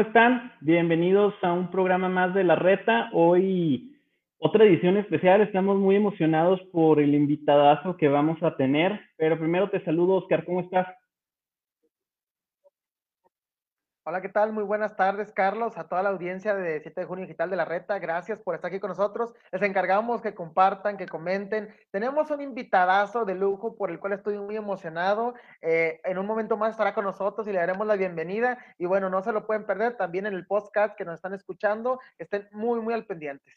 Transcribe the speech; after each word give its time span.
¿cómo 0.00 0.08
están? 0.08 0.52
Bienvenidos 0.62 1.34
a 1.42 1.52
un 1.52 1.70
programa 1.70 2.08
más 2.08 2.32
de 2.32 2.42
La 2.42 2.56
Reta. 2.56 3.10
Hoy 3.12 3.98
otra 4.38 4.64
edición 4.64 4.96
especial. 4.96 5.42
Estamos 5.42 5.76
muy 5.76 5.94
emocionados 5.94 6.58
por 6.72 7.00
el 7.00 7.14
invitadazo 7.14 7.98
que 7.98 8.08
vamos 8.08 8.42
a 8.42 8.56
tener. 8.56 8.98
Pero 9.18 9.38
primero 9.38 9.68
te 9.68 9.84
saludo, 9.84 10.14
Oscar. 10.14 10.46
¿Cómo 10.46 10.60
estás? 10.60 10.86
Hola, 14.02 14.22
¿qué 14.22 14.30
tal? 14.30 14.54
Muy 14.54 14.64
buenas 14.64 14.96
tardes, 14.96 15.30
Carlos, 15.30 15.76
a 15.76 15.86
toda 15.86 16.02
la 16.02 16.08
audiencia 16.08 16.54
de 16.54 16.80
7 16.80 17.02
de 17.02 17.06
junio 17.06 17.26
digital 17.26 17.50
de 17.50 17.56
la 17.56 17.66
Reta. 17.66 17.98
Gracias 17.98 18.40
por 18.40 18.54
estar 18.54 18.70
aquí 18.70 18.80
con 18.80 18.88
nosotros. 18.88 19.34
Les 19.52 19.60
encargamos 19.60 20.22
que 20.22 20.32
compartan, 20.32 20.96
que 20.96 21.04
comenten. 21.04 21.68
Tenemos 21.90 22.30
un 22.30 22.40
invitadazo 22.40 23.26
de 23.26 23.34
lujo 23.34 23.76
por 23.76 23.90
el 23.90 24.00
cual 24.00 24.14
estoy 24.14 24.38
muy 24.38 24.56
emocionado. 24.56 25.34
Eh, 25.60 26.00
en 26.04 26.16
un 26.16 26.24
momento 26.24 26.56
más 26.56 26.70
estará 26.70 26.94
con 26.94 27.04
nosotros 27.04 27.46
y 27.46 27.52
le 27.52 27.58
daremos 27.58 27.86
la 27.86 27.96
bienvenida. 27.96 28.56
Y 28.78 28.86
bueno, 28.86 29.10
no 29.10 29.20
se 29.22 29.32
lo 29.32 29.46
pueden 29.46 29.66
perder 29.66 29.98
también 29.98 30.24
en 30.24 30.32
el 30.32 30.46
podcast 30.46 30.96
que 30.96 31.04
nos 31.04 31.16
están 31.16 31.34
escuchando. 31.34 32.00
Estén 32.18 32.48
muy, 32.52 32.80
muy 32.80 32.94
al 32.94 33.04
pendientes. 33.04 33.54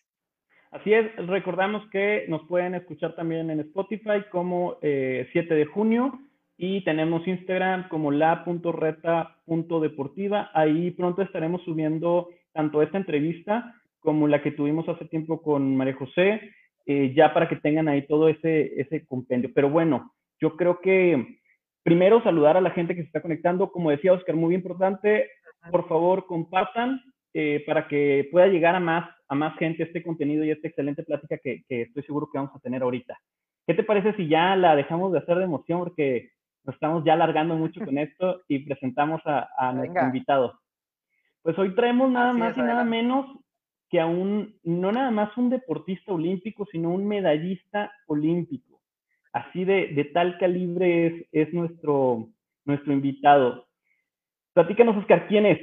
Así 0.72 0.94
es, 0.94 1.16
recordamos 1.26 1.89
que 1.89 2.26
nos 2.28 2.45
pueden 2.50 2.76
escuchar 2.76 3.16
también 3.16 3.50
en 3.50 3.62
Spotify 3.62 4.26
como 4.30 4.78
eh, 4.82 5.30
7 5.32 5.54
de 5.54 5.66
junio 5.67 6.20
y 6.58 6.84
tenemos 6.84 7.28
Instagram 7.28 7.88
como 7.90 8.12
la.reta.deportiva. 8.12 10.50
Ahí 10.54 10.92
pronto 10.92 11.22
estaremos 11.22 11.62
subiendo 11.64 12.30
tanto 12.54 12.82
esta 12.82 12.98
entrevista 12.98 13.76
como 14.00 14.28
la 14.28 14.42
que 14.42 14.52
tuvimos 14.52 14.90
hace 14.90 15.06
tiempo 15.06 15.42
con 15.42 15.76
María 15.76 15.95
José, 15.95 16.52
eh, 16.86 17.14
ya 17.16 17.34
para 17.34 17.48
que 17.48 17.56
tengan 17.56 17.88
ahí 17.88 18.06
todo 18.06 18.30
ese, 18.30 18.80
ese 18.80 19.06
compendio. 19.06 19.52
Pero 19.54 19.70
bueno, 19.70 20.14
yo 20.40 20.56
creo 20.58 20.80
que 20.82 21.40
primero 21.84 22.22
saludar 22.22 22.58
a 22.58 22.62
la 22.62 22.72
gente 22.72 22.95
que 22.95 23.02
se 23.02 23.08
está 23.08 23.22
conectando. 23.22 23.72
Como 23.72 23.92
decía 23.92 24.14
Oscar, 24.14 24.36
muy 24.36 24.56
importante, 24.56 25.30
por 25.72 25.88
favor 25.88 26.26
compartan 26.26 27.02
eh, 27.34 27.64
para 27.66 27.88
que 27.88 28.28
pueda 28.32 28.48
llegar 28.48 28.76
a 28.76 28.80
más, 28.80 29.10
a 29.28 29.36
más 29.36 29.58
gente 29.58 29.84
este 29.84 30.04
contenido 30.04 30.44
y 30.44 30.52
esta 30.52 30.67
excelente 30.67 31.04
plática 31.04 31.38
que, 31.38 31.64
que 31.67 31.84
estoy 31.84 32.04
seguro 32.04 32.30
que 32.32 32.38
vamos 32.38 32.56
a 32.56 32.60
tener 32.60 32.84
ahorita. 32.84 33.17
¿Qué 33.66 33.73
te 33.73 33.84
parece 33.84 34.14
si 34.14 34.28
ya 34.28 34.56
la 34.56 34.76
dejamos 34.76 35.14
de 35.14 35.20
hacer 35.20 35.38
de 35.38 35.45
emoción? 35.45 35.80
Porque 35.80 36.32
nos 36.66 36.75
estamos 36.75 37.03
ya 37.03 37.14
alargando 37.14 37.56
mucho 37.56 37.83
con 37.83 37.97
esto 37.97 38.42
y 38.47 38.59
presentamos 38.59 39.22
a, 39.25 39.72
nuestro 39.73 40.03
invitado. 40.03 40.59
Pues 41.42 41.58
hoy 41.58 41.75
traemos 41.75 42.09
nada 42.09 42.33
más 42.33 42.58
y 42.58 42.61
nada 42.61 42.83
menos 42.83 43.25
que 43.89 44.00
a 44.00 44.05
un, 44.05 44.58
no 44.64 44.92
nada 44.92 45.11
más 45.11 45.38
un 45.38 45.50
deportista 45.50 46.14
olímpico, 46.14 46.66
sino 46.72 46.89
un 46.89 47.08
medallista 47.08 47.92
olímpico. 48.08 48.81
Así 49.33 49.66
de, 49.66 49.88
de 49.88 50.05
tal 50.05 50.38
calibre 50.38 51.08
es, 51.08 51.28
es 51.31 51.53
nuestro, 51.53 52.30
nuestro 52.66 52.94
invitado. 52.94 53.67
Platícanos, 54.53 54.98
Oscar, 54.98 55.27
¿quién 55.27 55.45
es? 55.45 55.59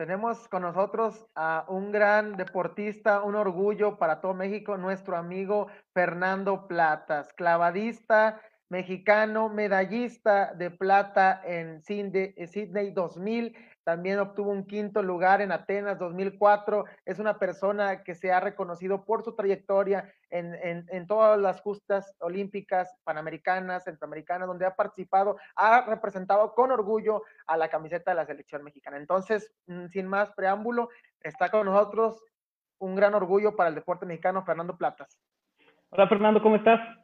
Tenemos 0.00 0.48
con 0.48 0.62
nosotros 0.62 1.26
a 1.34 1.66
un 1.68 1.92
gran 1.92 2.36
deportista, 2.36 3.22
un 3.22 3.34
orgullo 3.34 3.98
para 3.98 4.22
todo 4.22 4.32
México, 4.32 4.78
nuestro 4.78 5.14
amigo 5.14 5.66
Fernando 5.92 6.66
Platas, 6.66 7.34
clavadista, 7.34 8.40
mexicano, 8.70 9.48
medallista 9.48 10.54
de 10.54 10.70
plata 10.70 11.42
en 11.44 11.82
Sydney 11.82 12.92
2000, 12.92 13.56
también 13.82 14.20
obtuvo 14.20 14.50
un 14.50 14.64
quinto 14.64 15.02
lugar 15.02 15.40
en 15.40 15.50
Atenas 15.50 15.98
2004, 15.98 16.84
es 17.04 17.18
una 17.18 17.38
persona 17.38 18.04
que 18.04 18.14
se 18.14 18.32
ha 18.32 18.38
reconocido 18.38 19.04
por 19.04 19.24
su 19.24 19.34
trayectoria 19.34 20.12
en, 20.30 21.06
todas 21.08 21.38
las 21.40 21.60
justas 21.60 22.14
olímpicas, 22.20 22.96
panamericanas, 23.02 23.84
centroamericanas, 23.84 24.46
donde 24.46 24.66
ha 24.66 24.76
participado, 24.76 25.36
ha 25.56 25.84
representado 25.86 26.54
con 26.54 26.70
orgullo 26.70 27.22
a 27.48 27.56
la 27.56 27.68
camiseta 27.68 28.12
de 28.12 28.16
la 28.16 28.26
selección 28.26 28.62
mexicana. 28.62 28.96
Entonces, 28.96 29.52
mm, 29.66 29.86
sin 29.86 30.06
más 30.06 30.30
preámbulo, 30.32 30.90
está 31.20 31.48
con 31.48 31.66
nosotros 31.66 32.22
un 32.78 32.94
gran 32.94 33.14
orgullo 33.14 33.56
para 33.56 33.70
el 33.70 33.74
deporte 33.74 34.06
mexicano, 34.06 34.44
Fernando 34.44 34.76
Platas. 34.76 35.18
Hola 35.90 36.06
Fernando, 36.06 36.40
¿cómo 36.40 36.54
estás? 36.54 36.99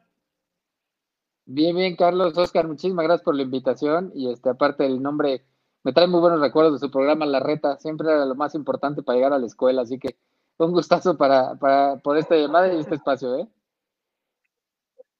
Bien, 1.49 1.73
bien, 1.73 1.95
Carlos, 1.95 2.37
Oscar, 2.37 2.67
muchísimas 2.67 3.05
gracias 3.05 3.23
por 3.23 3.33
la 3.33 3.43
invitación 3.43 4.11
y 4.13 4.29
este, 4.29 4.49
aparte 4.49 4.83
del 4.83 5.01
nombre, 5.01 5.45
me 5.81 5.93
trae 5.93 6.05
muy 6.05 6.19
buenos 6.19 6.41
recuerdos 6.41 6.73
de 6.73 6.85
su 6.85 6.91
programa 6.91 7.25
La 7.25 7.39
Reta, 7.39 7.77
siempre 7.77 8.09
era 8.09 8.25
lo 8.25 8.35
más 8.35 8.53
importante 8.53 9.01
para 9.01 9.15
llegar 9.15 9.31
a 9.31 9.39
la 9.39 9.45
escuela, 9.45 9.83
así 9.83 9.97
que 9.97 10.17
un 10.57 10.73
gustazo 10.73 11.17
para, 11.17 11.55
para 11.55 11.99
por 12.03 12.17
esta 12.17 12.35
llamada 12.35 12.73
y 12.73 12.79
este 12.81 12.95
espacio, 12.95 13.37
¿eh? 13.37 13.47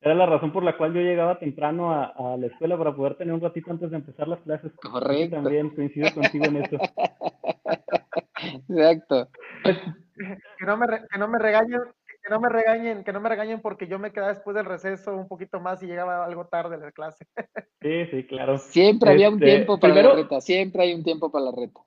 Era 0.02 0.16
la 0.16 0.26
razón 0.26 0.52
por 0.52 0.64
la 0.64 0.76
cual 0.76 0.94
yo 0.94 1.00
llegaba 1.00 1.40
temprano 1.40 1.94
a, 1.94 2.36
la 2.38 2.48
escuela 2.48 2.78
para 2.78 2.94
poder 2.94 3.16
tener 3.16 3.34
un 3.34 3.42
ratito 3.42 3.72
antes 3.72 3.90
de 3.90 3.96
empezar 3.96 4.28
las 4.28 4.42
clases. 4.42 4.74
Correcto. 4.76 5.38
También 5.38 5.70
coincido 5.74 6.14
contigo 6.14 6.46
en 6.46 6.58
eso. 6.58 6.76
Exacto. 8.70 9.30
Que 9.64 10.66
no 10.66 10.78
me, 10.78 10.88
que 10.88 11.18
no 11.18 11.28
me 11.28 11.40
regañen, 11.40 11.82
que 12.28 12.34
no 12.34 12.42
me 12.42 12.50
regañen, 12.50 13.04
que 13.04 13.14
no 13.14 13.22
me 13.22 13.30
regañen 13.30 13.62
porque 13.62 13.88
yo 13.88 14.00
me 14.00 14.12
quedaba 14.12 14.34
después 14.34 14.56
del 14.56 14.66
receso 14.66 15.16
un 15.16 15.28
poquito 15.28 15.60
más 15.60 15.82
y 15.82 15.88
llegaba 15.88 16.26
algo 16.26 16.46
tarde 16.48 16.76
a 16.76 16.80
la 16.80 16.92
clase. 16.92 17.26
Sí, 17.80 18.08
sí, 18.08 18.24
claro. 18.26 18.58
Siempre 18.58 19.12
había 19.12 19.30
un 19.30 19.36
este, 19.36 19.46
tiempo 19.46 19.80
para 19.80 19.94
la 19.94 20.16
reta, 20.16 20.42
siempre 20.42 20.82
hay 20.82 20.96
un 20.96 21.04
tiempo 21.04 21.32
para 21.32 21.46
la 21.46 21.52
reta. 21.52 21.80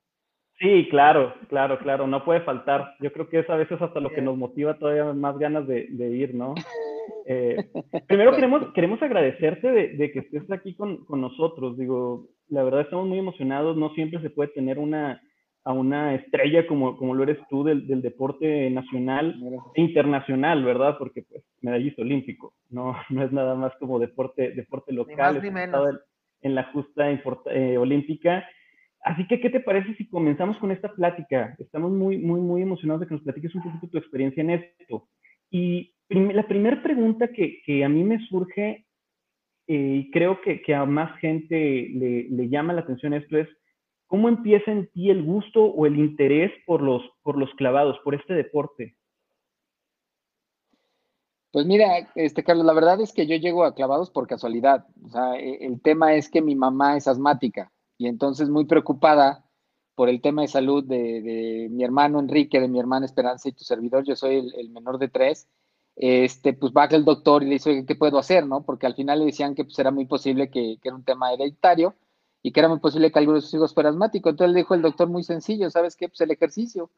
Sí, 0.61 0.87
claro, 0.89 1.35
claro, 1.49 1.81
claro, 1.81 2.07
no 2.07 2.25
puede 2.25 2.43
faltar. 2.43 2.95
Yo 3.01 3.13
creo 3.13 3.29
que 3.29 3.41
es 3.41 3.51
a 3.51 3.57
veces 3.57 3.83
hasta 3.83 3.99
lo 3.99 4.09
que 4.11 4.23
nos 4.23 4.37
motiva 4.37 4.79
todavía 4.79 5.13
más 5.13 5.37
ganas 5.37 5.67
de, 5.67 5.89
ir, 5.91 6.35
¿no? 6.35 6.55
Eh, 7.27 7.71
primero 8.07 8.33
queremos, 8.35 8.73
queremos 8.73 9.03
agradecerte 9.03 9.71
de, 9.71 9.89
de 9.97 10.13
que 10.13 10.21
estés 10.21 10.51
aquí 10.51 10.75
con, 10.75 11.05
con, 11.05 11.21
nosotros. 11.21 11.77
Digo, 11.77 12.29
la 12.49 12.63
verdad 12.63 12.83
estamos 12.83 13.07
muy 13.07 13.19
emocionados, 13.19 13.77
no 13.77 13.91
siempre 13.95 14.21
se 14.21 14.31
puede 14.31 14.51
tener 14.51 14.79
una, 14.79 15.21
a 15.65 15.73
una 15.73 16.15
estrella 16.15 16.67
como, 16.67 16.97
como 16.97 17.15
lo 17.15 17.23
eres 17.23 17.39
tú 17.51 17.65
del, 17.65 17.87
del 17.87 18.01
deporte 18.01 18.71
nacional 18.71 19.39
e 19.75 19.83
internacional, 19.83 20.65
¿verdad? 20.65 20.97
Porque 20.99 21.23
pues 21.23 21.45
medallista 21.61 22.03
olímpico, 22.03 22.55
no, 22.71 22.97
no 23.11 23.23
es 23.23 23.33
nada 23.33 23.55
más 23.55 23.73
como 23.79 23.99
deporte, 23.99 24.53
deporte 24.53 24.93
local, 24.93 25.41
ni 25.43 25.51
menos. 25.51 26.01
en 26.43 26.55
la 26.55 26.65
justa 26.73 27.11
eh, 27.11 27.77
olímpica. 27.77 28.47
Así 29.03 29.27
que, 29.27 29.41
¿qué 29.41 29.49
te 29.49 29.61
parece 29.61 29.95
si 29.95 30.09
comenzamos 30.09 30.59
con 30.59 30.71
esta 30.73 30.93
plática? 30.93 31.55
Estamos 31.59 31.91
muy, 31.91 32.19
muy, 32.19 32.41
muy 32.41 32.63
emocionados 32.63 33.01
de 33.01 33.07
que 33.07 33.15
nos 33.15 33.23
platiques 33.23 33.55
un 33.55 33.63
poquito 33.63 33.89
tu 33.89 33.99
experiencia 33.99 34.43
en 34.43 34.51
esto. 34.51 35.09
Y 35.51 35.95
la 36.09 36.47
primera 36.47 36.83
pregunta 36.83 37.29
que, 37.29 37.63
que, 37.65 37.83
a 37.85 37.89
mí 37.89 38.05
me 38.05 38.19
surge, 38.27 38.87
eh, 39.67 40.05
y 40.05 40.11
creo 40.11 40.41
que, 40.43 40.61
que, 40.61 40.75
a 40.75 40.85
más 40.85 41.19
gente 41.19 41.89
le, 41.95 42.29
le 42.29 42.49
llama 42.49 42.75
la 42.75 42.83
atención 42.83 43.15
esto, 43.15 43.39
es 43.39 43.49
¿Cómo 44.11 44.29
empieza 44.29 44.73
en 44.73 44.91
ti 44.91 45.09
el 45.09 45.23
gusto 45.23 45.63
o 45.63 45.87
el 45.87 45.97
interés 45.97 46.51
por 46.67 46.83
los, 46.83 47.01
por 47.23 47.39
los 47.39 47.49
clavados, 47.55 47.97
por 48.03 48.17
este 48.17 48.35
deporte? 48.35 48.97
Pues 51.53 51.65
mira, 51.65 52.11
este 52.17 52.43
Carlos, 52.43 52.67
la 52.67 52.73
verdad 52.73 53.01
es 53.01 53.13
que 53.13 53.29
yo 53.29 53.37
llego 53.37 53.63
a 53.63 53.73
clavados 53.73 54.11
por 54.11 54.27
casualidad. 54.27 54.85
O 55.07 55.11
sea, 55.11 55.37
e, 55.37 55.65
el 55.65 55.81
tema 55.81 56.15
es 56.17 56.29
que 56.29 56.43
mi 56.43 56.57
mamá 56.57 56.97
es 56.97 57.07
asmática 57.07 57.71
y 57.99 58.09
entonces 58.09 58.49
muy 58.49 58.65
preocupada 58.65 59.45
por 59.95 60.09
el 60.09 60.21
tema 60.21 60.43
de 60.43 60.49
salud 60.49 60.83
de, 60.83 61.69
mi 61.71 61.85
hermano 61.85 62.19
Enrique, 62.19 62.59
de 62.59 62.67
mi 62.67 62.81
hermana 62.81 63.07
Esperanza 63.07 63.49
y 63.49 63.53
tu 63.53 63.63
servidor, 63.63 64.03
yo 64.03 64.17
soy 64.17 64.51
el, 64.57 64.71
menor 64.71 64.99
de 64.99 65.07
tres, 65.07 65.47
este, 65.95 66.53
pues 66.53 66.73
va 66.73 66.83
al 66.85 67.05
doctor 67.05 67.45
y 67.45 67.47
le 67.47 67.53
dice, 67.53 67.85
¿qué 67.87 67.95
puedo 67.95 68.19
hacer? 68.19 68.45
¿no? 68.45 68.65
Porque 68.65 68.87
al 68.87 68.97
final 68.97 69.21
le 69.21 69.27
decían 69.27 69.55
que 69.55 69.63
pues, 69.63 69.79
era 69.79 69.93
muy 69.93 70.07
posible 70.07 70.51
que, 70.51 70.79
que 70.83 70.89
era 70.89 70.97
un 70.97 71.05
tema 71.05 71.33
hereditario 71.33 71.95
y 72.43 72.53
que 72.53 72.61
era 72.61 72.69
muy 72.69 72.79
posible 72.79 73.13
que 73.13 73.19
alguno 73.19 73.37
de 73.37 73.43
sus 73.43 73.55
hijos 73.55 73.75
fuera 73.75 73.91
asmático. 73.91 74.31
Entonces 74.31 74.55
le 74.55 74.61
dijo 74.61 74.75
el 74.75 74.83
doctor 74.83 75.09
muy 75.09 75.23
sencillo, 75.23 75.71
¿sabes 75.71 75.97
qué? 75.97 76.09
Pues 76.09 76.21
el 76.21 76.31
ejercicio. 76.31 76.91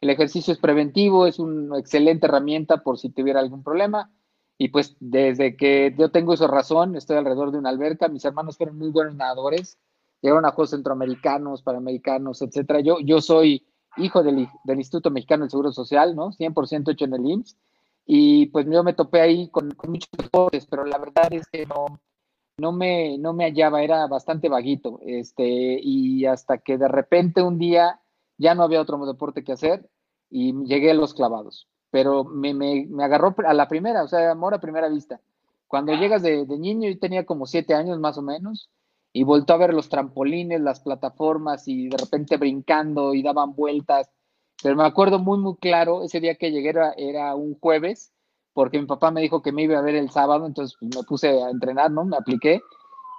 El 0.00 0.10
ejercicio 0.10 0.52
es 0.52 0.58
preventivo, 0.58 1.26
es 1.26 1.38
una 1.38 1.78
excelente 1.78 2.26
herramienta 2.26 2.82
por 2.82 2.98
si 2.98 3.08
tuviera 3.08 3.40
algún 3.40 3.62
problema. 3.62 4.10
Y 4.58 4.68
pues 4.68 4.96
desde 5.00 5.56
que 5.56 5.94
yo 5.98 6.10
tengo 6.10 6.34
esa 6.34 6.46
razón, 6.46 6.94
estoy 6.96 7.16
alrededor 7.16 7.50
de 7.50 7.58
una 7.58 7.70
alberca, 7.70 8.08
mis 8.08 8.24
hermanos 8.24 8.56
fueron 8.56 8.78
muy 8.78 8.90
buenos 8.90 9.16
nadadores, 9.16 9.78
llegaron 10.20 10.46
a 10.46 10.52
Juegos 10.52 10.70
Centroamericanos, 10.70 11.62
Panamericanos, 11.62 12.40
etcétera. 12.40 12.80
Yo, 12.80 13.00
yo 13.00 13.20
soy 13.20 13.66
hijo 13.96 14.22
del, 14.22 14.48
del 14.64 14.78
Instituto 14.78 15.10
Mexicano 15.10 15.44
del 15.44 15.50
Seguro 15.50 15.72
Social, 15.72 16.14
¿no? 16.14 16.30
100% 16.32 16.92
hecho 16.92 17.04
en 17.04 17.14
el 17.14 17.26
IMSS. 17.26 17.56
Y 18.06 18.46
pues 18.46 18.66
yo 18.70 18.84
me 18.84 18.92
topé 18.92 19.20
ahí 19.20 19.48
con, 19.48 19.70
con 19.72 19.90
muchos 19.90 20.10
deportes, 20.16 20.66
pero 20.66 20.84
la 20.84 20.98
verdad 20.98 21.32
es 21.32 21.46
que 21.48 21.66
no, 21.66 22.00
no 22.56 22.72
me, 22.72 23.18
no 23.18 23.32
me 23.32 23.44
hallaba, 23.44 23.82
era 23.82 24.06
bastante 24.06 24.48
vaguito, 24.48 25.00
este, 25.04 25.78
y 25.82 26.26
hasta 26.26 26.58
que 26.58 26.78
de 26.78 26.88
repente 26.88 27.42
un 27.42 27.58
día 27.58 28.00
ya 28.38 28.54
no 28.54 28.62
había 28.62 28.80
otro 28.80 29.04
deporte 29.06 29.44
que 29.44 29.52
hacer 29.52 29.88
y 30.30 30.52
llegué 30.64 30.92
a 30.92 30.94
los 30.94 31.14
clavados, 31.14 31.68
pero 31.90 32.24
me, 32.24 32.54
me, 32.54 32.86
me 32.88 33.04
agarró 33.04 33.34
a 33.46 33.54
la 33.54 33.68
primera, 33.68 34.02
o 34.04 34.08
sea, 34.08 34.30
amor 34.30 34.54
a 34.54 34.60
primera 34.60 34.88
vista. 34.88 35.20
Cuando 35.66 35.92
llegas 35.94 36.22
de, 36.22 36.46
niño, 36.46 36.88
yo 36.88 36.98
tenía 36.98 37.26
como 37.26 37.46
siete 37.46 37.74
años 37.74 37.98
más 37.98 38.16
o 38.18 38.22
menos, 38.22 38.70
y 39.12 39.24
volto 39.24 39.52
a 39.52 39.56
ver 39.56 39.74
los 39.74 39.88
trampolines, 39.88 40.60
las 40.60 40.80
plataformas, 40.80 41.66
y 41.66 41.88
de 41.88 41.96
repente 41.96 42.36
brincando 42.36 43.14
y 43.14 43.22
daban 43.22 43.54
vueltas, 43.54 44.10
pero 44.62 44.76
me 44.76 44.84
acuerdo 44.84 45.18
muy, 45.18 45.38
muy 45.38 45.56
claro, 45.56 46.04
ese 46.04 46.20
día 46.20 46.36
que 46.36 46.52
llegué 46.52 46.70
era, 46.70 46.92
era 46.96 47.34
un 47.34 47.58
jueves, 47.58 48.13
porque 48.54 48.80
mi 48.80 48.86
papá 48.86 49.10
me 49.10 49.20
dijo 49.20 49.42
que 49.42 49.52
me 49.52 49.64
iba 49.64 49.78
a 49.78 49.82
ver 49.82 49.96
el 49.96 50.10
sábado, 50.10 50.46
entonces 50.46 50.76
pues, 50.80 50.96
me 50.96 51.02
puse 51.02 51.42
a 51.42 51.50
entrenar, 51.50 51.90
¿no? 51.90 52.04
Me 52.04 52.16
apliqué. 52.16 52.62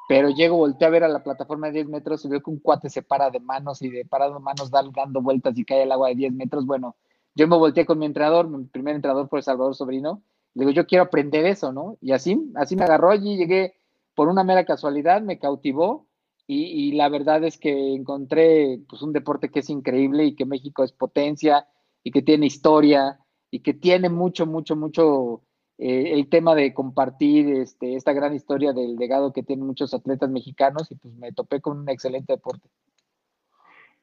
pero 0.07 0.29
llego, 0.29 0.57
volteo 0.57 0.87
a 0.87 0.91
ver 0.91 1.03
a 1.03 1.07
la 1.07 1.23
plataforma 1.23 1.67
de 1.67 1.73
10 1.73 1.89
metros 1.89 2.25
y 2.25 2.29
veo 2.29 2.41
que 2.41 2.49
un 2.49 2.59
cuate 2.59 2.89
se 2.89 3.03
para 3.03 3.29
de 3.29 3.39
manos 3.39 3.81
y 3.81 3.89
de 3.89 4.05
parado 4.05 4.35
de 4.35 4.39
manos 4.39 4.71
dando 4.71 5.21
vueltas 5.21 5.57
y 5.57 5.65
cae 5.65 5.83
el 5.83 5.91
agua 5.91 6.09
de 6.09 6.15
10 6.15 6.33
metros. 6.33 6.65
Bueno, 6.65 6.95
yo 7.35 7.47
me 7.47 7.57
volteé 7.57 7.85
con 7.85 7.99
mi 7.99 8.05
entrenador, 8.05 8.47
mi 8.47 8.65
primer 8.65 8.95
entrenador 8.95 9.27
fue 9.29 9.41
Salvador 9.41 9.75
Sobrino, 9.75 10.21
digo, 10.53 10.71
yo 10.71 10.87
quiero 10.87 11.03
aprender 11.03 11.45
eso, 11.45 11.71
¿no? 11.73 11.97
Y 12.01 12.13
así, 12.13 12.51
así 12.55 12.75
me 12.75 12.85
agarró 12.85 13.11
allí, 13.11 13.35
llegué 13.37 13.75
por 14.15 14.29
una 14.29 14.43
mera 14.43 14.65
casualidad, 14.65 15.21
me 15.21 15.37
cautivó 15.37 16.07
y, 16.47 16.91
la 16.93 17.09
verdad 17.09 17.43
es 17.43 17.57
que 17.57 17.93
encontré 17.93 18.79
pues, 18.87 19.01
un 19.01 19.13
deporte 19.13 19.49
que 19.49 19.59
es 19.59 19.69
increíble 19.69 20.25
y 20.25 20.35
que 20.35 20.45
México 20.45 20.83
es 20.83 20.91
potencia 20.91 21.67
y 22.03 22.11
que 22.11 22.21
tiene 22.21 22.45
historia 22.45 23.19
y 23.55 23.59
que 23.61 23.73
tiene 23.73 24.09
mucho, 24.09 24.45
mucho, 24.45 24.75
mucho 24.75 25.41
eh, 25.77 26.11
el 26.11 26.27
tema 26.27 26.55
de 26.55 26.73
compartir 26.73 27.47
este, 27.55 27.95
esta 27.95 28.11
gran 28.11 28.35
historia 28.35 28.73
del 28.73 28.97
legado 28.97 29.31
que 29.31 29.43
tienen 29.43 29.65
muchos 29.65 29.93
atletas 29.93 30.29
mexicanos 30.29 30.91
y 30.91 30.95
pues 30.95 31.13
me 31.15 31.31
topé 31.31 31.61
con 31.61 31.79
un 31.79 31.89
excelente 31.89 32.33
deporte. 32.33 32.67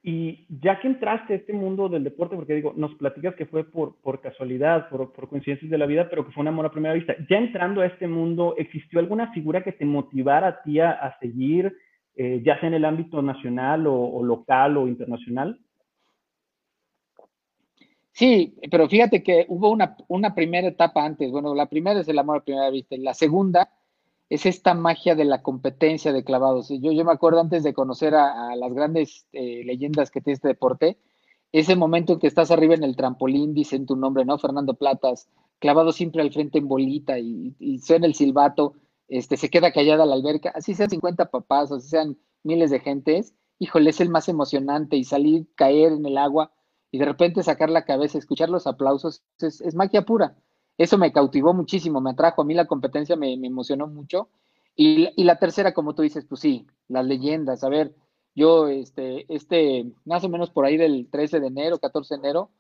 Y 0.02 0.46
ya 0.48 0.80
que 0.80 0.88
entraste 0.88 1.34
a 1.34 1.36
este 1.36 1.52
mundo 1.52 1.90
del 1.90 2.02
deporte, 2.02 2.34
porque 2.34 2.54
digo, 2.54 2.72
nos 2.74 2.94
platicas 2.94 3.34
que 3.34 3.44
fue 3.44 3.62
por, 3.62 4.00
por 4.00 4.22
casualidad, 4.22 4.88
por, 4.88 5.12
por, 5.12 5.28
coincidencias 5.28 5.70
de 5.70 5.78
la 5.78 5.84
vida, 5.84 6.08
pero 6.08 6.24
que 6.24 6.32
fue 6.32 6.40
un 6.40 6.48
amor 6.48 6.64
a 6.64 6.72
primera 6.72 6.94
vista. 6.94 7.14
Ya 7.28 7.36
entrando 7.36 7.82
a 7.82 7.86
este 7.86 8.08
mundo, 8.08 8.54
¿existió 8.56 9.00
alguna 9.00 9.32
figura 9.34 9.62
que 9.62 9.72
te 9.72 9.84
motivara 9.84 10.48
a 10.48 10.62
ti 10.62 10.80
a, 10.80 11.14
seguir, 11.20 11.76
eh, 12.16 12.40
ya 12.42 12.58
sea 12.58 12.70
en 12.70 12.74
el 12.74 12.86
ámbito 12.86 13.20
nacional 13.20 13.86
o, 13.86 14.22
local 14.24 14.78
o 14.78 14.88
internacional? 14.88 15.60
Sí, 18.12 18.54
pero 18.70 18.88
fíjate 18.88 19.22
que 19.22 19.46
hubo 19.48 19.70
una, 19.70 19.96
una 20.08 20.34
primera 20.34 20.68
etapa 20.68 21.04
antes. 21.04 21.30
Bueno, 21.30 21.54
la 21.54 21.66
primera 21.66 22.00
es 22.00 22.08
el 22.08 22.18
amor 22.18 22.38
a 22.38 22.44
primera 22.44 22.70
vista. 22.70 22.94
Y 22.94 22.98
la 22.98 23.14
segunda 23.14 23.70
es 24.28 24.46
esta 24.46 24.74
magia 24.74 25.14
de 25.14 25.24
la 25.24 25.42
competencia 25.42 26.12
de 26.12 26.24
clavados. 26.24 26.68
Yo, 26.70 26.92
yo 26.92 27.04
me 27.04 27.12
acuerdo 27.12 27.40
antes 27.40 27.62
de 27.62 27.74
conocer 27.74 28.14
a, 28.14 28.56
las 28.56 28.72
grandes 28.72 29.26
eh, 29.32 29.62
leyendas 29.64 30.10
que 30.10 30.20
tiene 30.20 30.34
este 30.34 30.48
deporte, 30.48 30.98
ese 31.52 31.76
momento 31.76 32.14
en 32.14 32.18
que 32.18 32.26
estás 32.28 32.50
arriba 32.50 32.74
en 32.74 32.84
el 32.84 32.96
trampolín, 32.96 33.52
dicen 33.52 33.84
tu 33.86 33.94
nombre, 33.94 34.24
¿no? 34.24 34.38
Fernando 34.38 34.74
Platas, 34.74 35.28
clavado 35.58 35.92
siempre 35.92 36.22
al 36.22 36.32
frente 36.32 36.58
en 36.58 36.66
bolita 36.68 37.18
y, 37.18 37.54
suena 37.82 38.06
el 38.06 38.14
silbato, 38.14 38.74
este, 39.08 39.36
se 39.36 39.50
queda 39.50 39.70
callada 39.70 40.06
la 40.06 40.14
alberca, 40.14 40.50
así 40.54 40.74
sean 40.74 40.88
50 40.88 41.30
papás, 41.30 41.70
así 41.70 41.90
sean 41.90 42.16
miles 42.42 42.70
de 42.70 42.80
gentes, 42.80 43.34
híjole, 43.58 43.90
es 43.90 44.00
el 44.00 44.08
más 44.08 44.30
emocionante 44.30 44.96
y 44.96 45.04
salir, 45.04 45.46
caer 45.56 45.92
en 45.92 46.06
el 46.06 46.16
agua 46.16 46.52
y 46.92 46.98
de 46.98 47.04
repente 47.04 47.42
sacar 47.42 47.70
la 47.70 47.84
cabeza, 47.84 48.18
escuchar 48.18 48.50
los 48.50 48.68
aplausos, 48.68 49.22
es 49.40 49.74
magia 49.74 50.02
pura 50.02 50.36
eso 50.78 50.98
me 50.98 51.12
cautivó 51.12 51.52
muchísimo, 51.54 52.00
me 52.00 52.10
atrajo. 52.10 52.42
A 52.42 52.44
mí 52.44 52.54
la 52.54 52.66
competencia 52.66 53.16
me, 53.16 53.34
emocionó 53.34 53.86
mucho. 53.86 54.28
Y, 54.74 55.22
la 55.22 55.38
tercera, 55.38 55.74
como 55.74 55.94
tú 55.94 56.02
dices, 56.02 56.24
pues 56.28 56.40
sí, 56.40 56.66
las 56.88 57.04
leyendas. 57.04 57.62
A 57.62 57.68
ver, 57.68 57.94
yo, 58.34 58.68
este, 58.68 59.26
este, 59.32 59.92
más 60.04 60.24
o 60.24 60.28
menos 60.28 60.50
por 60.50 60.64
ahí 60.64 60.76
del 60.76 61.08
13 61.10 61.40
de 61.40 61.46
enero, 61.48 61.78
14 61.78 62.14
de 62.14 62.20
enero, 62.20 62.50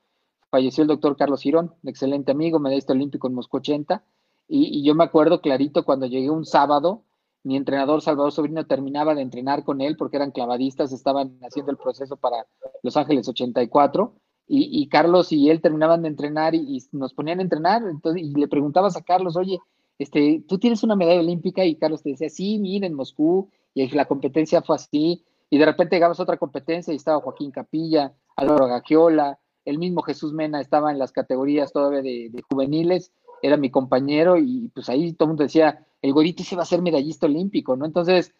falleció 0.50 0.82
el 0.82 0.88
doctor 0.88 1.16
Carlos 1.16 1.42
Girón, 1.42 1.74
excelente 1.84 2.32
amigo, 2.32 2.58
medallista 2.58 2.92
olímpico 2.92 3.28
en 3.28 3.34
Moscú 3.34 3.56
80. 3.58 4.04
Y, 4.48 4.80
y, 4.80 4.84
yo 4.84 4.94
me 4.94 5.04
acuerdo 5.04 5.40
clarito 5.40 5.84
cuando 5.84 6.06
llegué 6.06 6.30
un 6.30 6.44
sábado, 6.44 7.04
mi 7.44 7.56
entrenador 7.56 8.02
Salvador 8.02 8.32
Sobrino 8.32 8.66
terminaba 8.66 9.14
de 9.14 9.22
entrenar 9.22 9.64
con 9.64 9.80
él 9.80 9.96
porque 9.96 10.16
eran 10.16 10.30
clavadistas, 10.30 10.92
estaban 10.92 11.38
haciendo 11.42 11.72
el 11.72 11.78
proceso 11.78 12.16
para 12.16 12.46
Los 12.82 12.96
Ángeles 12.96 13.28
84 13.28 14.14
y, 14.48 14.88
Carlos 14.88 15.32
y 15.32 15.48
él 15.48 15.62
terminaban 15.62 16.02
de 16.02 16.08
entrenar 16.08 16.54
y, 16.54 16.82
nos 16.92 17.14
ponían 17.14 17.38
a 17.38 17.42
entrenar, 17.42 17.82
entonces, 17.88 18.22
y 18.22 18.34
le 18.34 18.48
preguntabas 18.48 18.96
a 18.96 19.02
Carlos, 19.02 19.36
oye, 19.36 19.58
este, 19.98 20.44
tú 20.46 20.58
tienes 20.58 20.82
una 20.82 20.96
medalla 20.96 21.20
olímpica 21.20 21.64
y 21.64 21.76
Carlos 21.76 22.02
te 22.02 22.10
decía, 22.10 22.28
sí, 22.28 22.58
mira, 22.58 22.86
en 22.86 22.94
Moscú, 22.94 23.48
y 23.72 23.88
la 23.90 24.04
competencia 24.04 24.60
fue 24.60 24.76
así, 24.76 25.24
y 25.48 25.58
de 25.58 25.64
repente 25.64 25.96
llegabas 25.96 26.20
a 26.20 26.24
otra 26.24 26.36
competencia 26.36 26.92
y 26.92 26.96
estaba 26.96 27.20
Joaquín 27.20 27.50
Capilla, 27.50 28.12
Álvaro 28.36 28.66
Gagiola, 28.66 29.38
el 29.64 29.78
mismo 29.78 30.02
Jesús 30.02 30.32
Mena 30.32 30.60
estaba 30.60 30.90
en 30.90 30.98
las 30.98 31.12
categorías 31.12 31.72
todavía 31.72 32.02
de, 32.02 32.30
juveniles, 32.50 33.12
era 33.42 33.56
mi 33.56 33.70
compañero 33.70 34.36
y 34.36 34.70
pues 34.74 34.88
ahí 34.88 35.12
todo 35.12 35.26
el 35.26 35.30
mundo 35.30 35.44
decía, 35.44 35.86
el 36.02 36.12
güerito 36.12 36.42
se 36.42 36.56
va 36.56 36.62
a 36.62 36.66
ser 36.66 36.82
medallista 36.82 37.26
olímpico, 37.26 37.76
¿no? 37.76 37.86
Entonces, 37.86 38.34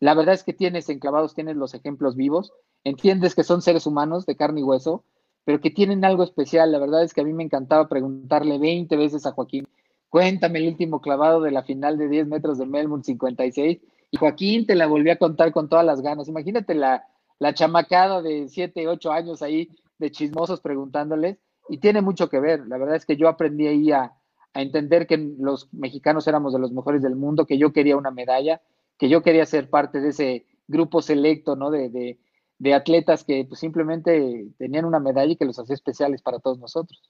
la 0.00 0.14
verdad 0.14 0.34
es 0.34 0.42
que 0.42 0.52
tienes 0.52 0.88
enclavados, 0.88 1.34
tienes 1.34 1.56
los 1.56 1.74
ejemplos 1.74 2.16
vivos, 2.16 2.52
entiendes 2.82 3.34
que 3.34 3.44
son 3.44 3.62
seres 3.62 3.86
humanos 3.86 4.26
de 4.26 4.34
carne 4.34 4.60
y 4.60 4.64
hueso, 4.64 5.04
pero 5.44 5.60
que 5.60 5.70
tienen 5.70 6.04
algo 6.04 6.24
especial. 6.24 6.72
La 6.72 6.78
verdad 6.78 7.04
es 7.04 7.12
que 7.14 7.20
a 7.20 7.24
mí 7.24 7.32
me 7.32 7.44
encantaba 7.44 7.88
preguntarle 7.88 8.58
20 8.58 8.96
veces 8.96 9.26
a 9.26 9.32
Joaquín, 9.32 9.68
cuéntame 10.08 10.58
el 10.58 10.68
último 10.68 11.00
clavado 11.00 11.40
de 11.42 11.50
la 11.50 11.62
final 11.62 11.98
de 11.98 12.08
10 12.08 12.26
metros 12.26 12.58
de 12.58 12.66
Melbourne 12.66 13.04
56. 13.04 13.78
Y 14.10 14.16
Joaquín 14.16 14.66
te 14.66 14.74
la 14.74 14.86
volví 14.86 15.10
a 15.10 15.18
contar 15.18 15.52
con 15.52 15.68
todas 15.68 15.84
las 15.84 16.00
ganas. 16.00 16.28
Imagínate 16.28 16.74
la, 16.74 17.06
la 17.38 17.54
chamacada 17.54 18.22
de 18.22 18.48
7, 18.48 18.88
8 18.88 19.12
años 19.12 19.42
ahí 19.42 19.70
de 19.98 20.10
chismosos 20.10 20.60
preguntándoles. 20.60 21.38
Y 21.68 21.78
tiene 21.78 22.02
mucho 22.02 22.28
que 22.28 22.40
ver. 22.40 22.66
La 22.66 22.76
verdad 22.76 22.96
es 22.96 23.06
que 23.06 23.16
yo 23.16 23.28
aprendí 23.28 23.68
ahí 23.68 23.92
a, 23.92 24.12
a 24.54 24.62
entender 24.62 25.06
que 25.06 25.16
los 25.16 25.72
mexicanos 25.72 26.26
éramos 26.28 26.52
de 26.52 26.58
los 26.58 26.72
mejores 26.72 27.02
del 27.02 27.16
mundo, 27.16 27.46
que 27.46 27.58
yo 27.58 27.72
quería 27.72 27.96
una 27.96 28.10
medalla, 28.10 28.60
que 28.98 29.08
yo 29.08 29.22
quería 29.22 29.46
ser 29.46 29.70
parte 29.70 30.00
de 30.00 30.10
ese 30.10 30.46
grupo 30.68 31.02
selecto, 31.02 31.56
¿no? 31.56 31.70
De, 31.70 31.88
de, 31.88 32.18
de 32.58 32.74
atletas 32.74 33.24
que 33.24 33.44
pues, 33.44 33.58
simplemente 33.58 34.46
tenían 34.56 34.84
una 34.84 35.00
medalla 35.00 35.32
y 35.32 35.36
que 35.36 35.44
los 35.44 35.58
hacía 35.58 35.74
especiales 35.74 36.22
para 36.22 36.38
todos 36.38 36.60
nosotros. 36.60 37.02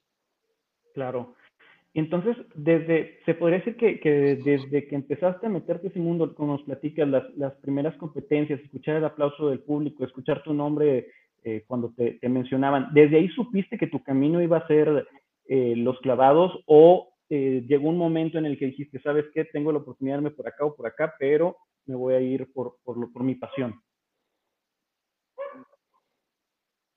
Claro. 0.95 1.35
Entonces, 1.95 2.39
desde, 2.55 3.19
se 3.27 3.35
podría 3.35 3.59
decir 3.59 3.77
que, 3.77 4.41
desde 4.43 4.87
que 4.87 4.95
empezaste 4.95 5.47
a 5.47 5.51
meterte 5.51 5.89
ese 5.89 5.99
mundo, 5.99 6.35
como 6.35 6.53
nos 6.53 6.63
platicas, 6.63 7.07
las, 7.07 7.53
primeras 7.57 7.95
competencias, 7.97 8.61
escuchar 8.61 8.97
el 8.97 9.05
aplauso 9.05 9.51
del 9.51 9.61
público, 9.61 10.05
escuchar 10.05 10.43
tu 10.43 10.55
nombre 10.55 11.09
eh, 11.45 11.65
cuando 11.67 11.93
te, 11.95 12.19
mencionaban, 12.27 12.89
¿desde 12.95 13.19
ahí 13.19 13.29
supiste 13.29 13.77
que 13.77 13.89
tu 13.89 14.03
camino 14.03 14.41
iba 14.41 14.57
a 14.57 14.67
ser 14.67 15.07
eh, 15.49 15.75
los 15.77 16.01
clavados 16.01 16.61
o 16.65 17.12
eh, 17.35 17.65
llegó 17.67 17.89
un 17.89 17.97
momento 17.97 18.37
en 18.37 18.45
el 18.45 18.59
que 18.59 18.67
dijiste, 18.67 19.01
sabes 19.01 19.25
qué, 19.33 19.47
tengo 19.47 19.73
la 19.73 19.79
oportunidad 19.79 20.17
de 20.17 20.25
irme 20.25 20.37
por 20.37 20.47
acá 20.47 20.67
o 20.67 20.77
por 20.77 20.87
acá, 20.87 21.15
pero 21.19 21.57
me 21.87 21.95
voy 21.95 22.13
a 22.13 22.21
ir 22.21 22.53
por, 22.53 22.77
por, 22.85 23.11
por 23.11 23.25
mi 23.25 23.37
pasión? 23.37 23.81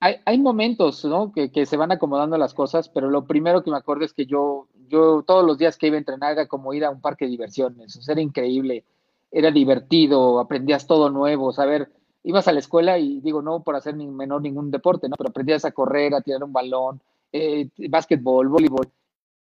hay, 0.02 0.38
momentos, 0.38 1.06
¿no? 1.06 1.32
Que, 1.32 1.66
se 1.66 1.78
van 1.78 1.92
acomodando 1.92 2.38
las 2.38 2.54
cosas, 2.54 2.90
pero 2.90 3.10
lo 3.10 3.26
primero 3.26 3.64
que 3.64 3.72
me 3.72 3.78
acuerdo 3.78 4.04
es 4.04 4.14
que 4.14 4.26
yo, 4.26 4.68
yo 4.90 5.24
todos 5.24 5.46
los 5.46 5.58
días 5.58 5.78
que 5.78 5.88
iba 5.88 5.96
a 5.96 6.00
entrenar 6.00 6.34
era 6.34 6.48
como 6.48 6.74
ir 6.74 6.84
a 6.84 6.92
un 6.92 7.00
parque 7.00 7.26
de 7.26 7.32
diversiones, 7.32 8.08
era 8.08 8.22
increíble, 8.22 8.84
era 9.32 9.52
divertido, 9.52 10.40
aprendías 10.40 10.86
todo 10.86 11.10
nuevo, 11.10 11.54
saber, 11.54 11.90
ibas 12.24 12.48
a 12.48 12.52
la 12.52 12.60
escuela 12.60 13.00
y 13.00 13.22
digo, 13.22 13.42
no 13.42 13.64
por 13.64 13.76
hacer 13.78 13.96
ni 13.96 14.06
menor 14.06 14.42
ningún 14.42 14.70
deporte, 14.70 15.08
¿no? 15.08 15.16
Pero 15.18 15.30
aprendías 15.30 15.64
a 15.64 15.72
correr, 15.72 16.14
a 16.14 16.22
tirar 16.22 16.44
un 16.44 16.52
balón, 16.54 17.02
eh, 17.32 17.70
básquetbol, 17.90 18.50
voleibol, 18.50 18.92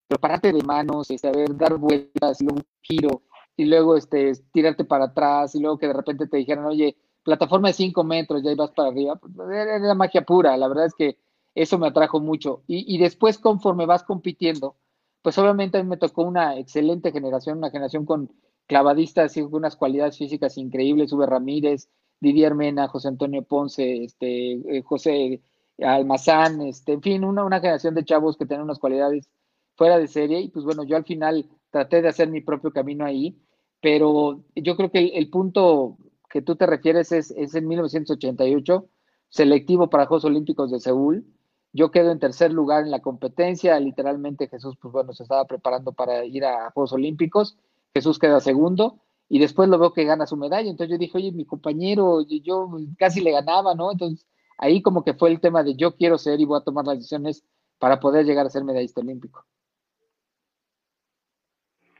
pero 0.08 0.20
pararte 0.20 0.52
de 0.52 0.62
manos, 0.62 1.10
este, 1.10 1.28
saber 1.28 1.56
dar 1.56 1.76
vueltas 1.76 2.40
y 2.40 2.44
luego 2.44 2.58
un 2.58 2.66
giro, 2.82 3.22
y 3.56 3.64
luego 3.64 3.96
este, 3.96 4.32
tirarte 4.52 4.84
para 4.84 5.06
atrás, 5.06 5.54
y 5.54 5.60
luego 5.60 5.78
que 5.78 5.88
de 5.88 5.92
repente 5.92 6.26
te 6.26 6.36
dijeran, 6.36 6.66
oye, 6.66 6.96
plataforma 7.22 7.68
de 7.68 7.74
5 7.74 8.04
metros, 8.04 8.42
ya 8.42 8.52
ibas 8.52 8.70
para 8.72 8.88
arriba, 8.88 9.16
pues, 9.16 9.32
era 9.50 9.94
magia 9.94 10.22
pura, 10.22 10.56
la 10.56 10.68
verdad 10.68 10.86
es 10.86 10.94
que 10.94 11.18
eso 11.54 11.78
me 11.78 11.86
atrajo 11.86 12.20
mucho. 12.20 12.62
Y, 12.66 12.98
después, 12.98 13.38
conforme 13.38 13.86
vas 13.86 14.02
compitiendo, 14.02 14.76
pues 15.22 15.38
obviamente 15.38 15.78
a 15.78 15.82
mí 15.82 15.88
me 15.88 15.96
tocó 15.96 16.22
una 16.22 16.58
excelente 16.58 17.12
generación, 17.12 17.58
una 17.58 17.70
generación 17.70 18.04
con 18.04 18.30
clavadistas 18.66 19.36
y 19.36 19.42
unas 19.42 19.76
cualidades 19.76 20.18
físicas 20.18 20.58
increíbles, 20.58 21.12
Uber 21.12 21.30
Ramírez, 21.30 21.88
Didier 22.20 22.54
Mena, 22.54 22.88
José 22.88 23.08
Antonio 23.08 23.42
Ponce, 23.42 24.04
este, 24.04 24.52
eh, 24.52 24.82
José 24.82 25.42
Almazán, 25.78 26.62
este, 26.62 26.92
en 26.92 27.02
fin, 27.02 27.24
una, 27.24 27.44
una 27.44 27.60
generación 27.60 27.94
de 27.94 28.04
chavos 28.04 28.36
que 28.36 28.46
tienen 28.46 28.64
unas 28.64 28.78
cualidades 28.78 29.28
fuera 29.76 29.98
de 29.98 30.08
serie. 30.08 30.40
Y 30.40 30.48
pues 30.48 30.64
bueno, 30.64 30.84
yo 30.84 30.96
al 30.96 31.04
final 31.04 31.48
traté 31.70 32.02
de 32.02 32.08
hacer 32.08 32.28
mi 32.28 32.40
propio 32.40 32.72
camino 32.72 33.04
ahí, 33.04 33.36
pero 33.80 34.44
yo 34.54 34.76
creo 34.76 34.90
que 34.90 35.06
el 35.06 35.30
punto 35.30 35.98
que 36.30 36.42
tú 36.42 36.56
te 36.56 36.66
refieres 36.66 37.12
es, 37.12 37.30
es 37.32 37.54
en 37.54 37.68
1988, 37.68 38.88
selectivo 39.28 39.90
para 39.90 40.06
Juegos 40.06 40.24
Olímpicos 40.24 40.70
de 40.70 40.80
Seúl. 40.80 41.24
Yo 41.72 41.90
quedo 41.90 42.12
en 42.12 42.20
tercer 42.20 42.52
lugar 42.52 42.84
en 42.84 42.90
la 42.90 43.00
competencia, 43.00 43.78
literalmente 43.80 44.48
Jesús, 44.48 44.76
pues 44.80 44.92
bueno, 44.92 45.12
se 45.12 45.24
estaba 45.24 45.44
preparando 45.44 45.92
para 45.92 46.24
ir 46.24 46.44
a 46.44 46.70
Juegos 46.70 46.92
Olímpicos, 46.92 47.56
Jesús 47.92 48.18
queda 48.18 48.40
segundo, 48.40 49.00
y 49.28 49.40
después 49.40 49.68
lo 49.68 49.78
veo 49.78 49.92
que 49.92 50.04
gana 50.04 50.26
su 50.26 50.36
medalla, 50.36 50.70
entonces 50.70 50.92
yo 50.92 50.98
dije, 50.98 51.18
oye, 51.18 51.32
mi 51.32 51.44
compañero, 51.44 52.20
yo 52.22 52.70
casi 52.98 53.20
le 53.20 53.32
ganaba, 53.32 53.74
¿no? 53.74 53.90
Entonces 53.90 54.26
ahí 54.58 54.82
como 54.82 55.04
que 55.04 55.14
fue 55.14 55.30
el 55.30 55.40
tema 55.40 55.62
de 55.62 55.74
yo 55.74 55.96
quiero 55.96 56.18
ser 56.18 56.40
y 56.40 56.44
voy 56.44 56.58
a 56.58 56.64
tomar 56.64 56.86
las 56.86 56.98
decisiones 56.98 57.44
para 57.78 58.00
poder 58.00 58.24
llegar 58.24 58.46
a 58.46 58.50
ser 58.50 58.64
medallista 58.64 59.00
olímpico. 59.00 59.44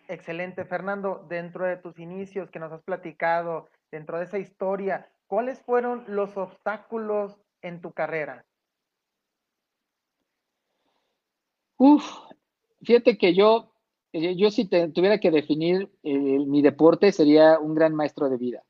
Excelente, 0.09 0.65
Fernando. 0.65 1.25
Dentro 1.29 1.65
de 1.65 1.77
tus 1.77 1.99
inicios 1.99 2.51
que 2.51 2.59
nos 2.59 2.73
has 2.73 2.83
platicado, 2.83 3.69
dentro 3.91 4.19
de 4.19 4.25
esa 4.25 4.39
historia, 4.39 5.09
¿cuáles 5.27 5.61
fueron 5.61 6.05
los 6.07 6.37
obstáculos 6.37 7.41
en 7.63 7.81
tu 7.81 7.93
carrera? 7.93 8.45
Uf, 11.77 12.05
fíjate 12.83 13.19
que 13.19 13.35
yo, 13.35 13.73
eh, 14.13 14.37
yo 14.37 14.51
si 14.51 14.67
tuviera 14.67 15.19
que 15.19 15.31
definir 15.31 15.91
eh, 16.03 16.39
mi 16.47 16.63
deporte, 16.63 17.11
sería 17.11 17.59
un 17.59 17.75
gran 17.75 17.95
maestro 17.95 18.29
de 18.29 18.37
vida. 18.37 18.63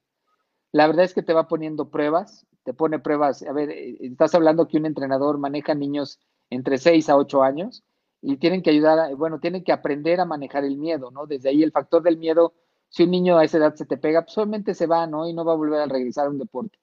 la 0.72 0.86
verdad 0.88 1.04
es 1.04 1.14
que 1.14 1.22
te 1.22 1.32
va 1.32 1.46
poniendo 1.46 1.90
pruebas, 1.90 2.46
te 2.64 2.74
pone 2.74 2.98
pruebas. 2.98 3.42
A 3.44 3.52
ver, 3.52 3.70
eh, 3.70 3.96
estás 4.00 4.34
hablando 4.34 4.66
que 4.66 4.78
un 4.78 4.86
entrenador 4.86 5.38
maneja 5.38 5.74
niños 5.74 6.18
entre 6.50 6.78
6 6.78 7.08
a 7.08 7.16
8 7.16 7.42
años 7.42 7.84
y 8.26 8.38
tienen 8.38 8.62
que 8.62 8.70
ayudar, 8.70 9.14
bueno, 9.16 9.38
tienen 9.38 9.62
que 9.62 9.72
aprender 9.72 10.18
a 10.18 10.24
manejar 10.24 10.64
el 10.64 10.78
miedo, 10.78 11.10
¿no? 11.10 11.26
Desde 11.26 11.50
ahí 11.50 11.62
el 11.62 11.72
factor 11.72 12.02
del 12.02 12.16
miedo, 12.16 12.54
si 12.88 13.02
un 13.02 13.10
niño 13.10 13.36
a 13.36 13.44
esa 13.44 13.58
edad 13.58 13.74
se 13.74 13.84
te 13.84 13.98
pega, 13.98 14.22
pues 14.22 14.32
solamente 14.32 14.72
se 14.72 14.86
va, 14.86 15.06
¿no? 15.06 15.28
Y 15.28 15.34
no 15.34 15.44
va 15.44 15.52
a 15.52 15.56
volver 15.56 15.80
a 15.80 15.86
regresar 15.86 16.26
a 16.26 16.30
un 16.30 16.38
deporte. 16.38 16.78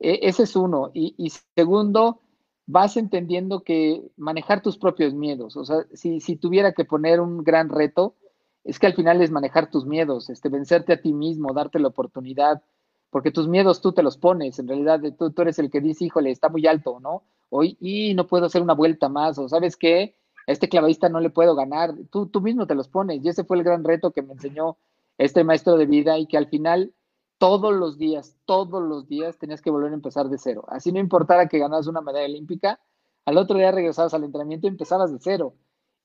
E, 0.00 0.18
ese 0.22 0.42
es 0.42 0.56
uno. 0.56 0.90
Y, 0.92 1.14
y, 1.16 1.30
segundo, 1.54 2.20
vas 2.66 2.96
entendiendo 2.96 3.62
que 3.62 4.02
manejar 4.16 4.60
tus 4.60 4.76
propios 4.76 5.14
miedos, 5.14 5.56
o 5.56 5.64
sea, 5.64 5.86
si, 5.94 6.20
si 6.20 6.36
tuviera 6.36 6.72
que 6.72 6.84
poner 6.84 7.20
un 7.20 7.44
gran 7.44 7.68
reto, 7.68 8.16
es 8.64 8.80
que 8.80 8.86
al 8.86 8.94
final 8.94 9.22
es 9.22 9.30
manejar 9.30 9.70
tus 9.70 9.86
miedos, 9.86 10.30
este, 10.30 10.48
vencerte 10.48 10.92
a 10.94 11.00
ti 11.00 11.12
mismo, 11.12 11.52
darte 11.52 11.78
la 11.78 11.88
oportunidad, 11.88 12.62
porque 13.10 13.30
tus 13.30 13.46
miedos 13.46 13.80
tú 13.80 13.92
te 13.92 14.02
los 14.02 14.16
pones, 14.16 14.58
en 14.58 14.66
realidad 14.66 15.00
tú, 15.16 15.30
tú 15.30 15.42
eres 15.42 15.60
el 15.60 15.70
que 15.70 15.80
dice, 15.80 16.06
híjole, 16.06 16.32
está 16.32 16.48
muy 16.48 16.66
alto, 16.66 16.98
¿no? 16.98 17.22
Hoy, 17.50 17.76
y 17.80 18.14
no 18.14 18.26
puedo 18.26 18.46
hacer 18.46 18.62
una 18.62 18.74
vuelta 18.74 19.08
más, 19.08 19.38
o 19.38 19.48
sabes 19.48 19.76
qué, 19.76 20.16
a 20.21 20.21
este 20.46 20.68
clavadista 20.68 21.08
no 21.08 21.20
le 21.20 21.30
puedo 21.30 21.54
ganar, 21.54 21.94
tú, 22.10 22.26
tú 22.26 22.40
mismo 22.40 22.66
te 22.66 22.74
los 22.74 22.88
pones, 22.88 23.24
y 23.24 23.28
ese 23.28 23.44
fue 23.44 23.56
el 23.56 23.64
gran 23.64 23.84
reto 23.84 24.10
que 24.10 24.22
me 24.22 24.32
enseñó 24.32 24.76
este 25.18 25.44
maestro 25.44 25.76
de 25.76 25.86
vida 25.86 26.18
y 26.18 26.26
que 26.26 26.36
al 26.36 26.48
final 26.48 26.92
todos 27.38 27.74
los 27.74 27.98
días, 27.98 28.36
todos 28.44 28.82
los 28.82 29.08
días 29.08 29.36
tenías 29.38 29.60
que 29.60 29.70
volver 29.70 29.90
a 29.90 29.94
empezar 29.94 30.28
de 30.28 30.38
cero. 30.38 30.64
Así 30.68 30.92
no 30.92 31.00
importara 31.00 31.48
que 31.48 31.58
ganas 31.58 31.88
una 31.88 32.00
medalla 32.00 32.26
olímpica, 32.26 32.78
al 33.24 33.36
otro 33.36 33.58
día 33.58 33.72
regresabas 33.72 34.14
al 34.14 34.24
entrenamiento 34.24 34.66
y 34.66 34.70
empezabas 34.70 35.12
de 35.12 35.18
cero. 35.20 35.54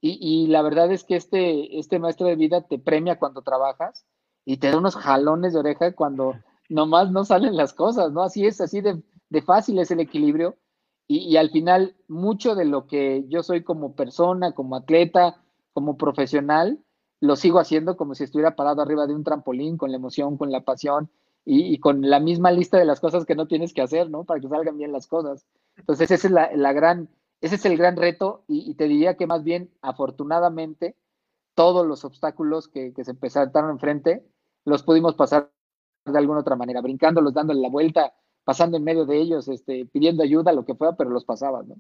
Y, 0.02 0.18
y, 0.20 0.48
la 0.48 0.62
verdad 0.62 0.92
es 0.92 1.04
que 1.04 1.16
este, 1.16 1.80
este 1.80 2.00
maestro 2.00 2.28
de 2.28 2.36
vida 2.36 2.62
te 2.62 2.78
premia 2.78 3.18
cuando 3.18 3.42
trabajas 3.42 4.06
y 4.46 4.58
te 4.58 4.70
da 4.70 4.78
unos 4.78 4.96
jalones 4.96 5.54
de 5.54 5.60
oreja 5.60 5.94
cuando 5.94 6.36
nomás 6.70 7.12
no 7.12 7.26
salen 7.26 7.56
las 7.56 7.74
cosas, 7.74 8.12
¿no? 8.12 8.22
Así 8.22 8.46
es, 8.46 8.62
así 8.62 8.82
de, 8.82 9.02
de 9.30 9.42
fácil 9.42 9.80
es 9.80 9.92
el 9.92 10.00
equilibrio. 10.00 10.56
Y, 11.10 11.38
al 11.38 11.52
final, 11.52 11.96
mucho 12.10 12.54
de 12.56 12.66
lo 12.66 12.86
que 12.86 13.24
yo 13.30 13.42
soy 13.42 13.64
como 13.64 13.96
persona, 13.96 14.54
como 14.54 14.76
atleta, 14.76 15.42
como 15.72 15.98
profesional, 15.98 16.80
lo 17.22 17.38
sigo 17.38 17.60
haciendo 17.60 17.96
como 17.96 18.14
si 18.14 18.26
estuviera 18.26 18.56
parado 18.56 18.82
arriba 18.82 19.08
de 19.08 19.16
un 19.16 19.24
trampolín, 19.24 19.78
con 19.78 19.92
la 19.92 19.98
emoción, 19.98 20.38
con 20.38 20.52
la 20.52 20.62
pasión 20.62 21.10
y, 21.46 21.80
con 21.80 22.02
la 22.10 22.20
misma 22.20 22.52
lista 22.52 22.78
de 22.78 22.86
las 22.86 23.00
cosas 23.00 23.26
que 23.26 23.36
no 23.36 23.48
tienes 23.48 23.74
que 23.74 23.82
hacer, 23.82 24.10
¿no? 24.10 24.26
Para 24.26 24.42
que 24.42 24.50
salgan 24.50 24.78
bien 24.78 24.92
las 24.92 25.08
cosas. 25.08 25.46
Entonces, 25.78 26.12
esa 26.12 26.28
es 26.28 26.34
la, 26.34 26.52
la 26.54 26.74
gran, 26.74 27.10
ese 27.40 27.56
es 27.56 27.66
el 27.66 27.78
gran 27.78 27.96
reto 27.96 28.44
y, 28.48 28.74
te 28.76 28.86
diría 28.90 29.16
que 29.16 29.28
más 29.28 29.44
bien, 29.44 29.72
afortunadamente, 29.82 30.98
todos 31.56 31.88
los 31.88 32.04
obstáculos 32.04 32.68
que, 32.68 32.94
que 32.94 33.06
se 33.06 33.12
empezaron 33.12 33.70
enfrente 33.70 34.26
los 34.66 34.84
pudimos 34.84 35.16
pasar 35.16 35.50
de 36.06 36.18
alguna 36.18 36.42
otra 36.42 36.58
manera, 36.58 36.82
brincándolos, 36.82 37.34
dándole 37.34 37.62
la 37.62 37.70
vuelta, 37.70 38.14
pasando 38.48 38.78
en 38.78 38.86
medio 38.86 39.06
de 39.06 39.18
ellos, 39.18 39.50
este, 39.50 39.86
pidiendo 39.88 40.24
ayuda, 40.24 40.54
lo 40.54 40.64
que 40.64 40.74
fuera, 40.74 40.96
pero 40.96 41.10
los 41.10 41.26
pasabas, 41.26 41.68
¿no? 41.68 41.76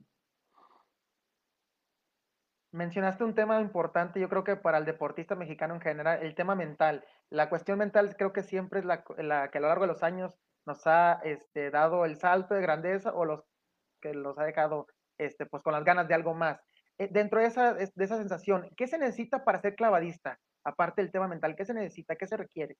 Mencionaste 2.73 3.23
un 3.23 3.35
tema 3.35 3.61
importante, 3.61 4.19
yo 4.19 4.27
creo 4.27 4.43
que 4.43 4.57
para 4.57 4.77
el 4.77 4.83
deportista 4.83 5.35
mexicano 5.35 5.75
en 5.75 5.79
general, 5.79 6.19
el 6.21 6.35
tema 6.35 6.55
mental. 6.55 7.05
La 7.29 7.47
cuestión 7.47 7.79
mental 7.79 8.17
creo 8.17 8.33
que 8.33 8.43
siempre 8.43 8.81
es 8.81 8.85
la, 8.85 9.05
la 9.17 9.49
que 9.49 9.59
a 9.59 9.61
lo 9.61 9.69
largo 9.69 9.85
de 9.85 9.93
los 9.93 10.03
años 10.03 10.33
nos 10.65 10.85
ha 10.87 11.21
este, 11.23 11.71
dado 11.71 12.03
el 12.03 12.17
salto 12.17 12.53
de 12.53 12.61
grandeza 12.61 13.13
o 13.13 13.23
los 13.23 13.45
que 14.01 14.13
los 14.13 14.37
ha 14.37 14.43
dejado 14.43 14.87
este, 15.17 15.45
pues, 15.45 15.63
con 15.63 15.71
las 15.71 15.85
ganas 15.85 16.09
de 16.09 16.15
algo 16.15 16.33
más. 16.33 16.59
Eh, 16.97 17.07
dentro 17.09 17.39
de 17.39 17.45
esa, 17.45 17.75
de 17.75 17.89
esa 17.95 18.17
sensación, 18.17 18.69
¿qué 18.75 18.87
se 18.87 18.97
necesita 18.97 19.45
para 19.45 19.61
ser 19.61 19.77
clavadista? 19.77 20.37
Aparte 20.65 21.01
del 21.01 21.13
tema 21.13 21.29
mental, 21.29 21.55
¿qué 21.55 21.63
se 21.63 21.73
necesita? 21.73 22.17
¿Qué 22.17 22.27
se 22.27 22.35
requiere? 22.35 22.75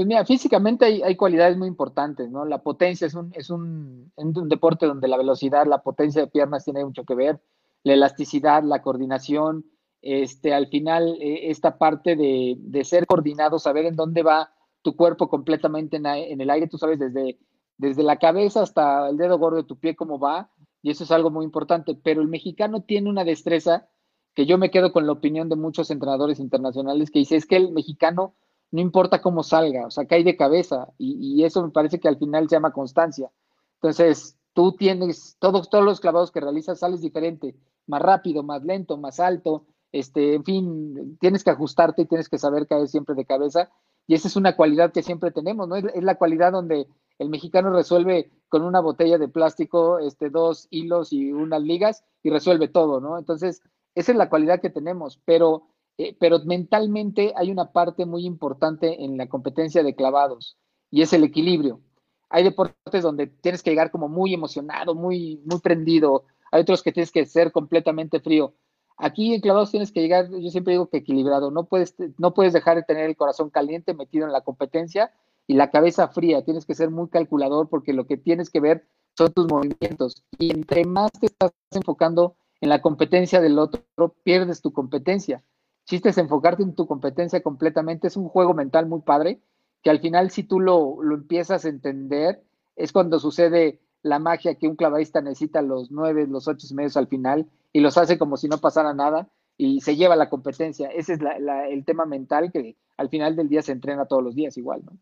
Pues 0.00 0.08
mira, 0.08 0.24
físicamente 0.24 0.86
hay, 0.86 1.02
hay, 1.02 1.14
cualidades 1.14 1.58
muy 1.58 1.68
importantes, 1.68 2.30
¿no? 2.30 2.46
La 2.46 2.62
potencia 2.62 3.06
es 3.06 3.12
un, 3.12 3.32
es 3.34 3.50
un, 3.50 4.10
un, 4.16 4.48
deporte 4.48 4.86
donde 4.86 5.08
la 5.08 5.18
velocidad, 5.18 5.66
la 5.66 5.82
potencia 5.82 6.22
de 6.22 6.26
piernas 6.26 6.64
tiene 6.64 6.82
mucho 6.82 7.04
que 7.04 7.14
ver, 7.14 7.38
la 7.82 7.92
elasticidad, 7.92 8.62
la 8.62 8.80
coordinación, 8.80 9.66
este, 10.00 10.54
al 10.54 10.68
final 10.68 11.18
eh, 11.20 11.50
esta 11.50 11.76
parte 11.76 12.16
de, 12.16 12.56
de, 12.60 12.82
ser 12.84 13.06
coordinado, 13.06 13.58
saber 13.58 13.84
en 13.84 13.94
dónde 13.94 14.22
va 14.22 14.54
tu 14.80 14.96
cuerpo 14.96 15.28
completamente 15.28 15.98
en, 15.98 16.06
en, 16.06 16.40
el 16.40 16.48
aire, 16.48 16.66
tú 16.66 16.78
sabes 16.78 16.98
desde, 16.98 17.38
desde 17.76 18.02
la 18.02 18.16
cabeza 18.16 18.62
hasta 18.62 19.06
el 19.10 19.18
dedo 19.18 19.38
gordo 19.38 19.58
de 19.58 19.64
tu 19.64 19.78
pie 19.78 19.96
cómo 19.96 20.18
va, 20.18 20.50
y 20.80 20.92
eso 20.92 21.04
es 21.04 21.10
algo 21.10 21.28
muy 21.28 21.44
importante, 21.44 21.94
pero 21.94 22.22
el 22.22 22.28
mexicano 22.28 22.84
tiene 22.84 23.10
una 23.10 23.24
destreza 23.24 23.86
que 24.32 24.46
yo 24.46 24.56
me 24.56 24.70
quedo 24.70 24.94
con 24.94 25.04
la 25.04 25.12
opinión 25.12 25.50
de 25.50 25.56
muchos 25.56 25.90
entrenadores 25.90 26.40
internacionales 26.40 27.10
que 27.10 27.18
dice, 27.18 27.36
es 27.36 27.44
que 27.44 27.56
el 27.56 27.70
mexicano 27.70 28.34
no 28.70 28.80
importa 28.80 29.20
cómo 29.20 29.42
salga, 29.42 29.86
o 29.86 29.90
sea, 29.90 30.06
cae 30.06 30.24
de 30.24 30.36
cabeza 30.36 30.88
y, 30.98 31.42
eso 31.44 31.62
me 31.64 31.70
parece 31.70 31.98
que 31.98 32.08
al 32.08 32.18
final 32.18 32.48
se 32.48 32.56
llama 32.56 32.72
constancia. 32.72 33.30
Entonces, 33.76 34.36
tú 34.52 34.72
tienes 34.72 35.36
todos, 35.38 35.70
todos 35.70 35.84
los 35.84 36.00
clavados 36.00 36.30
que 36.30 36.40
realizas, 36.40 36.78
sales 36.78 37.00
diferente, 37.00 37.56
más 37.86 38.02
rápido, 38.02 38.42
más 38.42 38.62
lento, 38.62 38.96
más 38.96 39.20
alto, 39.20 39.64
este, 39.92 40.34
en 40.34 40.44
fin, 40.44 41.18
tienes 41.20 41.42
que 41.42 41.50
ajustarte 41.50 42.02
y 42.02 42.06
tienes 42.06 42.28
que 42.28 42.38
saber 42.38 42.66
caer 42.66 42.88
siempre 42.88 43.14
de 43.14 43.24
cabeza 43.24 43.70
y 44.06 44.14
esa 44.14 44.28
es 44.28 44.36
una 44.36 44.56
cualidad 44.56 44.92
que 44.92 45.02
siempre 45.02 45.30
tenemos, 45.30 45.68
¿no? 45.68 45.76
Es, 45.76 45.84
es 45.94 46.02
la 46.02 46.16
cualidad 46.16 46.52
donde 46.52 46.86
el 47.18 47.28
mexicano 47.28 47.70
resuelve 47.70 48.30
con 48.48 48.62
una 48.62 48.80
botella 48.80 49.18
de 49.18 49.28
plástico, 49.28 49.98
este, 49.98 50.30
dos 50.30 50.68
hilos 50.70 51.12
y 51.12 51.32
unas 51.32 51.62
ligas 51.62 52.04
y 52.22 52.30
resuelve 52.30 52.68
todo, 52.68 53.00
¿no? 53.00 53.18
Entonces, 53.18 53.62
esa 53.94 54.12
es 54.12 54.18
la 54.18 54.30
cualidad 54.30 54.60
que 54.60 54.70
tenemos, 54.70 55.20
pero 55.24 55.64
eh, 56.02 56.16
pero 56.18 56.38
mentalmente 56.46 57.34
hay 57.36 57.50
una 57.50 57.72
parte 57.72 58.06
muy 58.06 58.24
importante 58.24 59.04
en 59.04 59.18
la 59.18 59.28
competencia 59.28 59.82
de 59.82 59.94
clavados 59.94 60.56
y 60.90 61.02
es 61.02 61.12
el 61.12 61.24
equilibrio. 61.24 61.82
Hay 62.30 62.42
deportes 62.42 63.02
donde 63.02 63.26
tienes 63.26 63.62
que 63.62 63.68
llegar 63.68 63.90
como 63.90 64.08
muy 64.08 64.32
emocionado, 64.32 64.94
muy, 64.94 65.42
muy 65.44 65.60
prendido. 65.60 66.24
Hay 66.52 66.62
otros 66.62 66.82
que 66.82 66.92
tienes 66.92 67.12
que 67.12 67.26
ser 67.26 67.52
completamente 67.52 68.18
frío. 68.18 68.54
Aquí 68.96 69.34
en 69.34 69.42
clavados 69.42 69.72
tienes 69.72 69.92
que 69.92 70.00
llegar, 70.00 70.30
yo 70.30 70.48
siempre 70.48 70.72
digo 70.72 70.88
que 70.88 70.96
equilibrado. 70.98 71.50
No 71.50 71.64
puedes, 71.64 71.94
no 72.16 72.32
puedes 72.32 72.54
dejar 72.54 72.76
de 72.76 72.82
tener 72.82 73.04
el 73.04 73.16
corazón 73.16 73.50
caliente 73.50 73.92
metido 73.92 74.24
en 74.24 74.32
la 74.32 74.40
competencia 74.40 75.12
y 75.46 75.52
la 75.52 75.70
cabeza 75.70 76.08
fría. 76.08 76.42
Tienes 76.46 76.64
que 76.64 76.74
ser 76.74 76.88
muy 76.88 77.10
calculador 77.10 77.68
porque 77.68 77.92
lo 77.92 78.06
que 78.06 78.16
tienes 78.16 78.48
que 78.48 78.60
ver 78.60 78.86
son 79.18 79.34
tus 79.34 79.46
movimientos. 79.48 80.24
Y 80.38 80.50
entre 80.50 80.86
más 80.86 81.12
te 81.12 81.26
estás 81.26 81.52
enfocando 81.72 82.36
en 82.62 82.70
la 82.70 82.80
competencia 82.80 83.42
del 83.42 83.58
otro, 83.58 83.84
pierdes 84.24 84.62
tu 84.62 84.72
competencia 84.72 85.44
chiste 85.90 86.10
es 86.10 86.18
enfocarte 86.18 86.62
en 86.62 86.76
tu 86.76 86.86
competencia 86.86 87.42
completamente, 87.42 88.06
es 88.06 88.16
un 88.16 88.28
juego 88.28 88.54
mental 88.54 88.86
muy 88.86 89.00
padre, 89.00 89.40
que 89.82 89.90
al 89.90 89.98
final 89.98 90.30
si 90.30 90.44
tú 90.44 90.60
lo, 90.60 91.02
lo 91.02 91.16
empiezas 91.16 91.64
a 91.64 91.68
entender, 91.68 92.44
es 92.76 92.92
cuando 92.92 93.18
sucede 93.18 93.80
la 94.02 94.20
magia 94.20 94.54
que 94.54 94.68
un 94.68 94.76
clavadista 94.76 95.20
necesita 95.20 95.62
los 95.62 95.90
nueve, 95.90 96.28
los 96.28 96.46
ocho 96.46 96.66
meses 96.74 96.96
al 96.96 97.08
final 97.08 97.50
y 97.72 97.80
los 97.80 97.98
hace 97.98 98.18
como 98.18 98.36
si 98.36 98.48
no 98.48 98.58
pasara 98.58 98.94
nada 98.94 99.28
y 99.56 99.80
se 99.80 99.96
lleva 99.96 100.14
la 100.14 100.30
competencia. 100.30 100.88
Ese 100.90 101.14
es 101.14 101.20
el 101.20 101.84
tema 101.84 102.06
mental 102.06 102.52
que 102.52 102.76
al 102.96 103.08
final 103.08 103.34
del 103.34 103.48
día 103.48 103.62
se 103.62 103.72
entrena 103.72 104.06
todos 104.06 104.22
los 104.22 104.36
días 104.36 104.56
igual, 104.56 104.84
¿no? 104.84 104.96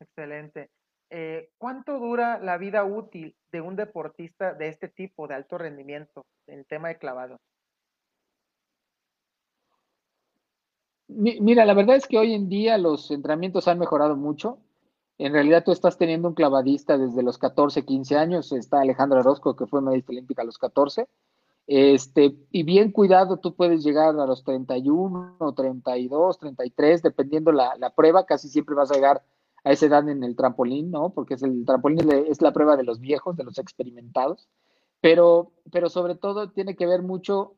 Excelente. 0.00 0.70
Eh, 1.10 1.48
¿Cuánto 1.56 1.98
dura 1.98 2.38
la 2.38 2.58
vida 2.58 2.84
útil 2.84 3.34
de 3.50 3.62
un 3.62 3.76
deportista 3.76 4.52
de 4.52 4.68
este 4.68 4.88
tipo, 4.88 5.26
de 5.26 5.36
alto 5.36 5.56
rendimiento, 5.56 6.26
en 6.46 6.64
tema 6.66 6.88
de 6.88 6.98
clavados? 6.98 7.40
Mira, 11.08 11.64
la 11.64 11.74
verdad 11.74 11.96
es 11.96 12.06
que 12.06 12.18
hoy 12.18 12.34
en 12.34 12.48
día 12.48 12.76
los 12.76 13.10
entrenamientos 13.10 13.66
han 13.66 13.78
mejorado 13.78 14.14
mucho. 14.14 14.58
En 15.16 15.32
realidad 15.32 15.64
tú 15.64 15.72
estás 15.72 15.96
teniendo 15.98 16.28
un 16.28 16.34
clavadista 16.34 16.98
desde 16.98 17.22
los 17.22 17.38
14, 17.38 17.84
15 17.84 18.16
años. 18.16 18.52
Está 18.52 18.80
Alejandro 18.80 19.20
Orozco, 19.20 19.56
que 19.56 19.66
fue 19.66 19.80
medallista 19.80 20.12
olímpica 20.12 20.42
a 20.42 20.44
los 20.44 20.58
14. 20.58 21.08
Este, 21.66 22.36
y 22.50 22.62
bien 22.62 22.92
cuidado, 22.92 23.38
tú 23.38 23.54
puedes 23.54 23.82
llegar 23.82 24.18
a 24.18 24.26
los 24.26 24.44
31, 24.44 25.54
32, 25.56 26.38
33, 26.38 27.02
dependiendo 27.02 27.52
la, 27.52 27.74
la 27.78 27.90
prueba. 27.90 28.26
Casi 28.26 28.48
siempre 28.48 28.74
vas 28.74 28.90
a 28.90 28.94
llegar 28.94 29.22
a 29.64 29.72
esa 29.72 29.86
edad 29.86 30.08
en 30.08 30.22
el 30.22 30.36
trampolín, 30.36 30.90
¿no? 30.90 31.10
Porque 31.10 31.34
es 31.34 31.42
el 31.42 31.64
trampolín 31.64 32.10
es 32.28 32.40
la 32.42 32.52
prueba 32.52 32.76
de 32.76 32.84
los 32.84 33.00
viejos, 33.00 33.36
de 33.36 33.44
los 33.44 33.58
experimentados. 33.58 34.48
Pero, 35.00 35.52
pero 35.70 35.88
sobre 35.88 36.16
todo 36.16 36.50
tiene 36.50 36.76
que 36.76 36.86
ver 36.86 37.02
mucho 37.02 37.54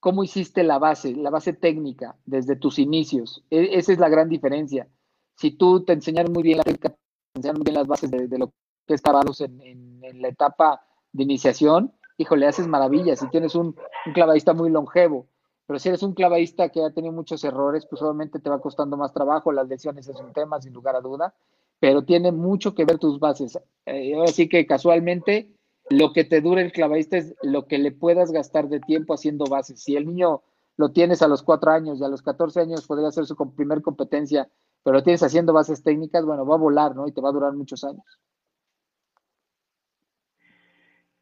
cómo 0.00 0.24
hiciste 0.24 0.62
la 0.64 0.78
base, 0.78 1.14
la 1.14 1.30
base 1.30 1.52
técnica 1.52 2.16
desde 2.24 2.56
tus 2.56 2.78
inicios. 2.78 3.44
E 3.50 3.78
esa 3.78 3.92
es 3.92 3.98
la 3.98 4.08
gran 4.08 4.28
diferencia. 4.28 4.88
Si 5.36 5.52
tú 5.52 5.84
te 5.84 5.92
enseñaron 5.92 6.32
muy 6.32 6.42
bien 6.42 6.58
la 6.58 6.64
técnica, 6.64 6.88
te 6.88 6.96
enseñaron 7.36 7.60
muy 7.60 7.64
bien 7.64 7.74
las 7.76 7.86
bases 7.86 8.10
de, 8.10 8.26
de 8.26 8.38
lo 8.38 8.52
que 8.86 8.94
estábamos 8.94 9.40
en, 9.42 9.60
en, 9.62 10.20
la 10.20 10.28
etapa 10.28 10.82
de 11.12 11.22
iniciación, 11.22 11.92
híjole, 12.16 12.46
haces 12.46 12.66
maravillas. 12.66 13.20
Si 13.20 13.28
tienes 13.28 13.54
un, 13.54 13.76
un, 14.06 14.12
clavadista 14.12 14.54
muy 14.54 14.70
longevo, 14.70 15.26
pero 15.66 15.78
si 15.78 15.88
eres 15.88 16.02
un 16.02 16.14
clavadista 16.14 16.70
que 16.70 16.82
ha 16.82 16.90
tenido 16.90 17.12
muchos 17.12 17.44
errores, 17.44 17.86
pues 17.86 18.02
obviamente 18.02 18.40
te 18.40 18.50
va 18.50 18.60
costando 18.60 18.96
más 18.96 19.12
trabajo. 19.12 19.52
Las 19.52 19.68
lesiones 19.68 20.08
es 20.08 20.16
un 20.16 20.32
tema, 20.32 20.60
sin 20.60 20.72
lugar 20.72 20.96
a 20.96 21.00
duda, 21.00 21.34
pero 21.78 22.02
tiene 22.02 22.32
mucho 22.32 22.74
que 22.74 22.84
ver 22.84 22.98
tus 22.98 23.20
bases. 23.20 23.58
Eh, 23.86 24.14
así 24.24 24.48
que 24.48 24.66
casualmente 24.66 25.54
lo 25.90 26.12
que 26.12 26.24
te 26.24 26.40
dure 26.40 26.62
el 26.62 26.72
clavadista 26.72 27.18
es 27.18 27.34
lo 27.42 27.66
que 27.66 27.78
le 27.78 27.90
puedas 27.90 28.30
gastar 28.30 28.68
de 28.68 28.80
tiempo 28.80 29.12
haciendo 29.12 29.44
bases. 29.44 29.82
Si 29.82 29.96
el 29.96 30.06
niño 30.06 30.42
lo 30.76 30.92
tienes 30.92 31.20
a 31.20 31.28
los 31.28 31.42
cuatro 31.42 31.72
años 31.72 32.00
y 32.00 32.04
a 32.04 32.08
los 32.08 32.22
14 32.22 32.60
años 32.60 32.86
podría 32.86 33.10
ser 33.10 33.26
su 33.26 33.36
primer 33.54 33.82
competencia, 33.82 34.48
pero 34.84 34.94
lo 34.94 35.02
tienes 35.02 35.22
haciendo 35.22 35.52
bases 35.52 35.82
técnicas, 35.82 36.24
bueno, 36.24 36.46
va 36.46 36.54
a 36.54 36.58
volar, 36.58 36.94
¿no? 36.94 37.08
Y 37.08 37.12
te 37.12 37.20
va 37.20 37.30
a 37.30 37.32
durar 37.32 37.52
muchos 37.52 37.82
años. 37.84 38.04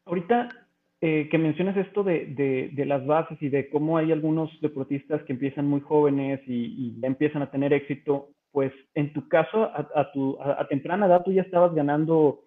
Ahorita 0.05 0.49
eh, 1.01 1.29
que 1.31 1.37
mencionas 1.37 1.75
esto 1.75 2.03
de, 2.03 2.71
las 2.85 3.05
bases 3.05 3.41
y 3.41 3.49
de 3.49 3.69
cómo 3.69 3.97
hay 3.97 4.11
algunos 4.11 4.51
deportistas 4.61 5.23
que 5.23 5.33
empiezan 5.33 5.65
muy 5.65 5.81
jóvenes 5.81 6.41
y, 6.45 6.95
empiezan 7.01 7.41
a 7.41 7.49
tener 7.49 7.73
éxito, 7.73 8.29
pues 8.51 8.71
en 8.93 9.13
tu 9.13 9.27
caso, 9.27 9.63
a, 9.63 10.11
tu, 10.11 10.37
a, 10.41 10.67
temprana 10.67 11.07
edad 11.07 11.23
tú 11.23 11.31
ya 11.31 11.41
estabas 11.41 11.73
ganando 11.73 12.41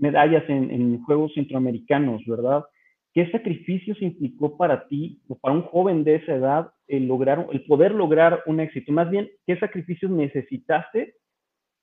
medallas 0.00 0.44
en, 0.48 1.02
Juegos 1.04 1.32
Centroamericanos, 1.34 2.22
¿verdad? 2.26 2.64
¿Qué 3.12 3.30
sacrificios 3.30 4.00
implicó 4.00 4.56
para 4.56 4.86
ti 4.88 5.20
o 5.28 5.38
para 5.38 5.54
un 5.54 5.62
joven 5.62 6.04
de 6.04 6.16
esa 6.16 6.34
edad 6.34 6.72
el, 6.86 7.06
lograr, 7.06 7.46
el 7.52 7.64
poder 7.64 7.92
lograr 7.92 8.42
un 8.46 8.60
éxito? 8.60 8.92
Más 8.92 9.10
bien, 9.10 9.28
¿qué 9.46 9.58
sacrificios 9.58 10.10
necesitaste 10.10 11.14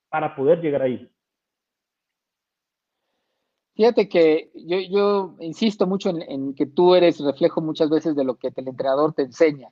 para 0.10 0.36
poder 0.36 0.62
llegar 0.62 0.82
ahí? 0.82 1.10
Fíjate 3.76 4.10
que 4.10 4.50
yo, 4.56 5.36
insisto 5.40 5.86
mucho 5.86 6.10
en, 6.10 6.56
que 6.56 6.66
tú 6.66 6.96
eres 6.96 7.20
reflejo 7.20 7.62
muchas 7.62 7.92
veces 7.92 8.16
de 8.16 8.24
lo 8.24 8.36
que 8.36 8.48
el 8.48 8.68
entrenador 8.68 9.14
te 9.14 9.22
enseña 9.22 9.70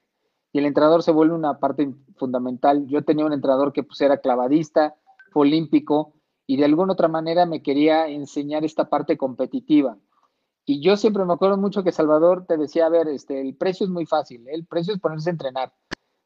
y 0.53 0.59
el 0.59 0.65
entrenador 0.65 1.01
se 1.01 1.11
vuelve 1.11 1.33
una 1.33 1.57
parte 1.57 1.91
fundamental. 2.17 2.85
Yo 2.87 3.01
tenía 3.01 3.25
un 3.25 3.33
entrenador 3.33 3.73
que 3.73 3.81
pues, 3.81 3.99
era 4.01 4.19
clavadista, 4.19 4.95
olímpico 5.33 6.13
y 6.47 6.57
de 6.57 6.65
alguna 6.65 6.93
otra 6.93 7.07
manera 7.07 7.45
me 7.45 7.61
quería 7.61 8.07
enseñar 8.07 8.63
esta 8.63 8.89
parte 8.89 9.17
competitiva. 9.17 9.97
Y 10.65 10.81
yo 10.81 10.97
siempre 10.97 11.25
me 11.25 11.33
acuerdo 11.33 11.57
mucho 11.57 11.83
que 11.83 11.91
Salvador 11.91 12.45
te 12.47 12.57
decía, 12.57 12.87
a 12.87 12.89
ver, 12.89 13.07
este, 13.07 13.39
el 13.39 13.55
precio 13.55 13.85
es 13.85 13.91
muy 13.91 14.05
fácil, 14.05 14.47
¿eh? 14.47 14.51
el 14.53 14.65
precio 14.65 14.93
es 14.93 14.99
ponerse 14.99 15.29
a 15.29 15.33
entrenar. 15.33 15.73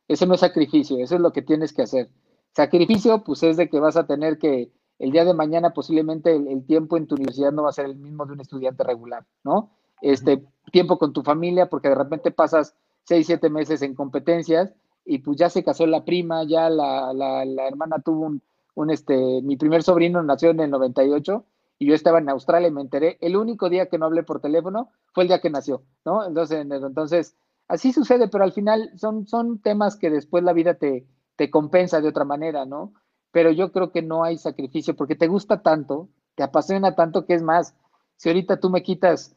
Eso 0.07 0.25
no 0.25 0.33
es 0.33 0.39
sacrificio, 0.39 0.97
eso 0.97 1.15
es 1.15 1.21
lo 1.21 1.31
que 1.31 1.41
tienes 1.41 1.73
que 1.73 1.83
hacer. 1.83 2.09
Sacrificio, 2.55 3.23
pues 3.23 3.43
es 3.43 3.57
de 3.57 3.69
que 3.69 3.79
vas 3.79 3.97
a 3.97 4.07
tener 4.07 4.37
que, 4.39 4.71
el 4.97 5.11
día 5.11 5.23
de 5.23 5.33
mañana 5.33 5.73
posiblemente 5.73 6.35
el, 6.35 6.65
tiempo 6.65 6.97
en 6.97 7.07
tu 7.07 7.15
universidad 7.15 7.51
no 7.51 7.63
va 7.63 7.69
a 7.69 7.73
ser 7.73 7.85
el 7.85 7.95
mismo 7.95 8.25
de 8.25 8.33
un 8.33 8.41
estudiante 8.41 8.83
regular, 8.83 9.25
¿no? 9.43 9.71
Este 10.01 10.43
tiempo 10.71 10.97
con 10.97 11.13
tu 11.13 11.21
familia, 11.21 11.69
porque 11.69 11.89
de 11.89 11.95
repente 11.95 12.31
pasas 12.31 12.75
seis, 13.03 13.27
siete 13.27 13.49
meses 13.49 13.81
en 13.81 13.95
competencias 13.95 14.73
y 15.05 15.19
pues 15.19 15.37
ya 15.37 15.49
se 15.49 15.63
casó 15.63 15.85
la 15.85 16.03
prima, 16.03 16.43
ya 16.43 16.69
la, 16.69 17.13
la, 17.13 17.45
la 17.45 17.67
hermana 17.67 17.99
tuvo 17.99 18.25
un, 18.25 18.41
un, 18.79 18.91
este, 18.91 19.41
mi 19.41 19.57
primer 19.57 19.83
sobrino 19.83 20.23
nació 20.23 20.51
en 20.51 20.61
el 20.61 20.69
98 20.71 21.43
y 21.79 21.87
yo 21.87 21.93
estaba 21.93 22.19
en 22.19 22.29
Australia 22.29 22.69
y 22.69 22.71
me 22.71 22.81
enteré, 22.81 23.17
el 23.19 23.35
único 23.35 23.69
día 23.69 23.87
que 23.87 23.97
no 23.97 24.05
hablé 24.05 24.23
por 24.23 24.39
teléfono 24.39 24.89
fue 25.13 25.23
el 25.23 25.27
día 25.27 25.41
que 25.41 25.49
nació, 25.49 25.83
¿no? 26.05 26.25
Entonces, 26.25 26.65
entonces 26.69 27.35
así 27.67 27.91
sucede, 27.91 28.29
pero 28.29 28.43
al 28.43 28.53
final 28.53 28.91
son, 28.95 29.27
son 29.27 29.59
temas 29.59 29.97
que 29.97 30.09
después 30.09 30.43
la 30.43 30.53
vida 30.53 30.75
te, 30.75 31.05
te 31.35 31.49
compensa 31.49 31.99
de 31.99 32.07
otra 32.07 32.23
manera, 32.23 32.65
¿no? 32.65 32.93
Pero 33.31 33.51
yo 33.51 33.71
creo 33.71 33.91
que 33.91 34.01
no 34.01 34.23
hay 34.23 34.37
sacrificio 34.37 34.95
porque 34.95 35.15
te 35.15 35.27
gusta 35.27 35.61
tanto, 35.61 36.09
te 36.35 36.43
apasiona 36.43 36.95
tanto 36.95 37.25
que 37.25 37.33
es 37.33 37.43
más, 37.43 37.75
si 38.15 38.29
ahorita 38.29 38.61
tú 38.61 38.69
me 38.69 38.81
quitas, 38.81 39.35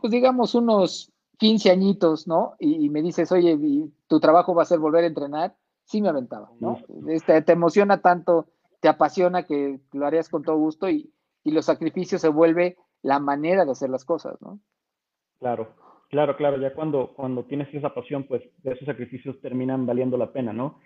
pues 0.00 0.12
digamos 0.12 0.54
unos 0.54 1.12
15 1.38 1.70
añitos, 1.70 2.28
¿no? 2.28 2.54
Y, 2.60 2.88
me 2.88 3.02
dices, 3.02 3.32
oye, 3.32 3.58
tu 4.06 4.20
trabajo 4.20 4.54
va 4.54 4.62
a 4.62 4.66
ser 4.66 4.78
volver 4.78 5.04
a 5.04 5.08
entrenar, 5.08 5.56
sí 5.84 6.00
me 6.00 6.08
aventaba, 6.08 6.50
¿no? 6.60 6.78
Este, 7.08 7.42
te 7.42 7.52
emociona 7.52 8.00
tanto, 8.00 8.46
te 8.80 8.88
apasiona 8.88 9.44
que 9.44 9.80
lo 9.92 10.06
harías 10.06 10.28
con 10.28 10.42
todo 10.42 10.56
gusto 10.56 10.88
y, 10.88 11.12
y 11.44 11.52
los 11.52 11.66
sacrificios 11.66 12.20
se 12.20 12.28
vuelve 12.28 12.76
la 13.02 13.18
manera 13.18 13.64
de 13.64 13.72
hacer 13.72 13.90
las 13.90 14.04
cosas, 14.04 14.40
¿no? 14.40 14.60
Claro, 15.38 15.74
claro, 16.10 16.36
claro. 16.36 16.58
Ya 16.58 16.74
cuando, 16.74 17.14
cuando 17.14 17.44
tienes 17.44 17.72
esa 17.74 17.94
pasión, 17.94 18.24
pues 18.24 18.42
esos 18.62 18.86
sacrificios 18.86 19.40
terminan 19.40 19.86
valiendo 19.86 20.16
la 20.16 20.32
pena, 20.32 20.52
¿no? 20.52 20.78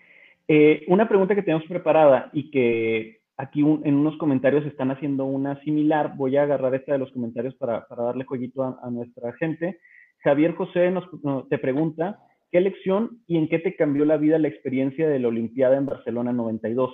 Eh, 0.47 0.85
una 0.89 1.09
pregunta 1.09 1.35
que 1.35 1.43
tenemos 1.43 1.67
preparada 1.67 2.31
y 2.33 2.51
que 2.51 3.21
aquí 3.37 3.61
en 3.61 3.95
unos 3.95 4.17
comentarios 4.19 4.65
están 4.67 4.91
haciendo 4.91 5.25
una 5.25 5.61
similar, 5.63 6.15
voy 6.17 6.37
a 6.37 6.43
agarrar 6.43 6.75
esta 6.75 6.93
de 6.93 6.99
los 6.99 7.11
comentarios 7.13 7.55
para, 7.57 7.87
para 7.87 8.05
darle 8.05 8.25
jueguito 8.25 8.63
a, 8.63 8.91
nuestra 8.91 9.33
gente. 9.35 9.81
Javier 10.19 10.55
José 10.55 10.91
nos, 10.91 11.05
te 11.49 11.59
pregunta, 11.59 12.21
¿qué 12.53 12.61
lección 12.61 13.23
y 13.27 13.39
en 13.39 13.49
qué 13.49 13.59
te 13.59 13.75
cambió 13.75 14.05
la 14.05 14.19
vida 14.19 14.39
la 14.39 14.49
experiencia 14.49 15.09
de 15.09 15.19
la 15.19 15.29
Olimpiada 15.29 15.77
en 15.77 15.87
Barcelona 15.87 16.33
92? 16.33 16.93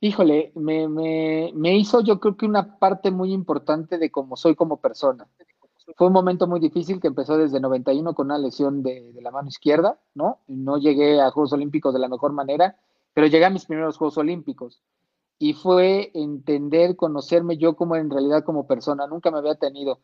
Híjole, 0.00 0.52
me, 0.54 0.86
me, 0.88 1.50
me, 1.54 1.76
hizo 1.76 2.00
yo 2.02 2.20
creo 2.20 2.36
que 2.36 2.46
una 2.46 2.78
parte 2.78 3.10
muy 3.10 3.32
importante 3.32 3.98
de 3.98 4.10
cómo 4.12 4.36
soy 4.36 4.54
como 4.54 4.80
persona. 4.80 5.26
Fue 5.96 6.06
un 6.06 6.12
momento 6.12 6.46
muy 6.46 6.60
difícil 6.60 7.00
que 7.00 7.08
empezó 7.08 7.36
desde 7.36 7.58
91 7.58 8.14
con 8.14 8.26
una 8.26 8.38
lesión 8.38 8.82
de, 8.84 9.12
de, 9.12 9.22
la 9.22 9.32
mano 9.32 9.48
izquierda, 9.48 9.98
¿no? 10.14 10.38
No 10.46 10.78
llegué 10.78 11.20
a 11.20 11.30
Juegos 11.32 11.52
Olímpicos 11.52 11.92
de 11.92 11.98
la 11.98 12.08
mejor 12.08 12.32
manera, 12.32 12.78
pero 13.12 13.26
llegué 13.26 13.46
a 13.46 13.50
mis 13.50 13.64
primeros 13.64 13.96
Juegos 13.96 14.18
Olímpicos. 14.18 14.82
Y 15.38 15.54
fue 15.54 16.12
entender, 16.14 16.94
conocerme 16.94 17.56
yo 17.56 17.74
como 17.74 17.96
en 17.96 18.10
realidad 18.10 18.44
como 18.44 18.68
persona. 18.68 19.06
Nunca 19.08 19.32
me 19.32 19.38
había 19.38 19.56
tenido. 19.56 20.00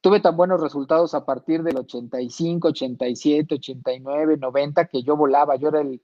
Tuve 0.00 0.20
tan 0.20 0.36
buenos 0.36 0.60
resultados 0.60 1.14
a 1.14 1.24
partir 1.24 1.64
del 1.64 1.78
85, 1.78 2.68
87, 2.68 3.54
89, 3.56 4.36
90, 4.36 4.86
que 4.86 5.02
yo 5.02 5.16
volaba. 5.16 5.56
Yo 5.56 5.68
era 5.68 5.80
el, 5.80 6.00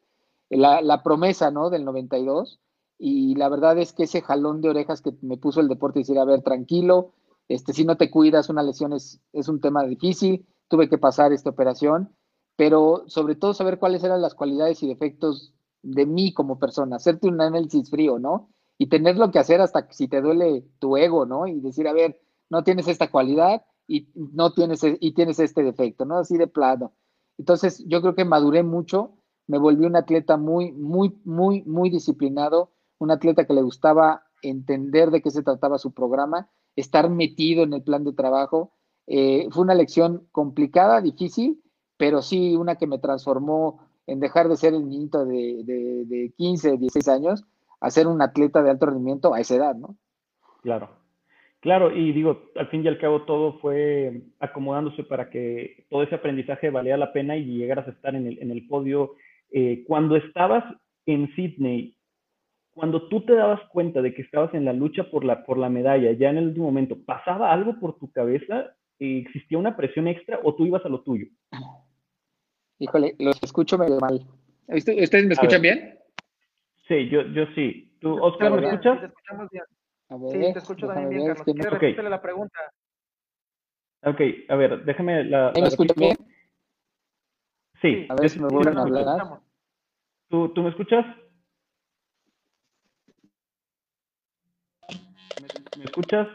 la, 0.50 0.80
la 0.80 1.02
promesa, 1.04 1.50
¿no? 1.52 1.70
Del 1.70 1.84
92 1.84 2.58
y 2.98 3.34
la 3.36 3.48
verdad 3.48 3.78
es 3.78 3.92
que 3.92 4.04
ese 4.04 4.22
jalón 4.22 4.60
de 4.60 4.70
orejas 4.70 5.02
que 5.02 5.12
me 5.22 5.36
puso 5.36 5.60
el 5.60 5.68
deporte, 5.68 6.00
decir, 6.00 6.18
a 6.18 6.24
ver, 6.24 6.42
tranquilo, 6.42 7.14
este, 7.48 7.72
si 7.72 7.84
no 7.84 7.96
te 7.96 8.10
cuidas, 8.10 8.50
una 8.50 8.62
lesión 8.62 8.92
es, 8.92 9.20
es 9.32 9.48
un 9.48 9.60
tema 9.60 9.84
difícil, 9.84 10.46
tuve 10.68 10.88
que 10.88 10.98
pasar 10.98 11.32
esta 11.32 11.50
operación, 11.50 12.14
pero 12.56 13.04
sobre 13.06 13.36
todo 13.36 13.54
saber 13.54 13.78
cuáles 13.78 14.02
eran 14.04 14.20
las 14.20 14.34
cualidades 14.34 14.82
y 14.82 14.88
defectos 14.88 15.54
de 15.82 16.06
mí 16.06 16.34
como 16.34 16.58
persona, 16.58 16.96
hacerte 16.96 17.28
un 17.28 17.40
análisis 17.40 17.88
frío, 17.88 18.18
¿no? 18.18 18.50
Y 18.78 18.88
tenerlo 18.88 19.30
que 19.30 19.38
hacer 19.38 19.60
hasta 19.60 19.90
si 19.92 20.08
te 20.08 20.20
duele 20.20 20.64
tu 20.78 20.96
ego, 20.96 21.24
¿no? 21.24 21.46
Y 21.46 21.60
decir, 21.60 21.88
a 21.88 21.92
ver, 21.92 22.20
no 22.50 22.64
tienes 22.64 22.88
esta 22.88 23.10
cualidad 23.10 23.62
y 23.86 24.08
no 24.14 24.52
tienes 24.52 24.80
y 24.82 25.12
tienes 25.12 25.38
este 25.38 25.62
defecto, 25.62 26.04
¿no? 26.04 26.18
Así 26.18 26.36
de 26.36 26.46
plano. 26.46 26.92
Entonces, 27.38 27.84
yo 27.86 28.02
creo 28.02 28.14
que 28.14 28.24
maduré 28.24 28.62
mucho, 28.62 29.14
me 29.46 29.58
volví 29.58 29.86
un 29.86 29.96
atleta 29.96 30.36
muy, 30.36 30.72
muy, 30.72 31.18
muy, 31.24 31.62
muy 31.62 31.90
disciplinado, 31.90 32.72
un 32.98 33.10
atleta 33.10 33.46
que 33.46 33.54
le 33.54 33.62
gustaba 33.62 34.22
entender 34.42 35.10
de 35.10 35.22
qué 35.22 35.30
se 35.30 35.42
trataba 35.42 35.78
su 35.78 35.92
programa, 35.92 36.48
estar 36.76 37.10
metido 37.10 37.64
en 37.64 37.72
el 37.72 37.82
plan 37.82 38.04
de 38.04 38.12
trabajo. 38.12 38.72
Eh, 39.06 39.48
fue 39.50 39.64
una 39.64 39.74
lección 39.74 40.28
complicada, 40.32 41.00
difícil, 41.00 41.62
pero 41.96 42.22
sí 42.22 42.54
una 42.56 42.76
que 42.76 42.86
me 42.86 42.98
transformó 42.98 43.88
en 44.06 44.20
dejar 44.20 44.48
de 44.48 44.56
ser 44.56 44.74
el 44.74 44.88
niñito 44.88 45.26
de, 45.26 45.62
de, 45.64 46.04
de 46.06 46.32
15, 46.36 46.78
16 46.78 47.08
años 47.08 47.44
a 47.80 47.90
ser 47.90 48.06
un 48.06 48.22
atleta 48.22 48.62
de 48.62 48.70
alto 48.70 48.86
rendimiento 48.86 49.34
a 49.34 49.40
esa 49.40 49.56
edad, 49.56 49.74
¿no? 49.76 49.96
Claro, 50.62 50.90
claro, 51.60 51.94
y 51.94 52.12
digo, 52.12 52.50
al 52.56 52.68
fin 52.68 52.84
y 52.84 52.88
al 52.88 52.98
cabo 52.98 53.22
todo 53.22 53.58
fue 53.60 54.22
acomodándose 54.40 55.04
para 55.04 55.30
que 55.30 55.86
todo 55.90 56.02
ese 56.02 56.14
aprendizaje 56.14 56.70
valiera 56.70 56.96
la 56.96 57.12
pena 57.12 57.36
y 57.36 57.44
llegaras 57.44 57.86
a 57.86 57.92
estar 57.92 58.14
en 58.14 58.26
el, 58.26 58.38
en 58.40 58.50
el 58.50 58.66
podio. 58.66 59.12
Eh, 59.50 59.84
cuando 59.86 60.16
estabas 60.16 60.64
en 61.06 61.28
Sydney, 61.34 61.97
cuando 62.78 63.08
tú 63.08 63.22
te 63.22 63.34
dabas 63.34 63.60
cuenta 63.70 64.00
de 64.00 64.14
que 64.14 64.22
estabas 64.22 64.54
en 64.54 64.64
la 64.64 64.72
lucha 64.72 65.10
por 65.10 65.24
la, 65.24 65.44
por 65.44 65.58
la 65.58 65.68
medalla, 65.68 66.12
ya 66.12 66.30
en 66.30 66.36
el 66.36 66.46
último 66.46 66.66
momento, 66.66 66.96
¿pasaba 67.04 67.52
algo 67.52 67.76
por 67.80 67.98
tu 67.98 68.12
cabeza? 68.12 68.76
¿Existía 69.00 69.58
una 69.58 69.76
presión 69.76 70.06
extra 70.06 70.38
o 70.44 70.54
tú 70.54 70.64
ibas 70.64 70.84
a 70.84 70.88
lo 70.88 71.02
tuyo? 71.02 71.26
Híjole, 72.78 73.16
los 73.18 73.42
escucho 73.42 73.78
medio 73.78 73.98
mal. 73.98 74.24
¿Ustedes 74.68 75.26
me 75.26 75.34
escuchan 75.34 75.60
bien? 75.60 75.98
Sí, 76.86 77.08
yo, 77.08 77.22
yo 77.22 77.46
sí. 77.56 77.96
¿Tú, 78.00 78.16
Oscar, 78.22 78.52
me 78.52 78.68
escuchas? 78.68 78.94
Sí, 78.94 79.00
te 79.00 79.06
escuchamos 79.06 79.50
bien. 79.50 79.64
A 80.10 80.16
ver, 80.16 80.30
sí, 80.30 80.52
te 80.52 80.58
escucho 80.60 80.86
también 80.86 81.08
bien, 81.08 81.26
Carlos. 81.26 81.44
¿Quieres 81.44 81.72
okay. 81.72 81.94
la 81.96 82.22
pregunta? 82.22 82.58
Ok, 84.04 84.20
a 84.50 84.54
ver, 84.54 84.84
déjame 84.84 85.24
la... 85.24 85.52
¿Me 85.52 85.66
escuchan 85.66 85.96
bien? 85.98 86.16
Sí. 87.82 88.06
A 88.08 88.14
ver 88.14 88.30
si 88.30 88.38
me 88.38 88.46
vuelven 88.46 88.78
a 88.78 88.82
hablar. 88.82 89.40
¿Tú, 90.28 90.50
¿Tú 90.50 90.62
me 90.62 90.70
escuchas? 90.70 91.04
¿Me 95.78 95.84
escuchas? 95.84 96.26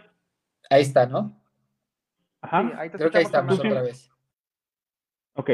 Ahí 0.69 0.84
está, 0.84 1.06
¿no? 1.06 1.38
Ajá. 2.41 2.71
ahí 2.77 2.89
te 2.89 2.97
Creo 2.97 3.12
que 3.12 3.17
ahí 3.17 3.25
estamos 3.25 3.60
otra 3.60 3.82
vez. 3.82 4.10
Ok. 5.34 5.49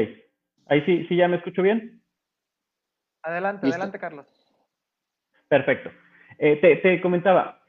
Ahí 0.66 0.82
sí, 0.86 1.06
sí 1.08 1.16
ya 1.16 1.26
me 1.26 1.38
escucho 1.38 1.60
bien. 1.60 2.00
Adelante, 3.22 3.66
adelante, 3.66 3.98
Carlos. 3.98 4.26
Perfecto. 5.48 5.90
Eh, 6.38 6.80
te, 6.80 7.00
comentaba, 7.00 7.64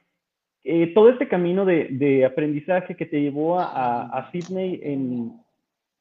eh, 0.64 0.94
todo 0.94 1.10
este 1.10 1.28
camino 1.28 1.66
de, 1.66 2.24
aprendizaje 2.24 2.96
que 2.96 3.08
te 3.08 3.20
llevó 3.20 3.60
a, 3.60 4.04
a 4.04 4.32
Sydney 4.32 4.80
en, 4.84 5.42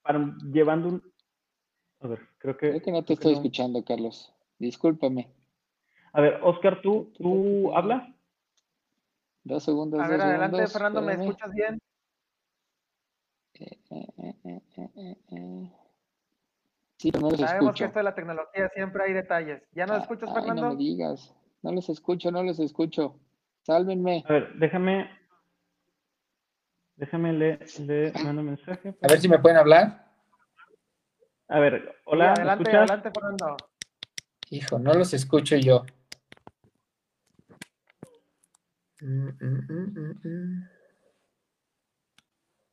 para, 0.02 0.34
llevando 0.52 0.88
un... 0.88 1.02
A 2.00 2.08
ver, 2.08 2.20
creo 2.36 2.58
que... 2.58 2.68
Creo 2.68 2.82
que 2.82 2.92
no 2.92 3.02
te 3.02 3.14
estoy 3.14 3.32
escuchando, 3.32 3.82
Carlos. 3.82 4.34
Discúlpame. 4.58 5.30
A 6.12 6.20
ver, 6.20 6.40
Oscar, 6.42 6.82
¿tú, 6.82 7.10
tú 7.16 7.74
hablas? 7.74 8.06
Dos 9.44 9.64
segundos. 9.64 10.00
A 10.00 10.08
ver, 10.08 10.20
adelante, 10.20 10.66
Fernando, 10.66 11.02
¿me 11.02 11.14
escuchas 11.14 11.50
bien? 11.52 11.78
Sí, 16.98 17.10
pero 17.10 17.22
no 17.22 17.30
los 17.30 17.40
Sabemos 17.40 17.74
que 17.76 17.84
esto 17.84 17.98
de 17.98 18.02
la 18.02 18.14
tecnología 18.14 18.68
siempre 18.74 19.04
hay 19.04 19.12
detalles. 19.12 19.62
¿Ya 19.72 19.86
nos 19.86 20.02
escuchas, 20.02 20.28
Ay, 20.28 20.34
Fernando? 20.34 20.62
no 20.62 20.68
me 20.70 20.76
digas. 20.76 21.34
No 21.62 21.72
los 21.72 21.88
escucho, 21.88 22.30
no 22.30 22.42
los 22.42 22.58
escucho. 22.58 23.18
Sálvenme. 23.62 24.24
A 24.28 24.32
ver, 24.32 24.54
déjame. 24.58 25.10
Déjame 26.96 27.32
le, 27.32 27.58
le 27.86 28.12
mando 28.22 28.42
mensaje. 28.42 28.94
A 29.02 29.08
ver 29.08 29.20
si 29.20 29.28
me 29.28 29.38
pueden 29.38 29.56
hablar. 29.58 30.10
A 31.48 31.58
ver, 31.58 31.80
Sí, 31.82 32.00
hola, 32.04 32.24
¿me 32.26 32.30
adelante, 32.32 32.62
escuchas? 32.64 32.78
adelante, 32.90 33.10
Fernando. 33.10 33.56
Hijo, 34.50 34.78
no 34.78 34.92
los 34.94 35.14
escucho 35.14 35.56
yo. 35.56 35.84
Mm, 39.00 39.28
mm, 39.28 39.66
mm, 39.68 39.98
mm, 39.98 40.28
mm. 40.28 40.68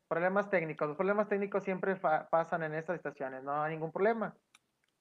Problemas 0.08 0.50
técnicos. 0.50 0.88
Los 0.88 0.98
problemas 0.98 1.28
técnicos 1.28 1.64
siempre 1.64 1.96
pasan 1.96 2.64
en 2.64 2.74
estas 2.76 2.96
estaciones, 2.96 3.44
no 3.44 3.62
hay 3.62 3.74
ningún 3.74 3.92
problema. 3.92 4.36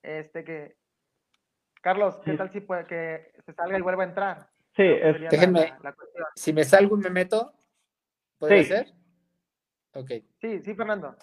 Este 0.02 0.44
que. 0.44 0.76
Carlos, 1.80 2.18
¿qué 2.24 2.32
Sí. 2.32 2.36
tal 2.36 2.50
si 2.52 2.60
puede 2.60 2.84
que 2.86 3.32
se 3.44 3.52
salga 3.52 3.78
y 3.78 3.82
vuelva 3.82 4.02
a 4.02 4.06
entrar? 4.06 4.48
Sí, 4.74 4.82
es- 4.82 5.16
Déjenme- 5.30 5.70
la- 5.82 5.90
la. 5.90 5.96
Si 6.34 6.52
me 6.52 6.64
salgo 6.64 6.96
y 6.98 7.00
me 7.02 7.10
meto, 7.10 7.52
¿puede 8.38 8.64
Sí. 8.64 8.68
ser? 8.70 8.92
Ok. 9.94 10.10
Sí, 10.40 10.60
sí, 10.62 10.74
Fernando. 10.74 11.16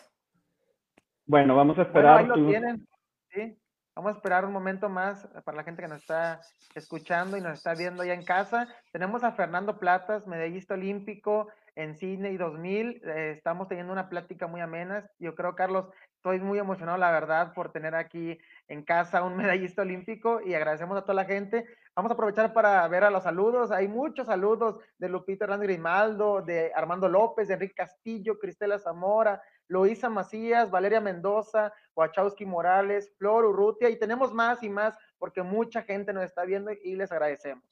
bueno, 1.26 1.56
vamos 1.56 1.78
a 1.78 1.84
Bueno, 1.84 1.88
esperar. 1.90 2.18
ahí 2.20 2.26
lo 2.28 2.48
tienen. 2.50 2.88
Sí. 3.30 3.58
Vamos 3.96 4.14
a 4.14 4.16
esperar 4.16 4.44
un 4.44 4.52
momento 4.52 4.90
más 4.90 5.28
para 5.46 5.58
la 5.58 5.64
gente 5.64 5.84
que 5.84 5.88
nos 5.88 6.02
está 6.02 6.42
escuchando 6.74 7.38
y 7.38 7.42
nos 7.42 7.54
está 7.54 7.76
viendo 7.76 8.04
ya 8.04 8.16
en 8.16 8.26
casa. 8.26 8.68
Tenemos 8.92 9.24
a 9.24 9.34
Fernando 9.34 9.78
Platas, 9.78 10.26
medallista 10.26 10.74
olímpico 10.74 11.48
en 11.76 11.96
Sydney 11.96 12.38
2000. 12.38 13.02
Eh, 13.06 13.32
estamos 13.38 13.68
teniendo 13.68 13.94
una 13.94 14.10
plática 14.10 14.48
muy 14.48 14.62
amena. 14.62 15.08
Yo 15.20 15.36
creo, 15.36 15.54
Carlos, 15.54 15.90
estoy 16.16 16.40
muy 16.40 16.58
emocionado, 16.58 16.98
la 16.98 17.12
verdad, 17.12 17.54
por 17.54 17.72
tener 17.72 17.94
aquí 17.94 18.40
en 18.68 18.84
casa 18.84 19.22
un 19.22 19.38
medallista 19.38 19.84
olímpico 19.84 20.42
y 20.42 20.56
agradecemos 20.56 20.98
a 20.98 21.04
toda 21.04 21.14
la 21.14 21.26
gente. 21.26 21.64
Vamos 21.96 22.10
a 22.10 22.16
aprovechar 22.16 22.52
para 22.52 22.88
ver 22.88 23.04
a 23.04 23.12
los 23.12 23.22
saludos. 23.22 23.70
Hay 23.70 23.88
muchos 23.88 24.26
saludos 24.26 24.78
de 24.98 25.10
Lupita 25.10 25.46
Hernández 25.46 25.68
Grimaldo, 25.68 26.42
de 26.42 26.72
Armando 26.74 27.08
López, 27.08 27.48
de 27.48 27.54
Enrique 27.54 27.76
Castillo, 27.76 28.40
Cristela 28.40 28.80
Zamora, 28.80 29.40
Luisa 29.68 30.10
Macías, 30.10 30.70
Valeria 30.70 31.02
Mendoza, 31.02 31.74
Wachowski 31.96 32.46
Morales, 32.46 33.14
Flor 33.18 33.46
Urrutia, 33.46 33.90
y 33.90 33.98
tenemos 33.98 34.34
más 34.34 34.64
y 34.64 34.70
más 34.70 34.98
porque 35.18 35.44
mucha 35.44 35.84
gente 35.84 36.14
nos 36.14 36.24
está 36.24 36.46
viendo 36.46 36.72
y 36.72 36.96
les 36.96 37.12
agradecemos. 37.12 37.64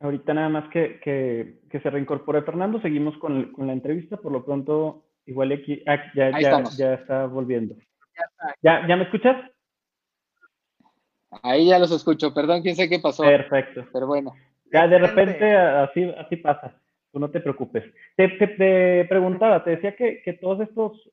Ahorita 0.00 0.34
nada 0.34 0.48
más 0.48 0.68
que, 0.70 0.98
que, 1.00 1.60
que 1.70 1.80
se 1.80 1.88
reincorpore 1.88 2.42
Fernando, 2.42 2.80
seguimos 2.80 3.16
con, 3.18 3.52
con 3.52 3.68
la 3.68 3.72
entrevista, 3.72 4.16
por 4.16 4.32
lo 4.32 4.44
pronto 4.44 5.04
igual 5.26 5.52
aquí, 5.52 5.82
ah, 5.86 5.96
ya, 6.14 6.26
Ahí 6.26 6.42
ya, 6.42 6.48
estamos. 6.48 6.76
ya 6.76 6.94
está 6.94 7.26
volviendo. 7.26 7.76
Ya 7.76 8.24
está. 8.28 8.54
¿Ya, 8.62 8.88
¿Ya 8.88 8.96
me 8.96 9.04
escuchas? 9.04 9.36
Ahí 11.42 11.68
ya 11.68 11.78
los 11.78 11.92
escucho. 11.92 12.34
Perdón, 12.34 12.62
quién 12.62 12.76
sé 12.76 12.88
qué 12.88 12.98
pasó. 12.98 13.22
Perfecto. 13.22 13.86
Pero 13.92 14.06
bueno. 14.06 14.32
Ya 14.72 14.88
de 14.88 14.98
repente 14.98 15.54
así, 15.54 16.04
así 16.18 16.36
pasa, 16.36 16.80
tú 17.12 17.20
no 17.20 17.30
te 17.30 17.40
preocupes. 17.40 17.84
Te, 18.16 18.28
te, 18.28 18.48
te 18.48 19.06
preguntaba, 19.08 19.62
te 19.62 19.70
decía 19.70 19.94
que, 19.94 20.38
todos 20.40 20.60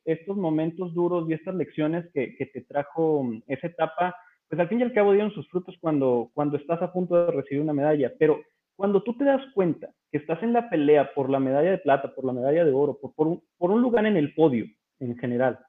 estos, 0.06 0.38
momentos 0.38 0.94
duros 0.94 1.30
y 1.30 1.34
estas 1.34 1.56
lecciones 1.56 2.06
que, 2.14 2.50
te 2.54 2.62
trajo 2.62 3.24
mm, 3.24 3.44
esa 3.48 3.68
etapa, 3.68 4.16
pues 4.48 4.60
al 4.60 4.70
fin 4.70 4.80
y 4.80 4.84
al 4.84 4.94
cabo 4.94 5.12
dieron 5.12 5.32
sus 5.32 5.48
frutos 5.50 5.78
cuando, 5.82 6.32
estás 6.58 6.82
a 6.82 6.92
punto 6.92 7.26
de 7.26 7.32
recibir 7.32 7.62
una 7.62 7.74
medalla, 7.74 8.12
pero 8.18 8.42
cuando 8.76 9.04
tú 9.04 9.14
te 9.18 9.26
das 9.26 9.42
cuenta 9.54 9.90
que 10.10 10.18
estás 10.18 10.42
en 10.42 10.54
la 10.54 10.70
pelea 10.70 11.14
por 11.14 11.30
la 11.30 11.40
medalla 11.40 11.72
de 11.72 11.78
plata, 11.80 12.16
por 12.16 12.24
la 12.24 12.34
medalla 12.34 12.64
de 12.64 12.72
oro, 12.72 12.98
por, 12.98 13.28
un, 13.28 13.82
lugar 13.82 14.06
en 14.06 14.16
el 14.16 14.34
podio 14.34 14.66
en 15.00 15.18
general, 15.18 15.60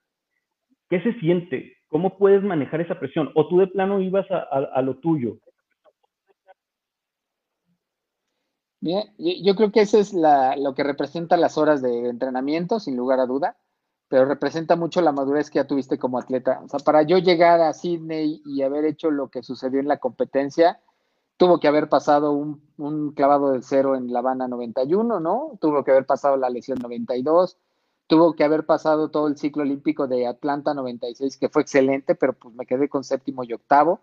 ¿qué 0.89 1.01
se 1.03 1.13
siente? 1.15 1.77
¿Cómo 1.89 2.17
puedes 2.17 2.43
manejar 2.45 2.81
esa 2.81 3.01
presión? 3.01 3.33
¿O 3.35 3.49
tú 3.49 3.59
de 3.59 3.67
plano 3.67 4.01
ibas 4.01 4.27
a 4.31 4.81
lo 4.81 4.99
tuyo? 4.99 5.39
Mira, 8.81 9.05
yo, 9.19 9.55
creo 9.57 9.71
que 9.73 9.83
eso 9.83 9.99
es 9.99 10.15
la, 10.15 10.57
lo 10.57 10.75
que 10.75 10.83
representa 10.83 11.37
las 11.37 11.59
horas 11.59 11.83
de 11.83 12.09
entrenamiento, 12.09 12.81
sin 12.81 12.97
lugar 12.97 13.21
a 13.21 13.27
duda, 13.27 13.57
pero 14.09 14.25
representa 14.25 14.75
mucho 14.75 15.03
la 15.03 15.13
madurez 15.13 15.51
que 15.51 15.59
ya 15.59 15.67
tuviste 15.67 15.99
como 15.99 16.19
atleta. 16.19 16.61
O 16.65 16.69
sea, 16.69 16.81
para 16.81 17.03
yo 17.03 17.19
llegar 17.19 17.61
a 17.61 17.75
Sydney 17.75 18.43
y 18.47 18.63
haber 18.63 18.87
hecho 18.87 19.11
lo 19.11 19.29
que 19.29 19.43
sucedió 19.43 19.81
en 19.81 19.89
la 19.89 19.99
competencia, 19.99 20.81
tuvo 21.37 21.61
que 21.61 21.69
haber 21.69 21.89
pasado 21.89 22.33
un, 22.33 22.63
un 22.79 23.13
clavado 23.13 23.53
de 23.53 23.63
cero 23.63 23.97
en 23.97 24.13
La 24.13 24.21
Habana 24.21 24.49
91, 24.49 25.21
¿no? 25.21 25.59
Tuvo 25.61 25.85
que 25.85 25.91
haber 25.91 26.07
pasado 26.07 26.37
la 26.37 26.51
lesión 26.51 26.79
92, 26.81 27.59
tuvo 28.07 28.35
que 28.35 28.45
haber 28.45 28.65
pasado 28.67 29.11
todo 29.11 29.29
el 29.29 29.37
ciclo 29.37 29.63
olímpico 29.63 30.09
de 30.09 30.27
Atlanta 30.27 30.75
96, 30.75 31.37
que 31.37 31.49
fue 31.51 31.63
excelente, 31.63 32.15
pero 32.15 32.33
pues 32.33 32.55
me 32.55 32.67
quedé 32.67 32.89
con 32.89 33.05
séptimo 33.05 33.45
y 33.45 33.53
octavo 33.53 34.01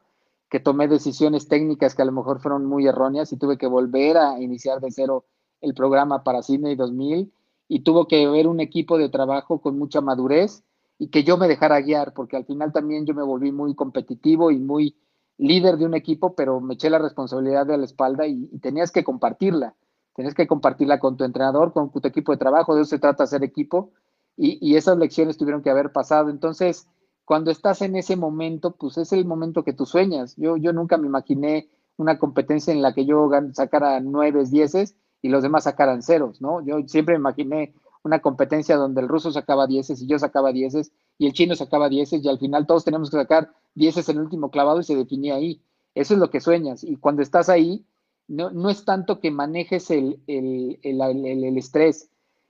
que 0.49 0.59
tomé 0.59 0.87
decisiones 0.87 1.47
técnicas 1.47 1.95
que 1.95 2.01
a 2.01 2.05
lo 2.05 2.11
mejor 2.11 2.39
fueron 2.39 2.65
muy 2.65 2.87
erróneas 2.87 3.31
y 3.33 3.37
tuve 3.37 3.57
que 3.57 3.67
volver 3.67 4.17
a 4.17 4.39
iniciar 4.39 4.79
de 4.79 4.91
cero 4.91 5.25
el 5.61 5.73
programa 5.73 6.23
para 6.23 6.41
Sydney 6.41 6.75
2000 6.75 7.31
y 7.67 7.79
tuvo 7.81 8.07
que 8.07 8.25
haber 8.25 8.47
un 8.47 8.59
equipo 8.59 8.97
de 8.97 9.09
trabajo 9.09 9.59
con 9.59 9.77
mucha 9.77 10.01
madurez 10.01 10.63
y 10.99 11.09
que 11.09 11.23
yo 11.23 11.37
me 11.37 11.47
dejara 11.47 11.81
guiar, 11.81 12.13
porque 12.13 12.37
al 12.37 12.45
final 12.45 12.71
también 12.71 13.05
yo 13.05 13.13
me 13.13 13.23
volví 13.23 13.51
muy 13.51 13.75
competitivo 13.75 14.51
y 14.51 14.57
muy 14.57 14.95
líder 15.37 15.77
de 15.77 15.85
un 15.85 15.93
equipo, 15.93 16.33
pero 16.33 16.59
me 16.59 16.73
eché 16.73 16.89
la 16.89 16.97
responsabilidad 16.97 17.67
de 17.67 17.77
la 17.77 17.85
espalda 17.85 18.25
y, 18.25 18.49
y 18.51 18.59
tenías 18.59 18.91
que 18.91 19.03
compartirla, 19.03 19.75
tenías 20.15 20.33
que 20.33 20.47
compartirla 20.47 20.99
con 20.99 21.17
tu 21.17 21.23
entrenador, 21.23 21.73
con 21.73 21.91
tu 21.91 22.07
equipo 22.07 22.31
de 22.31 22.39
trabajo, 22.39 22.73
de 22.73 22.81
eso 22.81 22.89
se 22.91 22.99
trata 22.99 23.23
hacer 23.23 23.43
equipo 23.43 23.91
y, 24.35 24.57
y 24.67 24.75
esas 24.75 24.97
lecciones 24.97 25.37
tuvieron 25.37 25.61
que 25.61 25.69
haber 25.69 25.91
pasado. 25.91 26.29
Entonces, 26.29 26.87
cuando 27.27 27.51
estás 27.51 27.81
en 27.81 27.97
ese 27.97 28.15
momento, 28.15 28.77
pues 28.77 28.97
es 28.97 29.11
el 29.11 29.25
momento 29.25 29.65
que 29.65 29.73
tú 29.73 29.85
sueñas. 29.85 30.33
Yo, 30.37 30.55
yo 30.55 30.71
nunca 30.71 30.95
me 30.95 31.07
imaginé 31.07 31.67
una 31.97 32.17
competencia 32.19 32.71
en 32.71 32.81
la 32.81 32.93
que 32.93 33.05
yo 33.05 33.29
sacara 33.51 33.99
nueve, 33.99 34.45
dieces 34.49 34.95
y 35.21 35.27
los 35.27 35.43
demás 35.43 35.65
sacaran 35.65 36.01
ceros, 36.01 36.41
¿no? 36.41 36.65
Yo 36.65 36.79
siempre 36.87 37.15
me 37.15 37.19
imaginé 37.19 37.73
una 38.01 38.19
competencia 38.19 38.77
donde 38.77 39.01
el 39.01 39.09
ruso 39.09 39.29
sacaba 39.33 39.67
dieces 39.67 40.01
y 40.01 40.07
yo 40.07 40.17
sacaba 40.17 40.53
dieces 40.53 40.93
y 41.17 41.27
el 41.27 41.33
chino 41.33 41.53
sacaba 41.57 41.89
dieces 41.89 42.23
y 42.23 42.29
al 42.29 42.39
final 42.39 42.65
todos 42.65 42.85
tenemos 42.85 43.11
que 43.11 43.17
sacar 43.17 43.51
dieces 43.75 44.07
en 44.07 44.15
el 44.15 44.23
último 44.23 44.49
clavado 44.49 44.79
y 44.79 44.85
se 44.85 44.95
definía 44.95 45.35
ahí. 45.35 45.61
Eso 45.95 46.13
es 46.13 46.21
lo 46.21 46.29
que 46.29 46.39
sueñas. 46.39 46.85
Y 46.85 46.95
cuando 46.95 47.23
estás 47.23 47.49
ahí, 47.49 47.85
no, 48.29 48.51
no 48.51 48.69
es 48.69 48.85
tanto 48.85 49.19
que 49.19 49.31
manejes 49.31 49.91
el, 49.91 50.21
el, 50.27 50.79
el, 50.81 51.43
el 51.43 51.57
estrés, 51.57 52.09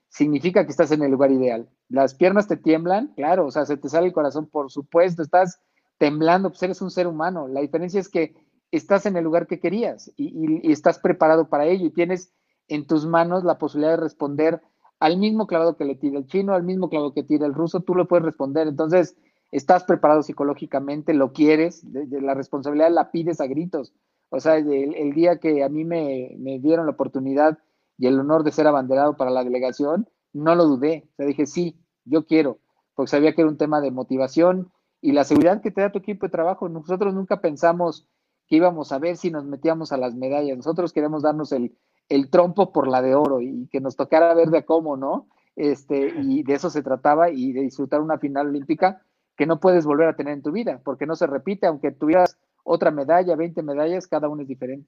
significa 0.09 0.65
que 0.65 0.71
estás 0.71 0.91
en 0.91 1.01
el 1.01 1.09
lugar 1.09 1.31
ideal. 1.31 1.67
Las 1.89 2.15
piernas 2.15 2.47
te 2.47 2.57
tiemblan, 2.57 3.13
claro, 3.15 3.45
o 3.45 3.51
sea, 3.51 3.65
se 3.65 3.77
te 3.77 3.89
sale 3.89 4.07
el 4.07 4.13
corazón, 4.13 4.47
por 4.47 4.71
supuesto, 4.71 5.21
estás 5.21 5.59
temblando, 5.97 6.49
pues 6.49 6.61
eres 6.63 6.81
un 6.81 6.91
ser 6.91 7.07
humano. 7.07 7.47
La 7.47 7.61
diferencia 7.61 7.99
es 7.99 8.09
que 8.09 8.35
estás 8.71 9.05
en 9.05 9.15
el 9.15 9.23
lugar 9.23 9.47
que 9.47 9.59
querías 9.59 10.11
y, 10.17 10.71
estás 10.71 10.99
preparado 10.99 11.49
para 11.49 11.65
ello 11.65 11.85
y 11.85 11.91
tienes 11.91 12.33
en 12.67 12.85
tus 12.85 13.05
manos 13.05 13.43
la 13.43 13.57
posibilidad 13.57 13.91
de 13.91 14.03
responder 14.03 14.61
al 14.99 15.17
mismo 15.17 15.47
clavado 15.47 15.77
que 15.77 15.85
le 15.85 15.95
tira 15.95 16.17
el 16.17 16.27
chino, 16.27 16.53
al 16.53 16.63
mismo 16.63 16.89
clavado 16.89 17.13
que 17.13 17.23
tira 17.23 17.45
el 17.45 17.53
ruso, 17.53 17.81
tú 17.81 17.95
lo 17.95 18.07
puedes 18.07 18.25
responder. 18.25 18.67
Entonces, 18.67 19.15
estás 19.51 19.83
preparado 19.83 20.23
psicológicamente, 20.23 21.13
lo 21.13 21.31
quieres, 21.31 21.81
de 21.83 22.21
la 22.21 22.33
responsabilidad 22.33 22.91
la 22.91 23.11
pides 23.11 23.39
a 23.39 23.47
gritos. 23.47 23.93
O 24.29 24.39
sea, 24.39 24.57
el, 24.57 24.95
el 24.95 25.13
día 25.13 25.39
que 25.39 25.63
a 25.63 25.69
mí 25.69 25.85
me, 25.85 26.35
me 26.37 26.59
dieron 26.59 26.85
la 26.85 26.91
oportunidad 26.91 27.59
y 27.97 28.07
el 28.07 28.19
honor 28.19 28.43
de 28.43 28.51
ser 28.51 28.67
abanderado 28.67 29.15
para 29.15 29.31
la 29.31 29.43
delegación, 29.43 30.09
no 30.33 30.55
lo 30.55 30.65
dudé. 30.65 31.07
O 31.13 31.15
sea, 31.15 31.25
dije, 31.25 31.45
sí, 31.45 31.79
yo 32.05 32.25
quiero, 32.25 32.59
porque 32.95 33.11
sabía 33.11 33.33
que 33.33 33.41
era 33.41 33.49
un 33.49 33.57
tema 33.57 33.81
de 33.81 33.91
motivación 33.91 34.71
y 35.01 35.11
la 35.11 35.23
seguridad 35.23 35.61
que 35.61 35.71
te 35.71 35.81
da 35.81 35.91
tu 35.91 35.99
equipo 35.99 36.25
de 36.25 36.31
trabajo. 36.31 36.69
Nosotros 36.69 37.13
nunca 37.13 37.41
pensamos 37.41 38.07
que 38.47 38.55
íbamos 38.55 38.91
a 38.91 38.99
ver 38.99 39.17
si 39.17 39.31
nos 39.31 39.45
metíamos 39.45 39.91
a 39.91 39.97
las 39.97 40.15
medallas. 40.15 40.57
Nosotros 40.57 40.93
queremos 40.93 41.23
darnos 41.23 41.51
el, 41.51 41.77
el 42.09 42.29
trompo 42.29 42.71
por 42.71 42.87
la 42.87 43.01
de 43.01 43.15
oro 43.15 43.41
y 43.41 43.67
que 43.67 43.81
nos 43.81 43.95
tocara 43.95 44.33
ver 44.33 44.49
de 44.49 44.65
cómo, 44.65 44.97
¿no? 44.97 45.27
Este, 45.55 46.13
y 46.21 46.43
de 46.43 46.53
eso 46.53 46.69
se 46.69 46.83
trataba 46.83 47.31
y 47.31 47.51
de 47.51 47.61
disfrutar 47.61 48.01
una 48.01 48.19
final 48.19 48.47
olímpica 48.47 49.01
que 49.35 49.45
no 49.45 49.59
puedes 49.59 49.85
volver 49.85 50.07
a 50.07 50.15
tener 50.15 50.33
en 50.33 50.41
tu 50.41 50.51
vida, 50.51 50.81
porque 50.83 51.05
no 51.05 51.15
se 51.15 51.27
repite, 51.27 51.67
aunque 51.67 51.91
tuvieras 51.91 52.37
otra 52.63 52.91
medalla, 52.91 53.35
20 53.35 53.61
medallas, 53.63 54.07
cada 54.07 54.29
uno 54.29 54.41
es 54.41 54.47
diferente. 54.47 54.87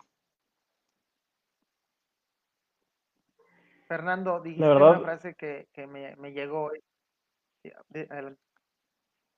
Fernando, 3.90 4.40
dijiste 4.40 4.68
verdad, 4.68 4.92
una 4.92 5.00
frase 5.00 5.34
que, 5.34 5.68
que 5.74 5.88
me, 5.88 6.16
me, 6.18 6.32
llegó. 6.32 6.70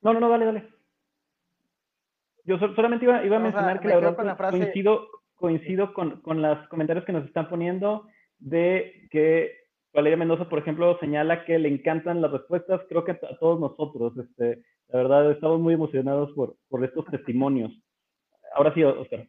No, 0.01 0.13
no, 0.13 0.19
no, 0.19 0.29
dale, 0.29 0.45
dale. 0.45 0.69
Yo 2.43 2.59
solamente 2.59 3.05
iba, 3.05 3.23
iba 3.23 3.37
a 3.37 3.39
mencionar 3.39 3.77
o 3.77 3.79
sea, 3.79 3.81
que 3.81 3.87
la 3.87 3.95
verdad 3.95 4.25
la 4.25 4.35
frase... 4.35 4.57
coincido, 4.57 5.07
coincido 5.35 5.93
con, 5.93 6.19
con 6.19 6.41
los 6.41 6.67
comentarios 6.67 7.05
que 7.05 7.13
nos 7.13 7.25
están 7.25 7.47
poniendo 7.47 8.09
de 8.39 9.07
que 9.09 9.67
Valeria 9.93 10.17
Mendoza, 10.17 10.49
por 10.49 10.59
ejemplo, 10.59 10.99
señala 10.99 11.45
que 11.45 11.57
le 11.57 11.69
encantan 11.69 12.21
las 12.21 12.31
respuestas. 12.31 12.81
Creo 12.89 13.05
que 13.05 13.11
a 13.11 13.37
todos 13.39 13.57
nosotros, 13.57 14.17
este, 14.17 14.63
la 14.89 14.97
verdad, 14.97 15.31
estamos 15.31 15.61
muy 15.61 15.75
emocionados 15.75 16.29
por, 16.33 16.57
por 16.67 16.83
estos 16.83 17.05
testimonios. 17.11 17.71
Ahora 18.53 18.73
sí, 18.73 18.83
Oscar. 18.83 19.25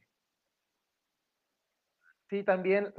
Sí, 2.32 2.42
también, 2.42 2.94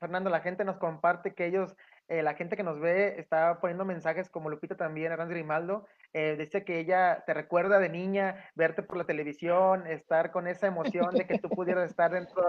Fernando, 0.00 0.30
la 0.30 0.40
gente 0.40 0.64
nos 0.64 0.78
comparte 0.78 1.34
que 1.34 1.44
ellos 1.44 1.76
eh, 2.08 2.22
la 2.22 2.32
gente 2.32 2.56
que 2.56 2.62
nos 2.62 2.80
ve 2.80 3.20
está 3.20 3.60
poniendo 3.60 3.84
mensajes 3.84 4.30
como 4.30 4.48
Lupita 4.48 4.74
también, 4.74 5.12
Hernández 5.12 5.34
Grimaldo, 5.34 5.86
eh, 6.14 6.34
dice 6.38 6.64
que 6.64 6.78
ella 6.78 7.22
te 7.26 7.34
recuerda 7.34 7.78
de 7.78 7.90
niña 7.90 8.42
verte 8.54 8.82
por 8.82 8.96
la 8.96 9.04
televisión, 9.04 9.86
estar 9.86 10.30
con 10.30 10.46
esa 10.46 10.66
emoción 10.66 11.10
de 11.14 11.26
que 11.26 11.38
tú 11.38 11.50
pudieras 11.50 11.90
estar 11.90 12.10
dentro, 12.10 12.42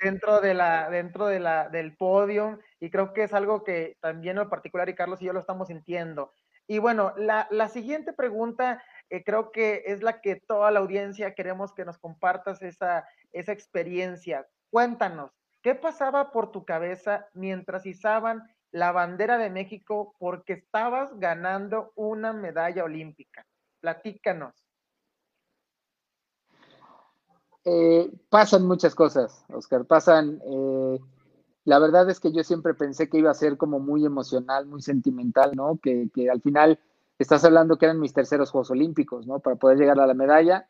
dentro, 0.00 0.40
de 0.40 0.54
la, 0.54 0.90
dentro 0.90 1.28
de 1.28 1.38
la, 1.38 1.68
del 1.68 1.96
podio 1.96 2.58
y 2.80 2.90
creo 2.90 3.12
que 3.12 3.22
es 3.22 3.32
algo 3.32 3.62
que 3.62 3.96
también 4.00 4.38
en 4.38 4.48
particular 4.48 4.88
y 4.88 4.96
Carlos 4.96 5.22
y 5.22 5.26
yo 5.26 5.32
lo 5.32 5.38
estamos 5.38 5.68
sintiendo. 5.68 6.32
Y 6.66 6.80
bueno, 6.80 7.14
la, 7.16 7.46
la 7.52 7.68
siguiente 7.68 8.12
pregunta 8.12 8.82
eh, 9.08 9.22
creo 9.22 9.52
que 9.52 9.84
es 9.86 10.02
la 10.02 10.20
que 10.20 10.34
toda 10.34 10.72
la 10.72 10.80
audiencia 10.80 11.36
queremos 11.36 11.72
que 11.72 11.84
nos 11.84 11.96
compartas 11.96 12.60
esa, 12.60 13.06
esa 13.30 13.52
experiencia. 13.52 14.48
Cuéntanos, 14.68 15.30
¿qué 15.66 15.74
pasaba 15.74 16.30
por 16.30 16.52
tu 16.52 16.64
cabeza 16.64 17.26
mientras 17.34 17.86
izaban 17.86 18.48
la 18.70 18.92
bandera 18.92 19.36
de 19.36 19.50
México 19.50 20.14
porque 20.20 20.52
estabas 20.52 21.18
ganando 21.18 21.90
una 21.96 22.32
medalla 22.32 22.84
olímpica? 22.84 23.44
Platícanos. 23.80 24.54
Eh, 27.64 28.08
pasan 28.28 28.64
muchas 28.64 28.94
cosas, 28.94 29.44
Oscar, 29.48 29.84
pasan... 29.86 30.40
Eh, 30.46 31.00
la 31.64 31.80
verdad 31.80 32.08
es 32.10 32.20
que 32.20 32.30
yo 32.30 32.44
siempre 32.44 32.74
pensé 32.74 33.10
que 33.10 33.18
iba 33.18 33.32
a 33.32 33.34
ser 33.34 33.56
como 33.56 33.80
muy 33.80 34.06
emocional, 34.06 34.66
muy 34.66 34.82
sentimental, 34.82 35.56
¿no? 35.56 35.80
Que, 35.82 36.08
que 36.14 36.30
al 36.30 36.40
final 36.42 36.78
estás 37.18 37.44
hablando 37.44 37.76
que 37.76 37.86
eran 37.86 37.98
mis 37.98 38.12
terceros 38.12 38.52
Juegos 38.52 38.70
Olímpicos, 38.70 39.26
¿no? 39.26 39.40
Para 39.40 39.56
poder 39.56 39.78
llegar 39.78 39.98
a 39.98 40.06
la 40.06 40.14
medalla, 40.14 40.68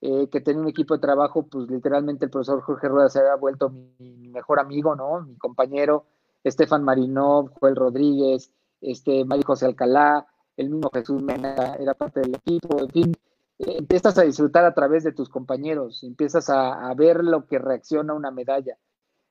eh, 0.00 0.28
que 0.30 0.40
tenía 0.40 0.62
un 0.62 0.68
equipo 0.68 0.94
de 0.94 1.00
trabajo, 1.00 1.46
pues 1.46 1.68
literalmente 1.70 2.24
el 2.24 2.30
profesor 2.30 2.60
Jorge 2.62 2.88
Rueda 2.88 3.08
se 3.08 3.20
había 3.20 3.34
vuelto 3.36 3.70
mi, 3.70 4.28
mejor 4.28 4.60
amigo, 4.60 4.96
¿no? 4.96 5.20
Mi 5.22 5.36
compañero, 5.36 6.06
Estefan 6.44 6.84
Marinov, 6.84 7.50
Joel 7.60 7.76
Rodríguez, 7.76 8.50
este, 8.80 9.24
Mario 9.24 9.44
José 9.46 9.66
Alcalá, 9.66 10.26
el 10.56 10.70
mismo 10.70 10.90
Jesús 10.92 11.22
Mena 11.22 11.74
era 11.74 11.94
parte 11.94 12.20
del 12.20 12.34
equipo, 12.34 12.80
en 12.80 12.88
fin, 12.88 13.12
eh, 13.58 13.76
empiezas 13.78 14.16
a 14.18 14.22
disfrutar 14.22 14.64
a 14.64 14.74
través 14.74 15.04
de 15.04 15.12
tus 15.12 15.28
compañeros, 15.28 16.02
empiezas 16.02 16.48
a, 16.50 16.88
a, 16.88 16.94
ver 16.94 17.24
lo 17.24 17.46
que 17.46 17.58
reacciona 17.58 18.14
una 18.14 18.30
medalla, 18.30 18.78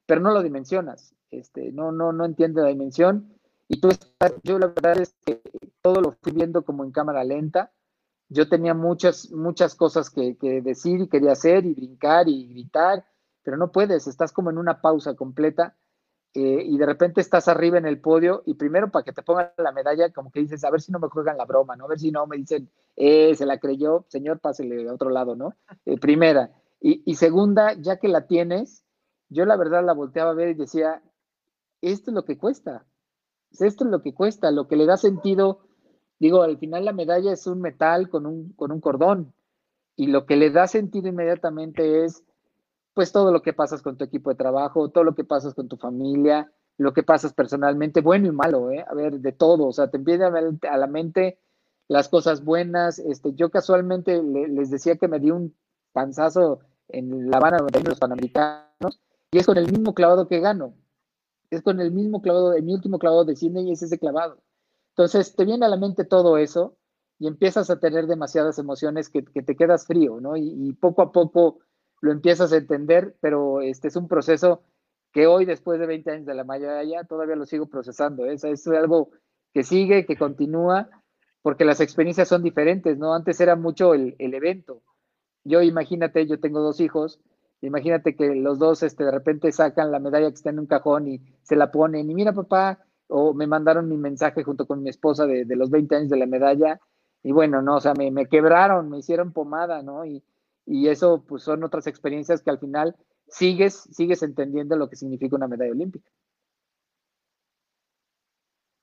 pero 0.05 0.21
no 0.21 0.31
lo 0.31 0.43
dimensionas, 0.43 1.15
este, 1.31 1.71
no, 1.71 1.91
no, 1.91 2.13
no 2.13 2.25
entiende 2.25 2.61
la 2.61 2.69
dimensión 2.69 3.39
y 3.71 3.79
tú 3.79 3.89
estás, 3.89 4.33
yo 4.43 4.57
la 4.57 4.67
verdad 4.67 4.99
es 4.99 5.15
que 5.23 5.41
todo 5.81 6.01
lo 6.01 6.11
fui 6.11 6.33
viendo 6.33 6.63
como 6.63 6.83
en 6.83 6.91
cámara 6.91 7.23
lenta. 7.23 7.71
Yo 8.29 8.47
tenía 8.47 8.73
muchas, 8.73 9.31
muchas 9.31 9.75
cosas 9.75 10.09
que, 10.09 10.35
decir 10.63 11.01
y 11.01 11.09
quería 11.09 11.31
hacer 11.31 11.65
y 11.65 11.73
brincar 11.73 12.29
y 12.29 12.47
gritar, 12.47 13.05
pero 13.43 13.57
no 13.57 13.71
puedes, 13.71 14.07
estás 14.07 14.31
como 14.31 14.51
en 14.51 14.57
una 14.57 14.81
pausa 14.81 15.15
completa 15.15 15.75
eh, 16.35 16.61
y 16.63 16.77
de 16.77 16.85
repente 16.85 17.21
estás 17.21 17.47
arriba 17.47 17.79
en 17.79 17.87
el 17.87 17.99
podio 17.99 18.43
y 18.45 18.53
primero 18.53 18.91
para 18.91 19.03
que 19.03 19.13
te 19.13 19.23
pongan 19.23 19.51
la 19.57 19.71
medalla, 19.71 20.11
como 20.11 20.31
que 20.31 20.41
dices, 20.41 20.63
a 20.63 20.69
ver 20.69 20.81
si 20.81 20.91
no 20.91 20.99
me 20.99 21.07
juegan 21.07 21.37
la 21.37 21.45
broma, 21.45 21.75
¿no? 21.75 21.85
A 21.85 21.87
ver 21.87 21.99
si 21.99 22.11
no 22.11 22.27
me 22.27 22.37
dicen, 22.37 22.69
eh, 22.95 23.33
se 23.35 23.47
la 23.47 23.57
creyó, 23.57 24.05
señor, 24.09 24.39
pásele 24.39 24.75
de 24.75 24.91
otro 24.91 25.09
lado, 25.09 25.35
¿no? 25.35 25.55
Eh, 25.85 25.97
primera. 25.99 26.51
Y, 26.79 27.01
y 27.05 27.15
segunda, 27.15 27.73
ya 27.73 27.97
que 27.97 28.07
la 28.07 28.27
tienes, 28.27 28.85
yo 29.29 29.45
la 29.45 29.57
verdad 29.57 29.83
la 29.83 29.93
volteaba 29.93 30.31
a 30.31 30.35
ver 30.35 30.49
y 30.49 30.53
decía, 30.53 31.01
esto 31.81 32.11
es 32.11 32.15
lo 32.15 32.25
que 32.25 32.37
cuesta, 32.37 32.85
esto 33.51 33.83
es 33.83 33.89
lo 33.89 34.01
que 34.01 34.13
cuesta, 34.13 34.51
lo 34.51 34.67
que 34.67 34.75
le 34.75 34.85
da 34.85 34.97
sentido. 34.97 35.61
Digo, 36.19 36.43
al 36.43 36.57
final 36.57 36.85
la 36.85 36.93
medalla 36.93 37.31
es 37.31 37.47
un 37.47 37.61
metal 37.61 38.09
con 38.09 38.25
un, 38.25 38.53
con 38.53 38.71
un 38.71 38.81
cordón 38.81 39.33
y 39.95 40.07
lo 40.07 40.25
que 40.25 40.35
le 40.35 40.51
da 40.51 40.67
sentido 40.67 41.07
inmediatamente 41.07 42.05
es 42.05 42.23
pues 42.93 43.11
todo 43.11 43.31
lo 43.31 43.41
que 43.41 43.53
pasas 43.53 43.81
con 43.81 43.97
tu 43.97 44.03
equipo 44.03 44.29
de 44.29 44.35
trabajo, 44.35 44.89
todo 44.89 45.03
lo 45.03 45.15
que 45.15 45.23
pasas 45.23 45.53
con 45.53 45.69
tu 45.69 45.77
familia, 45.77 46.51
lo 46.77 46.93
que 46.93 47.03
pasas 47.03 47.33
personalmente, 47.33 48.01
bueno 48.01 48.27
y 48.27 48.31
malo, 48.31 48.71
¿eh? 48.71 48.83
A 48.87 48.93
ver, 48.93 49.19
de 49.19 49.31
todo, 49.31 49.67
o 49.67 49.73
sea, 49.73 49.89
te 49.89 49.97
empieza 49.97 50.27
a 50.27 50.77
la 50.77 50.87
mente 50.87 51.39
las 51.87 52.09
cosas 52.09 52.43
buenas. 52.43 52.99
Este, 52.99 53.33
yo 53.33 53.49
casualmente 53.51 54.21
les 54.21 54.69
decía 54.69 54.97
que 54.97 55.07
me 55.07 55.19
di 55.19 55.31
un 55.31 55.55
panzazo 55.93 56.59
en 56.89 57.29
La 57.29 57.37
Habana 57.37 57.59
de 57.71 57.83
los 57.83 57.99
Panamericanos 57.99 58.99
y 59.31 59.37
es 59.37 59.45
con 59.45 59.57
el 59.57 59.71
mismo 59.71 59.93
clavado 59.93 60.27
que 60.27 60.39
gano 60.39 60.73
es 61.49 61.61
con 61.61 61.79
el 61.79 61.91
mismo 61.91 62.21
clavado, 62.21 62.53
mi 62.61 62.73
último 62.73 62.99
clavado 62.99 63.25
de 63.25 63.35
cine 63.35 63.61
y 63.61 63.71
es 63.71 63.81
ese 63.81 63.97
clavado. 63.97 64.37
Entonces 64.99 65.33
te 65.33 65.45
viene 65.45 65.65
a 65.65 65.69
la 65.69 65.77
mente 65.77 66.03
todo 66.03 66.37
eso 66.37 66.75
y 67.19 67.27
empiezas 67.27 67.69
a 67.69 67.79
tener 67.79 68.05
demasiadas 68.05 68.59
emociones 68.59 69.07
que, 69.07 69.21
te 69.21 69.55
quedas 69.55 69.87
frío, 69.87 70.19
¿no? 70.19 70.35
Y, 70.35 70.73
poco 70.73 71.01
a 71.01 71.13
poco 71.13 71.59
lo 72.01 72.11
empiezas 72.11 72.51
a 72.51 72.57
entender, 72.57 73.15
pero 73.21 73.61
este 73.61 73.87
es 73.87 73.95
un 73.95 74.09
proceso 74.09 74.61
que 75.13 75.25
hoy, 75.25 75.45
después 75.45 75.79
de 75.79 75.87
20 75.87 76.11
años 76.11 76.25
de 76.25 76.33
la 76.33 76.83
ya 76.83 77.05
todavía 77.05 77.37
lo 77.37 77.45
sigo 77.45 77.67
procesando. 77.67 78.25
¿eh? 78.25 78.33
Es 78.33 78.67
algo 78.67 79.11
que 79.53 79.63
sigue, 79.63 80.05
que 80.05 80.17
continúa, 80.17 80.89
porque 81.41 81.63
las 81.63 81.79
experiencias 81.79 82.27
son 82.27 82.43
diferentes, 82.43 82.97
¿no? 82.97 83.13
Antes 83.13 83.39
era 83.39 83.55
mucho 83.55 83.93
el, 83.93 84.17
el 84.19 84.33
evento. 84.33 84.83
Yo 85.45 85.61
imagínate, 85.61 86.27
yo 86.27 86.41
tengo 86.41 86.59
dos 86.59 86.81
hijos, 86.81 87.21
Imagínate 87.61 88.15
que 88.15 88.35
los 88.35 88.57
dos 88.57 88.83
este, 88.83 89.03
de 89.03 89.11
repente 89.11 89.51
sacan 89.51 89.91
la 89.91 89.99
medalla 89.99 90.29
que 90.29 90.35
está 90.35 90.49
en 90.49 90.59
un 90.59 90.65
cajón 90.65 91.09
y 91.09 91.21
se 91.41 91.57
la 91.57 91.71
ponen 91.71 92.09
y 92.09 92.15
mira 92.15 92.31
papá, 92.31 92.85
o 93.09 93.33
me 93.33 93.47
mandaron 93.47 93.89
mi 93.89 93.97
mensaje 93.97 94.43
junto 94.43 94.65
con 94.65 94.83
mi 94.83 94.89
esposa 94.89 95.25
de, 95.25 95.45
los 95.55 95.69
20 95.69 95.95
años 95.95 96.09
de 96.09 96.17
la 96.17 96.27
medalla 96.27 96.79
y 97.23 97.31
bueno, 97.31 97.61
no, 97.61 97.75
o 97.77 97.81
sea, 97.81 97.93
me, 97.93 98.27
quebraron, 98.27 98.89
me 98.89 98.99
hicieron 98.99 99.33
pomada, 99.33 99.81
¿no? 99.81 100.05
Y, 100.05 100.23
y, 100.65 100.87
eso 100.87 101.25
pues 101.27 101.43
son 101.43 101.63
otras 101.63 101.87
experiencias 101.87 102.41
que 102.41 102.49
al 102.49 102.59
final 102.59 102.95
sigues, 103.27 103.89
sigues 103.91 104.23
entendiendo 104.23 104.77
lo 104.77 104.89
que 104.89 104.95
significa 104.95 105.35
una 105.35 105.47
medalla 105.47 105.71
olímpica. 105.71 106.09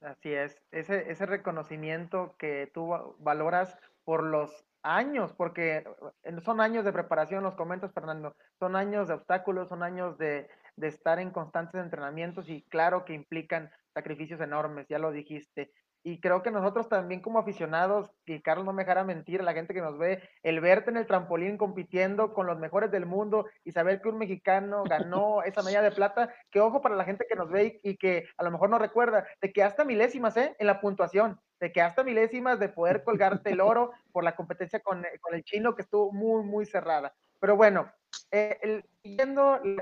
Así 0.03 0.35
es, 0.35 0.61
ese, 0.71 1.11
ese 1.11 1.25
reconocimiento 1.25 2.35
que 2.39 2.71
tú 2.75 2.91
valoras 3.19 3.79
por 4.05 4.23
los 4.23 4.67
años, 4.83 5.33
porque 5.33 5.85
eh, 6.23 6.41
son 6.45 6.61
años 6.61 6.85
de 6.85 6.93
preparación, 6.93 7.43
los 7.43 7.55
comentas, 7.55 7.93
Fernando, 7.93 8.37
son 8.59 8.77
años 8.77 9.09
de 9.09 9.15
obstáculos, 9.15 9.69
son 9.69 9.83
años 9.83 10.19
de, 10.19 10.49
de 10.77 10.89
estar 10.89 11.19
en 11.19 11.31
constantes 11.31 11.83
entrenamientos 11.83 12.49
y 12.49 12.63
claro 12.63 13.05
que 13.05 13.15
implican 13.15 13.71
sacrificios 13.97 14.43
enormes, 14.43 14.87
ya 14.89 14.99
lo 14.99 15.11
dijiste. 15.11 15.73
Y 16.03 16.21
creo 16.21 16.43
que 16.43 16.51
nosotros 16.51 16.89
también 16.89 17.23
como 17.23 17.39
aficionados, 17.39 18.11
y 18.27 18.43
Carlos 18.43 18.67
no 18.67 18.75
me 18.75 18.83
dejará 18.83 19.05
mentir, 19.05 19.43
la 19.43 19.55
gente 19.55 19.73
que 19.73 19.81
nos 19.81 19.99
ve, 19.99 20.23
el 20.43 20.61
verte 20.61 20.91
en 20.91 20.99
el 20.99 21.07
trampolín 21.07 21.57
compitiendo 21.57 22.35
con 22.35 22.47
los 22.47 22.59
mejores 22.59 22.91
del 22.91 23.07
mundo 23.07 23.47
y 23.65 23.73
saber 23.73 24.03
que 24.03 24.11
un 24.11 24.19
mexicano 24.19 24.85
ganó 24.85 25.43
esa 25.43 25.63
medalla 25.63 25.89
de 25.89 25.97
plata, 25.97 26.33
que 26.51 26.61
ojo 26.61 26.83
para 26.83 26.95
la 26.95 27.05
gente 27.05 27.27
que 27.29 27.35
nos 27.35 27.51
ve 27.51 27.81
y, 27.83 27.97
que 27.97 28.29
a 28.37 28.45
lo 28.45 28.51
mejor 28.51 28.69
no 28.69 28.79
recuerda, 28.79 29.27
de 29.41 29.51
que 29.51 29.63
hasta 29.63 29.85
milésimas 29.85 30.37
¿eh? 30.37 30.55
en 30.59 30.67
la 30.67 30.81
puntuación, 30.81 31.41
de 31.59 31.73
que 31.73 31.81
hasta 31.81 32.05
milésimas 32.05 32.61
de 32.61 32.69
poder 32.69 33.03
colgarte 33.03 33.51
el 33.51 33.63
oro 33.63 33.93
por 34.13 34.25
la 34.25 34.37
competencia 34.37 34.81
con, 34.81 35.05
con 35.23 35.35
el 35.35 35.43
chino 35.43 35.75
que 35.75 35.83
estuvo 35.83 36.13
muy, 36.13 36.45
muy 36.45 36.67
cerrada. 36.67 37.15
Pero 37.41 37.57
bueno, 37.57 37.91
eh, 38.31 38.83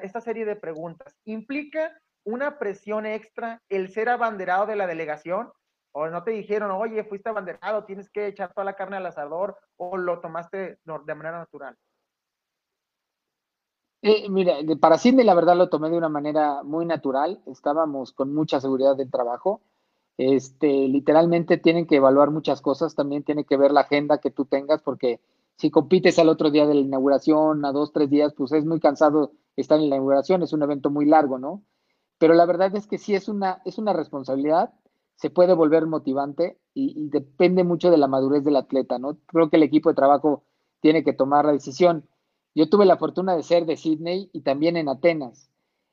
esta 0.02 0.20
serie 0.20 0.44
de 0.44 0.56
preguntas, 0.56 1.16
¿implica 1.24 1.92
una 2.24 2.58
presión 2.58 3.06
extra 3.06 3.62
el 3.68 3.90
ser 3.90 4.08
abanderado 4.08 4.66
de 4.66 4.76
la 4.76 4.86
delegación? 4.86 5.52
o 5.96 6.08
no 6.08 6.24
te 6.24 6.32
dijeron, 6.32 6.72
oye, 6.72 7.04
fuiste 7.04 7.28
abanderado, 7.28 7.84
tienes 7.84 8.10
que 8.10 8.26
echar 8.26 8.52
toda 8.52 8.64
la 8.64 8.74
carne 8.74 8.96
al 8.96 9.06
asador, 9.06 9.56
o 9.76 9.96
lo 9.96 10.20
tomaste 10.20 10.78
de 10.84 11.14
manera 11.14 11.38
natural? 11.38 11.76
Eh, 14.02 14.28
mira, 14.28 14.56
para 14.80 14.98
Cindy 14.98 15.22
la 15.22 15.34
verdad 15.34 15.56
lo 15.56 15.68
tomé 15.68 15.88
de 15.88 15.96
una 15.96 16.08
manera 16.08 16.64
muy 16.64 16.84
natural, 16.84 17.40
estábamos 17.46 18.12
con 18.12 18.34
mucha 18.34 18.60
seguridad 18.60 18.96
del 18.96 19.10
trabajo, 19.10 19.62
este, 20.18 20.66
literalmente 20.66 21.58
tienen 21.58 21.86
que 21.86 21.96
evaluar 21.96 22.30
muchas 22.30 22.60
cosas, 22.60 22.96
también 22.96 23.22
tiene 23.22 23.44
que 23.44 23.56
ver 23.56 23.70
la 23.70 23.82
agenda 23.82 24.18
que 24.18 24.32
tú 24.32 24.46
tengas, 24.46 24.82
porque 24.82 25.20
si 25.56 25.70
compites 25.70 26.18
al 26.18 26.28
otro 26.28 26.50
día 26.50 26.66
de 26.66 26.74
la 26.74 26.80
inauguración, 26.80 27.64
a 27.64 27.70
dos, 27.70 27.92
tres 27.92 28.10
días, 28.10 28.34
pues 28.34 28.50
es 28.50 28.64
muy 28.64 28.80
cansado 28.80 29.30
estar 29.54 29.78
en 29.78 29.88
la 29.88 29.96
inauguración, 29.96 30.42
es 30.42 30.52
un 30.52 30.64
evento 30.64 30.90
muy 30.90 31.06
largo, 31.06 31.38
¿no? 31.38 31.62
Pero 32.18 32.34
la 32.34 32.46
verdad 32.46 32.74
es 32.74 32.86
que 32.86 32.98
sí 32.98 33.14
es 33.14 33.28
una, 33.28 33.60
es 33.64 33.78
una 33.78 33.92
responsabilidad, 33.92 34.72
se 35.16 35.30
puede 35.30 35.54
volver 35.54 35.86
motivante 35.86 36.58
y, 36.74 37.08
depende 37.08 37.62
mucho 37.64 37.90
de 37.90 37.98
la 37.98 38.08
madurez 38.08 38.44
del 38.44 38.56
atleta, 38.56 38.98
¿no? 38.98 39.18
Creo 39.26 39.48
que 39.48 39.56
el 39.56 39.62
equipo 39.62 39.88
de 39.88 39.94
trabajo 39.94 40.44
tiene 40.80 41.04
que 41.04 41.12
tomar 41.12 41.44
la 41.44 41.52
decisión. 41.52 42.08
Yo 42.54 42.68
tuve 42.68 42.84
la 42.84 42.96
fortuna 42.96 43.36
de 43.36 43.42
ser 43.42 43.64
de 43.64 43.76
Sydney 43.76 44.28
y 44.32 44.42
también 44.42 44.76
en 44.76 44.88
Atenas. 44.88 45.50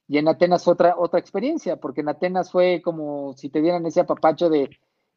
Y 0.08 0.18
en 0.18 0.28
Atenas 0.28 0.68
otra, 0.68 0.96
otra 0.98 1.20
experiencia, 1.20 1.78
porque 1.78 2.02
en 2.02 2.10
Atenas 2.10 2.52
fue 2.52 2.82
como 2.84 3.34
si 3.38 3.50
te 3.50 3.62
dieran 3.62 3.86
ese 3.86 4.02
apapacho 4.02 4.50
de, 4.50 4.70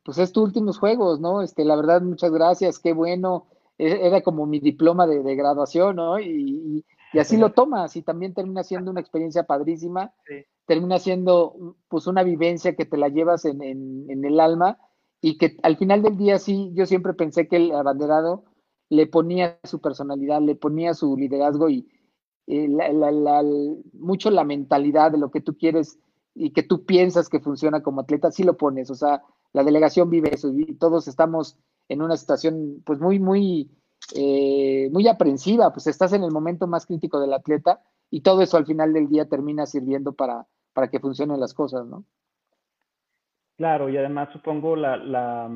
pues 0.04 0.18
es 0.18 0.32
tus 0.32 0.44
últimos 0.44 0.78
juegos, 0.78 1.18
¿no? 1.20 1.42
Este, 1.42 1.64
la 1.64 1.76
verdad, 1.76 2.02
muchas 2.02 2.30
gracias, 2.30 2.78
qué 2.78 2.92
bueno. 2.92 3.46
E, 3.78 4.06
era 4.06 4.22
como 4.22 4.46
mi 4.46 4.60
diploma 4.60 5.06
de, 5.06 5.34
graduación, 5.34 5.96
¿no? 5.96 6.20
Y, 6.20 6.84
y, 7.12 7.18
así 7.18 7.36
lo 7.36 7.52
tomas 7.52 7.96
y 7.96 8.02
también 8.02 8.34
termina 8.34 8.62
siendo 8.62 8.90
una 8.90 9.00
experiencia 9.00 9.44
padrísima. 9.44 10.12
Sí 10.26 10.44
termina 10.66 10.98
siendo 10.98 11.76
pues 11.88 12.06
una 12.06 12.22
vivencia 12.22 12.74
que 12.74 12.84
te 12.84 12.96
la 12.96 13.08
llevas 13.08 13.44
en, 13.44 13.62
el 13.62 14.40
alma 14.40 14.78
y 15.20 15.38
que 15.38 15.56
al 15.62 15.76
final 15.76 16.02
del 16.02 16.16
día 16.16 16.38
sí, 16.38 16.72
yo 16.74 16.86
siempre 16.86 17.14
pensé 17.14 17.48
que 17.48 17.56
el 17.56 17.72
abanderado 17.72 18.44
le 18.90 19.06
ponía 19.06 19.58
su 19.64 19.80
personalidad, 19.80 20.40
le 20.40 20.54
ponía 20.54 20.94
su 20.94 21.16
liderazgo 21.16 21.68
y 21.68 21.88
eh, 22.46 22.68
mucho 23.94 24.30
la 24.30 24.44
mentalidad 24.44 25.12
de 25.12 25.18
lo 25.18 25.30
que 25.30 25.40
tú 25.40 25.56
quieres 25.56 25.98
y 26.34 26.52
que 26.52 26.62
tú 26.62 26.84
piensas 26.84 27.28
que 27.28 27.40
funciona 27.40 27.82
como 27.82 28.00
atleta, 28.00 28.30
sí 28.30 28.42
lo 28.42 28.56
pones, 28.56 28.90
o 28.90 28.94
sea, 28.94 29.22
la 29.52 29.62
delegación 29.62 30.10
vive 30.10 30.34
eso 30.34 30.52
y 30.54 30.74
todos 30.74 31.08
estamos 31.08 31.56
en 31.88 32.02
una 32.02 32.16
situación 32.16 32.82
pues 32.84 32.98
muy, 33.00 33.18
muy, 33.18 33.70
eh, 34.14 34.88
muy 34.92 35.06
aprensiva, 35.06 35.72
pues 35.72 35.86
estás 35.86 36.12
en 36.12 36.24
el 36.24 36.32
momento 36.32 36.66
más 36.66 36.86
crítico 36.86 37.20
del 37.20 37.32
atleta 37.32 37.82
y 38.10 38.22
todo 38.22 38.42
eso 38.42 38.56
al 38.56 38.66
final 38.66 38.92
del 38.92 39.08
día 39.08 39.28
termina 39.28 39.66
sirviendo 39.66 40.12
para, 40.12 40.46
para 40.72 40.88
que 40.88 41.00
funcionen 41.00 41.40
las 41.40 41.54
cosas, 41.54 41.86
¿no? 41.86 42.04
Claro, 43.56 43.88
y 43.88 43.96
además 43.96 44.30
supongo 44.32 44.74
la, 44.74 44.96
la 44.96 45.50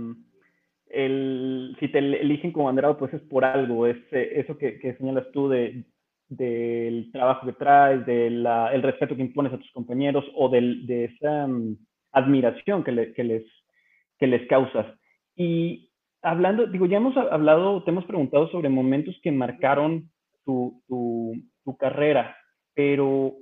el, 0.86 1.76
si 1.80 1.88
te 1.88 1.98
eligen 1.98 2.52
como 2.52 2.66
abanderado, 2.66 2.96
pues 2.96 3.12
es 3.12 3.22
por 3.22 3.44
algo, 3.44 3.86
es 3.86 3.98
eso 4.12 4.56
que, 4.56 4.78
que 4.78 4.94
señalas 4.94 5.26
tú 5.32 5.48
de, 5.48 5.84
del 6.28 7.10
trabajo 7.12 7.46
que 7.46 7.52
traes, 7.54 8.04
del 8.06 8.46
el 8.46 8.82
respeto 8.82 9.16
que 9.16 9.22
impones 9.22 9.52
a 9.52 9.58
tus 9.58 9.70
compañeros 9.72 10.24
o 10.34 10.48
del, 10.48 10.86
de 10.86 11.06
esa 11.06 11.46
um, 11.46 11.76
admiración 12.12 12.84
que, 12.84 13.12
que, 13.12 13.24
les, 13.24 13.44
que 14.18 14.26
les 14.26 14.46
causas. 14.48 14.86
Y 15.36 15.90
hablando, 16.22 16.66
digo, 16.66 16.86
ya 16.86 16.98
hemos 16.98 17.16
hablado, 17.16 17.82
te 17.84 17.90
hemos 17.90 18.04
preguntado 18.04 18.48
sobre 18.50 18.68
momentos 18.68 19.18
que 19.22 19.32
marcaron 19.32 20.10
tu, 20.44 20.82
tu, 20.86 21.34
tu 21.68 21.76
carrera, 21.76 22.34
pero 22.74 23.36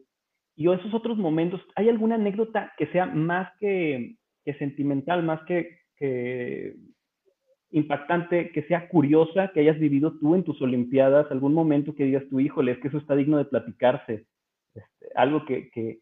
y 0.57 0.73
esos 0.73 0.93
otros 0.95 1.17
momentos, 1.17 1.61
¿hay 1.77 1.89
alguna 1.89 2.17
anécdota 2.17 2.73
que 2.77 2.87
sea 2.89 3.07
más 3.07 3.53
que, 3.61 4.17
que 4.45 4.55
sentimental, 4.55 5.23
más 5.23 5.41
que, 5.45 5.79
que 5.97 6.75
impactante, 7.71 8.51
que 8.51 8.63
sea 8.63 8.89
curiosa, 8.89 9.53
que 9.53 9.61
hayas 9.61 9.79
vivido 9.79 10.19
tú 10.19 10.35
en 10.35 10.43
tus 10.43 10.61
Olimpiadas, 10.63 11.31
algún 11.31 11.55
momento 11.55 11.95
que 11.95 12.05
digas 12.05 12.27
tu 12.29 12.41
híjole, 12.41 12.73
es 12.73 12.79
que 12.79 12.89
eso 12.89 12.99
está 12.99 13.15
digno 13.15 13.37
de 13.37 13.45
platicarse, 13.45 14.27
este, 14.75 15.07
algo 15.15 15.45
que, 15.45 15.71
que... 15.71 16.01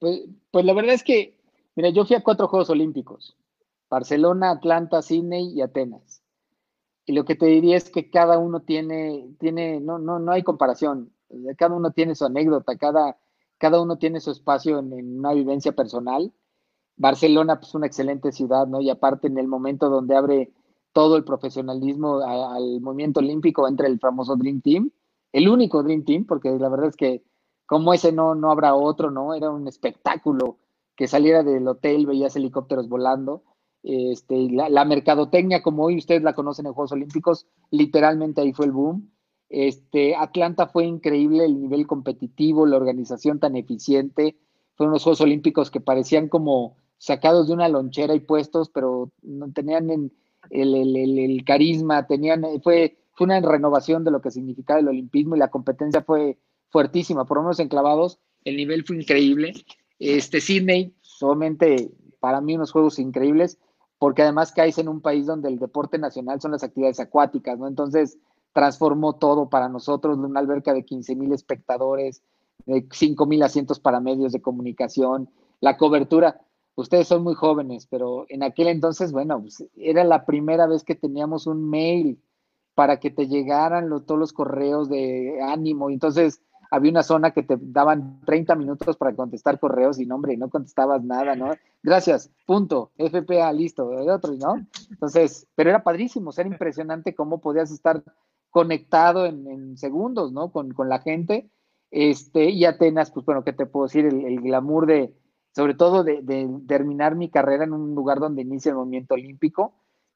Pues, 0.00 0.28
pues, 0.50 0.64
la 0.66 0.74
verdad 0.74 0.94
es 0.94 1.04
que, 1.04 1.38
mira, 1.76 1.90
yo 1.90 2.04
fui 2.04 2.16
a 2.16 2.22
cuatro 2.22 2.48
Juegos 2.48 2.68
Olímpicos, 2.68 3.38
Barcelona, 3.88 4.50
Atlanta, 4.50 5.00
Sydney 5.00 5.54
y 5.54 5.62
Atenas. 5.62 6.19
Y 7.06 7.12
lo 7.12 7.24
que 7.24 7.34
te 7.34 7.46
diría 7.46 7.76
es 7.76 7.90
que 7.90 8.10
cada 8.10 8.38
uno 8.38 8.60
tiene, 8.60 9.34
tiene, 9.38 9.80
no, 9.80 9.98
no, 9.98 10.18
no 10.18 10.32
hay 10.32 10.42
comparación, 10.42 11.12
cada 11.56 11.74
uno 11.74 11.92
tiene 11.92 12.14
su 12.14 12.24
anécdota, 12.24 12.76
cada, 12.76 13.18
cada 13.58 13.80
uno 13.80 13.98
tiene 13.98 14.20
su 14.20 14.30
espacio 14.30 14.78
en, 14.78 15.18
una 15.18 15.32
vivencia 15.32 15.72
personal 15.72 16.32
Barcelona, 17.00 17.58
pues 17.58 17.74
una 17.74 17.86
excelente 17.86 18.30
ciudad, 18.30 18.66
¿no? 18.66 18.82
Y 18.82 18.90
aparte 18.90 19.26
en 19.26 19.38
el 19.38 19.48
momento 19.48 19.88
donde 19.88 20.14
abre 20.14 20.52
todo 20.92 21.16
el 21.16 21.24
profesionalismo 21.24 22.18
al 22.18 22.82
movimiento 22.82 23.20
olímpico, 23.20 23.66
entra 23.66 23.86
el 23.86 23.98
famoso 23.98 24.36
Dream 24.36 24.60
Team, 24.60 24.90
el 25.32 25.48
único 25.48 25.82
Dream 25.82 26.04
Team, 26.04 26.26
porque 26.26 26.50
la 26.50 26.68
verdad 26.68 26.88
es 26.88 26.96
que 26.96 27.24
como 27.64 27.94
ese 27.94 28.12
no, 28.12 28.34
no 28.34 28.50
habrá 28.50 28.74
otro, 28.74 29.10
¿no? 29.10 29.32
Era 29.32 29.48
un 29.48 29.66
espectáculo 29.66 30.58
que 30.94 31.06
saliera 31.06 31.42
del 31.42 31.66
hotel, 31.68 32.04
veías 32.04 32.36
helicópteros 32.36 32.86
volando. 32.86 33.44
Este, 33.82 34.50
la, 34.50 34.68
la, 34.68 34.84
mercadotecnia, 34.84 35.62
como 35.62 35.84
hoy 35.84 35.96
ustedes 35.96 36.22
la 36.22 36.34
conocen 36.34 36.66
en 36.66 36.74
Juegos 36.74 36.92
Olímpicos, 36.92 37.46
literalmente 37.70 38.40
ahí 38.40 38.52
fue 38.52 38.66
el 38.66 38.72
boom. 38.72 39.10
Este, 39.48 40.14
Atlanta 40.14 40.68
fue 40.68 40.84
increíble 40.84 41.44
el 41.44 41.60
nivel 41.60 41.86
competitivo, 41.86 42.66
la 42.66 42.76
organización 42.76 43.40
tan 43.40 43.56
eficiente. 43.56 44.36
Fueron 44.76 44.92
los 44.92 45.02
Juegos 45.02 45.20
Olímpicos 45.22 45.70
que 45.70 45.80
parecían 45.80 46.28
como 46.28 46.76
sacados 46.98 47.48
de 47.48 47.54
una 47.54 47.68
lonchera 47.68 48.14
y 48.14 48.20
puestos, 48.20 48.68
pero 48.68 49.10
no 49.22 49.50
tenían 49.52 49.90
el, 49.90 50.12
el, 50.50 51.44
carisma, 51.44 52.06
tenían, 52.06 52.44
fue, 52.62 52.98
fue 53.14 53.24
una 53.24 53.40
renovación 53.40 54.04
de 54.04 54.10
lo 54.10 54.20
que 54.20 54.30
significaba 54.30 54.80
el 54.80 54.88
olimpismo 54.88 55.34
y 55.34 55.38
la 55.38 55.48
competencia 55.48 56.02
fue 56.02 56.38
fuertísima, 56.68 57.24
por 57.24 57.38
lo 57.38 57.44
menos 57.44 57.58
en 57.58 57.68
clavados, 57.68 58.18
el 58.44 58.56
nivel 58.56 58.84
fue 58.84 58.96
increíble. 58.96 59.52
Este 59.98 60.40
Sydney, 60.40 60.94
solamente 61.00 61.90
para 62.20 62.40
mí 62.40 62.54
unos 62.54 62.72
juegos 62.72 62.98
increíbles, 62.98 63.58
porque 64.00 64.22
además 64.22 64.50
caes 64.50 64.78
en 64.78 64.88
un 64.88 65.02
país 65.02 65.26
donde 65.26 65.50
el 65.50 65.58
deporte 65.58 65.98
nacional 65.98 66.40
son 66.40 66.52
las 66.52 66.64
actividades 66.64 67.00
acuáticas, 67.00 67.58
¿no? 67.58 67.68
Entonces 67.68 68.18
transformó 68.52 69.16
todo 69.16 69.50
para 69.50 69.68
nosotros, 69.68 70.18
una 70.18 70.40
alberca 70.40 70.72
de 70.72 70.84
15 70.84 71.14
mil 71.16 71.32
espectadores, 71.32 72.22
de 72.64 72.88
5 72.90 73.26
mil 73.26 73.42
asientos 73.42 73.78
para 73.78 74.00
medios 74.00 74.32
de 74.32 74.40
comunicación, 74.40 75.28
la 75.60 75.76
cobertura 75.76 76.40
ustedes 76.76 77.08
son 77.08 77.22
muy 77.22 77.34
jóvenes, 77.34 77.86
pero 77.90 78.24
en 78.30 78.42
aquel 78.42 78.68
entonces, 78.68 79.12
bueno, 79.12 79.38
pues, 79.40 79.62
era 79.76 80.02
la 80.02 80.24
primera 80.24 80.66
vez 80.66 80.82
que 80.82 80.94
teníamos 80.94 81.46
un 81.46 81.68
mail 81.68 82.18
para 82.74 82.98
que 82.98 83.10
te 83.10 83.28
llegaran 83.28 83.90
todos 84.06 84.18
los 84.18 84.32
correos 84.32 84.88
de 84.88 85.40
ánimo. 85.42 85.90
Entonces, 85.90 86.40
había 86.70 86.90
una 86.90 87.02
zona 87.02 87.32
que 87.32 87.42
te 87.42 87.56
daban 87.60 88.20
30 88.24 88.54
minutos 88.54 88.96
para 88.96 89.14
contestar 89.14 89.58
correos 89.58 89.98
y, 89.98 90.06
no, 90.06 90.16
hombre, 90.16 90.36
no 90.36 90.48
contestabas 90.48 91.02
nada, 91.02 91.34
¿no? 91.34 91.52
Gracias, 91.82 92.30
punto, 92.46 92.92
FPA, 92.96 93.52
listo, 93.52 93.88
de 93.90 94.10
otro, 94.10 94.34
¿no? 94.34 94.66
Entonces, 94.90 95.48
pero 95.54 95.70
era 95.70 95.82
padrísimo, 95.82 96.30
era 96.36 96.48
impresionante 96.48 97.14
cómo 97.14 97.40
podías 97.40 97.70
estar 97.70 98.02
conectado 98.50 99.26
en, 99.26 99.76
segundos, 99.76 100.32
¿no? 100.32 100.52
Con, 100.52 100.74
la 100.88 101.00
gente. 101.00 101.50
Este, 101.90 102.50
y 102.50 102.64
Atenas, 102.64 103.10
pues 103.10 103.26
bueno, 103.26 103.42
¿qué 103.42 103.52
te 103.52 103.66
puedo 103.66 103.86
decir? 103.86 104.06
el 104.06 104.40
glamour 104.40 104.86
de, 104.86 105.14
sobre 105.54 105.74
todo 105.74 106.04
de, 106.04 106.48
terminar 106.66 107.16
mi 107.16 107.28
carrera 107.28 107.64
en 107.64 107.72
un 107.72 107.94
lugar 107.94 108.20
donde 108.20 108.42
inicia 108.42 108.70
el 108.70 108.76
movimiento 108.76 109.14
olímpico, 109.14 109.74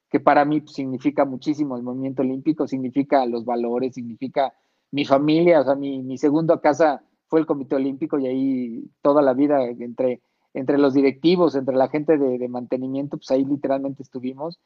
que 0.09 0.21
para 0.21 0.45
mí 0.45 0.61
pues, 0.61 0.75
significa 0.75 1.25
muchísimo 1.25 1.77
el 1.77 1.83
movimiento 1.83 2.23
olímpico, 2.23 2.69
significa 2.69 3.27
los 3.27 3.45
valores, 3.45 3.95
significa 3.95 4.55
mi 4.95 5.05
familia, 5.05 5.61
o 5.61 5.65
sea, 5.65 5.75
mi, 5.75 6.05
mi 6.05 6.17
segunda 6.19 6.61
casa 6.61 7.03
fue 7.27 7.41
el 7.41 7.47
Comité 7.47 7.75
Olímpico 7.75 8.17
y 8.17 8.29
ahí 8.29 8.85
toda 9.03 9.23
la 9.23 9.35
vida 9.35 9.65
entre, 9.65 10.21
entre 10.55 10.79
los 10.79 10.95
directivos, 10.95 11.57
entre 11.57 11.75
la 11.75 11.89
gente 11.89 12.17
de, 12.17 12.49
mantenimiento, 12.49 13.17
pues 13.17 13.29
ahí 13.33 13.45
literalmente 13.45 14.05
estuvimos. 14.05 14.61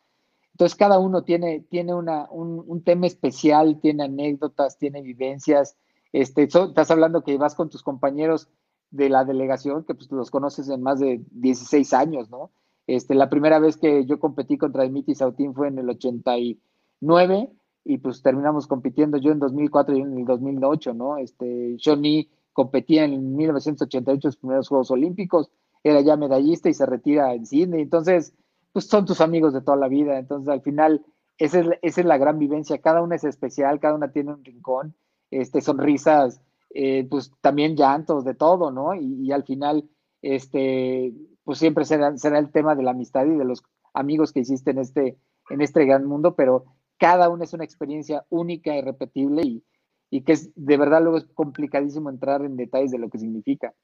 Entonces 0.52 0.76
cada 0.76 0.98
uno 0.98 1.22
tiene, 1.24 1.60
tiene 1.60 1.94
una, 1.94 2.28
un, 2.30 2.62
un, 2.66 2.82
tema 2.82 3.06
especial, 3.06 3.80
tiene 3.80 4.04
anécdotas, 4.04 4.76
tiene 4.76 5.00
vivencias. 5.00 5.78
Este, 6.12 6.42
estás 6.42 6.90
hablando 6.90 7.24
que 7.24 7.38
vas 7.38 7.54
con 7.54 7.70
tus 7.70 7.82
compañeros 7.82 8.50
de 8.90 9.08
la 9.08 9.24
delegación, 9.24 9.84
que 9.84 9.94
pues 9.94 10.12
los 10.12 10.30
conoces 10.30 10.68
en 10.68 10.82
más 10.82 11.00
de 11.00 11.22
16 11.30 11.94
años, 11.94 12.28
¿no? 12.28 12.50
Este, 12.86 13.14
la 13.14 13.30
primera 13.30 13.60
vez 13.60 13.78
que 13.78 14.04
yo 14.04 14.20
competí 14.20 14.58
contra 14.58 14.82
Dimitri 14.82 15.14
Sautín 15.14 15.54
fue 15.54 15.68
en 15.68 15.78
el 15.78 15.88
89 15.88 17.50
y 17.88 17.96
pues 17.96 18.20
terminamos 18.20 18.66
compitiendo 18.66 19.16
yo 19.16 19.32
en 19.32 19.38
2004 19.38 19.96
y 19.96 20.00
en 20.02 20.18
el 20.18 20.24
2008, 20.26 20.92
¿no? 20.92 21.16
Este, 21.16 21.78
Johnny 21.82 22.28
competía 22.52 23.04
en 23.04 23.34
1988 23.34 24.28
los 24.28 24.36
primeros 24.36 24.68
Juegos 24.68 24.90
Olímpicos, 24.90 25.50
era 25.82 26.02
ya 26.02 26.16
medallista 26.16 26.68
y 26.68 26.74
se 26.74 26.84
retira 26.84 27.32
en 27.32 27.46
Sydney, 27.46 27.80
entonces, 27.80 28.34
pues 28.74 28.84
son 28.84 29.06
tus 29.06 29.22
amigos 29.22 29.54
de 29.54 29.62
toda 29.62 29.78
la 29.78 29.88
vida, 29.88 30.18
entonces 30.18 30.50
al 30.50 30.60
final 30.60 31.02
esa 31.38 31.60
es, 31.60 31.66
esa 31.80 32.00
es 32.02 32.06
la 32.06 32.18
gran 32.18 32.38
vivencia, 32.38 32.76
cada 32.78 33.00
una 33.00 33.16
es 33.16 33.24
especial, 33.24 33.80
cada 33.80 33.94
una 33.94 34.12
tiene 34.12 34.34
un 34.34 34.44
rincón, 34.44 34.94
este, 35.30 35.62
sonrisas, 35.62 36.42
eh, 36.74 37.06
pues 37.08 37.32
también 37.40 37.74
llantos, 37.74 38.22
de 38.24 38.34
todo, 38.34 38.70
¿no? 38.70 38.94
Y, 38.94 39.32
al 39.32 39.44
final, 39.44 39.88
este, 40.20 41.14
pues 41.44 41.58
siempre 41.58 41.86
será, 41.86 42.14
será, 42.18 42.38
el 42.38 42.50
tema 42.50 42.74
de 42.74 42.82
la 42.82 42.90
amistad 42.90 43.24
y 43.24 43.36
de 43.36 43.44
los 43.46 43.62
amigos 43.94 44.32
que 44.32 44.40
hiciste 44.40 44.72
en 44.72 44.78
este, 44.78 45.16
en 45.48 45.62
este 45.62 45.86
gran 45.86 46.04
mundo, 46.04 46.34
pero 46.34 46.66
cada 46.98 47.28
uno 47.28 47.44
es 47.44 47.52
una 47.52 47.64
experiencia 47.64 48.24
única, 48.28 48.76
irrepetible 48.76 49.42
y, 49.42 49.64
y 50.10 50.22
que 50.22 50.32
es, 50.32 50.52
de 50.54 50.76
verdad 50.76 51.02
luego 51.02 51.18
es 51.18 51.26
complicadísimo 51.34 52.10
entrar 52.10 52.44
en 52.44 52.56
detalles 52.56 52.90
de 52.90 52.98
lo 52.98 53.08
que 53.08 53.18
significa. 53.18 53.74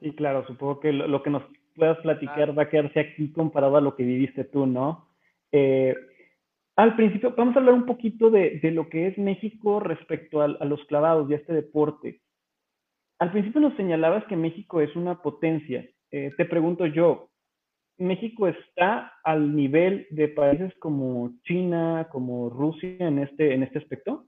Sí, 0.00 0.14
claro, 0.14 0.46
supongo 0.46 0.80
que 0.80 0.92
lo, 0.92 1.22
que 1.22 1.30
nos 1.30 1.42
puedas 1.74 1.98
platicar 1.98 2.56
va 2.56 2.64
a 2.64 2.68
quedarse 2.68 3.00
aquí 3.00 3.32
comparado 3.32 3.76
a 3.76 3.80
lo 3.80 3.96
que 3.96 4.04
viviste 4.04 4.44
tú, 4.44 4.66
¿no? 4.66 5.08
Eh, 5.52 5.94
al 6.76 6.96
principio, 6.96 7.34
vamos 7.36 7.54
a 7.54 7.60
hablar 7.60 7.74
un 7.74 7.86
poquito 7.86 8.30
de, 8.30 8.58
lo 8.72 8.88
que 8.88 9.06
es 9.06 9.16
México 9.16 9.78
respecto 9.78 10.42
a, 10.42 10.48
los 10.48 10.84
clavados 10.86 11.30
y 11.30 11.34
a 11.34 11.36
este 11.36 11.52
deporte. 11.52 12.20
Al 13.20 13.30
principio 13.30 13.60
nos 13.60 13.76
señalabas 13.76 14.24
que 14.24 14.36
México 14.36 14.80
es 14.80 14.94
una 14.96 15.22
potencia. 15.22 15.88
Eh, 16.10 16.32
te 16.36 16.44
pregunto 16.44 16.86
yo, 16.86 17.30
¿México 17.98 18.48
está 18.48 19.12
al 19.22 19.54
nivel 19.54 20.06
de 20.10 20.28
países 20.28 20.74
como 20.78 21.32
China, 21.44 22.08
como 22.10 22.50
Rusia 22.50 22.96
en 22.98 23.20
este, 23.20 23.54
en 23.54 23.62
este 23.62 23.78
aspecto? 23.78 24.26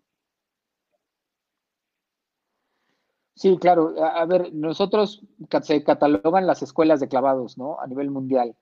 Sí, 3.34 3.58
claro. 3.58 3.94
A, 4.02 4.24
ver, 4.24 4.54
nosotros 4.54 5.22
se 5.62 5.84
catalogan 5.84 6.46
las 6.46 6.62
escuelas 6.62 7.00
de 7.00 7.08
clavados, 7.08 7.58
¿no? 7.58 7.78
A 7.80 7.86
nivel 7.86 8.10
mundial. 8.10 8.56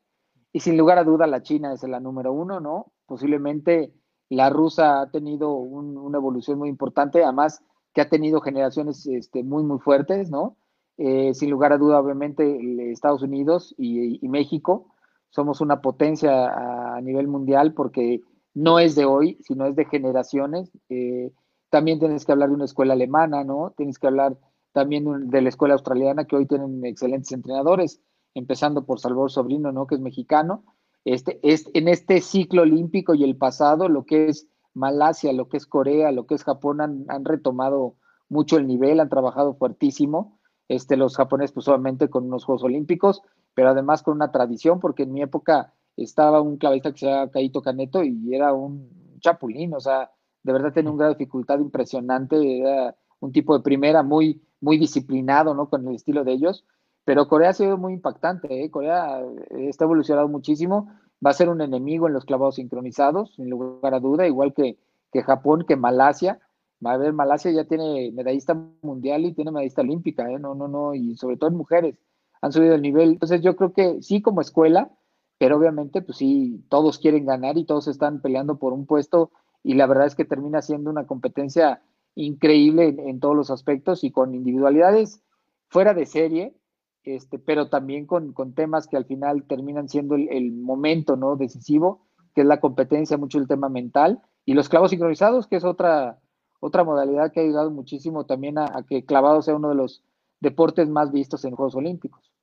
Y 0.52 0.61
sin 0.61 0.76
lugar 0.76 0.98
a 0.98 1.05
duda 1.05 1.26
la 1.26 1.42
China 1.42 1.72
es 1.72 1.82
la 1.84 2.00
número 2.00 2.32
uno, 2.32 2.59
¿no? 2.59 2.92
Posiblemente 3.07 3.92
la 4.28 4.50
rusa 4.50 5.02
ha 5.02 5.11
tenido 5.11 5.55
una 5.55 6.18
evolución 6.18 6.59
muy 6.59 6.68
importante, 6.68 7.22
además 7.22 7.62
que 7.92 8.00
ha 8.00 8.09
tenido 8.09 8.40
generaciones 8.40 9.07
este, 9.07 9.44
muy, 9.44 9.62
muy 9.62 9.78
fuertes, 9.78 10.30
¿no? 10.30 10.57
Eh, 10.96 11.34
sin 11.34 11.50
lugar 11.50 11.72
a 11.72 11.78
duda, 11.78 12.00
obviamente, 12.00 12.59
Estados 12.90 13.22
Unidos 13.22 13.74
y, 13.78 14.26
México 14.28 14.93
somos 15.35 15.61
una 15.61 15.80
potencia 15.80 16.95
a, 16.95 17.01
nivel 17.01 17.26
mundial 17.26 17.74
porque 17.74 18.20
no 18.55 18.78
es 18.78 18.95
de 18.95 19.05
hoy, 19.05 19.37
sino 19.43 19.66
es 19.66 19.74
de 19.74 19.85
generaciones. 19.85 20.70
Eh, 20.89 21.32
también 21.70 21.99
tienes 21.99 22.24
que 22.24 22.30
hablar 22.30 22.51
de 22.51 22.55
una 22.55 22.66
escuela 22.66 22.93
alemana, 22.93 23.43
¿no? 23.43 23.74
Tienes 23.76 23.99
que 23.99 24.07
hablar 24.07 24.39
también 24.70 25.30
de 25.30 25.43
la 25.43 25.49
escuela 25.49 25.74
australiana, 25.74 26.24
que 26.24 26.37
hoy 26.37 26.47
tienen 26.47 26.85
excelentes 26.85 27.32
entrenadores, 27.32 28.01
empezando 28.35 28.87
por 28.87 29.01
Salvador 29.01 29.32
Sobrino, 29.32 29.72
¿no? 29.72 29.89
Que 29.89 29.97
es 29.97 30.01
mexicano. 30.01 30.62
Este, 31.05 31.41
es, 31.43 31.68
en 31.74 31.89
este 31.89 32.20
ciclo 32.20 32.62
olímpico 32.62 33.14
y 33.14 33.24
el 33.24 33.37
pasado, 33.37 33.89
lo 33.89 34.05
que 34.05 34.28
es 34.28 34.47
Malasia, 34.72 35.32
lo 35.32 35.49
que 35.49 35.57
es 35.57 35.66
Corea, 35.66 36.12
lo 36.12 36.26
que 36.26 36.37
es 36.37 36.45
Japón, 36.45 36.80
han, 36.80 37.07
han 37.09 37.24
retomado 37.24 37.97
mucho 38.28 38.57
el 38.57 38.68
nivel, 38.68 39.01
han 39.01 39.09
trabajado 39.09 39.55
fuertísimo. 39.55 40.39
Este, 40.68 40.97
los 40.97 41.16
japoneses, 41.16 41.53
pues 41.53 41.66
obviamente 41.66 42.09
con 42.09 42.26
unos 42.26 42.45
Juegos 42.45 42.62
Olímpicos, 42.62 43.22
pero 43.55 43.70
además 43.70 44.02
con 44.02 44.14
una 44.14 44.30
tradición, 44.30 44.80
porque 44.80 45.05
en 45.05 45.12
mi 45.12 45.22
época 45.22 45.72
estaba 45.96 46.40
un 46.40 46.57
clavista 46.57 46.92
que 46.92 46.98
se 46.98 47.07
llama 47.07 47.30
Caito 47.30 47.62
Caneto 47.62 48.02
y 48.02 48.34
era 48.34 48.52
un 48.52 49.18
chapulín, 49.20 49.74
o 49.74 49.80
sea, 49.80 50.11
de 50.42 50.52
verdad 50.52 50.72
tenía 50.72 50.90
un 50.90 50.98
grado 50.98 51.14
dificultad 51.14 51.59
impresionante, 51.59 52.59
era 52.61 52.94
un 53.20 53.32
tipo 53.32 53.57
de 53.57 53.62
primera 53.62 54.02
muy, 54.02 54.42
muy 54.61 54.78
disciplinado, 54.78 55.55
¿no? 55.55 55.68
Con 55.68 55.86
el 55.88 55.94
estilo 55.94 56.24
de 56.24 56.32
ellos, 56.32 56.66
pero 57.05 57.28
Corea 57.28 57.50
ha 57.50 57.55
sido 57.55 57.78
muy 57.78 57.92
impactante, 57.94 58.64
¿eh? 58.64 58.70
Corea 58.70 59.20
eh, 59.20 59.68
está 59.68 59.84
evolucionado 59.84 60.28
muchísimo, 60.28 60.90
va 61.24 61.30
a 61.30 61.34
ser 61.34 61.48
un 61.48 61.61
enemigo 61.61 62.07
en 62.07 62.14
los 62.14 62.24
clavados 62.24 62.57
sincronizados, 62.57 63.34
sin 63.36 63.48
lugar 63.48 63.94
a 63.94 64.00
duda, 64.00 64.26
igual 64.26 64.52
que, 64.52 64.78
que 65.12 65.22
Japón, 65.22 65.64
que 65.66 65.76
Malasia, 65.76 66.40
a 66.84 66.96
ver, 66.98 67.12
Malasia 67.14 67.50
ya 67.50 67.64
tiene 67.64 68.11
medallista 68.12 68.55
mundial 68.82 69.24
y 69.24 69.32
tiene 69.32 69.50
medallista 69.50 69.82
olímpica, 69.82 70.30
¿eh? 70.30 70.38
No, 70.38 70.55
no, 70.55 70.68
no, 70.68 70.94
y 70.94 71.16
sobre 71.16 71.36
todo 71.36 71.50
en 71.50 71.57
mujeres 71.57 71.98
han 72.45 72.53
subido 72.53 72.74
el 72.74 72.82
nivel. 72.82 73.12
Entonces 73.12 73.40
yo 73.40 73.57
creo 73.57 73.72
que 73.72 74.03
sí 74.03 74.20
como 74.20 74.42
escuela, 74.42 74.90
pero 75.38 75.57
obviamente 75.57 76.03
pues 76.03 76.18
sí, 76.18 76.62
todos 76.68 76.99
quieren 76.99 77.24
ganar 77.24 77.57
y 77.57 77.64
todos 77.64 77.88
están 77.88 78.20
peleando 78.20 78.59
por 78.59 78.74
un 78.74 78.84
puesto 78.84 79.30
y 79.62 79.74
la 79.74 79.86
verdad 79.86 80.07
es 80.07 80.14
que 80.14 80.26
termina 80.26 80.61
siendo 80.61 80.90
una 80.90 81.07
competencia 81.07 81.80
increíble 82.14 82.95
en, 82.99 83.18
todos 83.18 83.34
los 83.34 83.51
aspectos 83.51 84.05
y 84.05 84.11
con 84.11 84.34
individualidades 84.34 85.22
fuera 85.68 85.95
de 85.95 86.05
serie, 86.05 86.55
este, 87.03 87.38
pero 87.38 87.70
también 87.70 88.07
con, 88.07 88.34
con 88.34 88.53
temas 88.53 88.88
que 88.88 88.99
al 88.99 89.07
final 89.07 89.45
terminan 89.45 89.88
siendo 89.88 90.14
el, 90.14 90.53
momento 90.53 91.16
¿no? 91.16 91.36
decisivo, 91.36 92.07
que 92.34 92.42
es 92.42 92.47
la 92.47 92.61
competencia, 92.61 93.16
mucho 93.16 93.38
el 93.38 93.49
tema 93.49 93.70
mental, 93.70 94.20
y 94.45 94.53
los 94.53 94.68
clavos 94.68 94.90
sincronizados, 94.90 95.47
que 95.47 95.57
es 95.57 95.64
otra, 95.64 96.20
otra 96.61 96.84
modalidad 96.84 97.32
que 97.32 97.40
ha 97.40 97.42
ayudado 97.42 97.70
muchísimo 97.70 98.26
también 98.26 98.59
a, 98.59 98.84
que 98.86 99.07
clavado 99.07 99.40
sea 99.40 99.57
uno 99.57 99.70
de 99.70 99.76
los 99.76 100.05
deportes 100.40 100.88
más 100.90 101.11
vistos 101.11 101.45
en 101.47 101.57
Juegos 101.57 101.74
Olímpicos. 101.74 102.34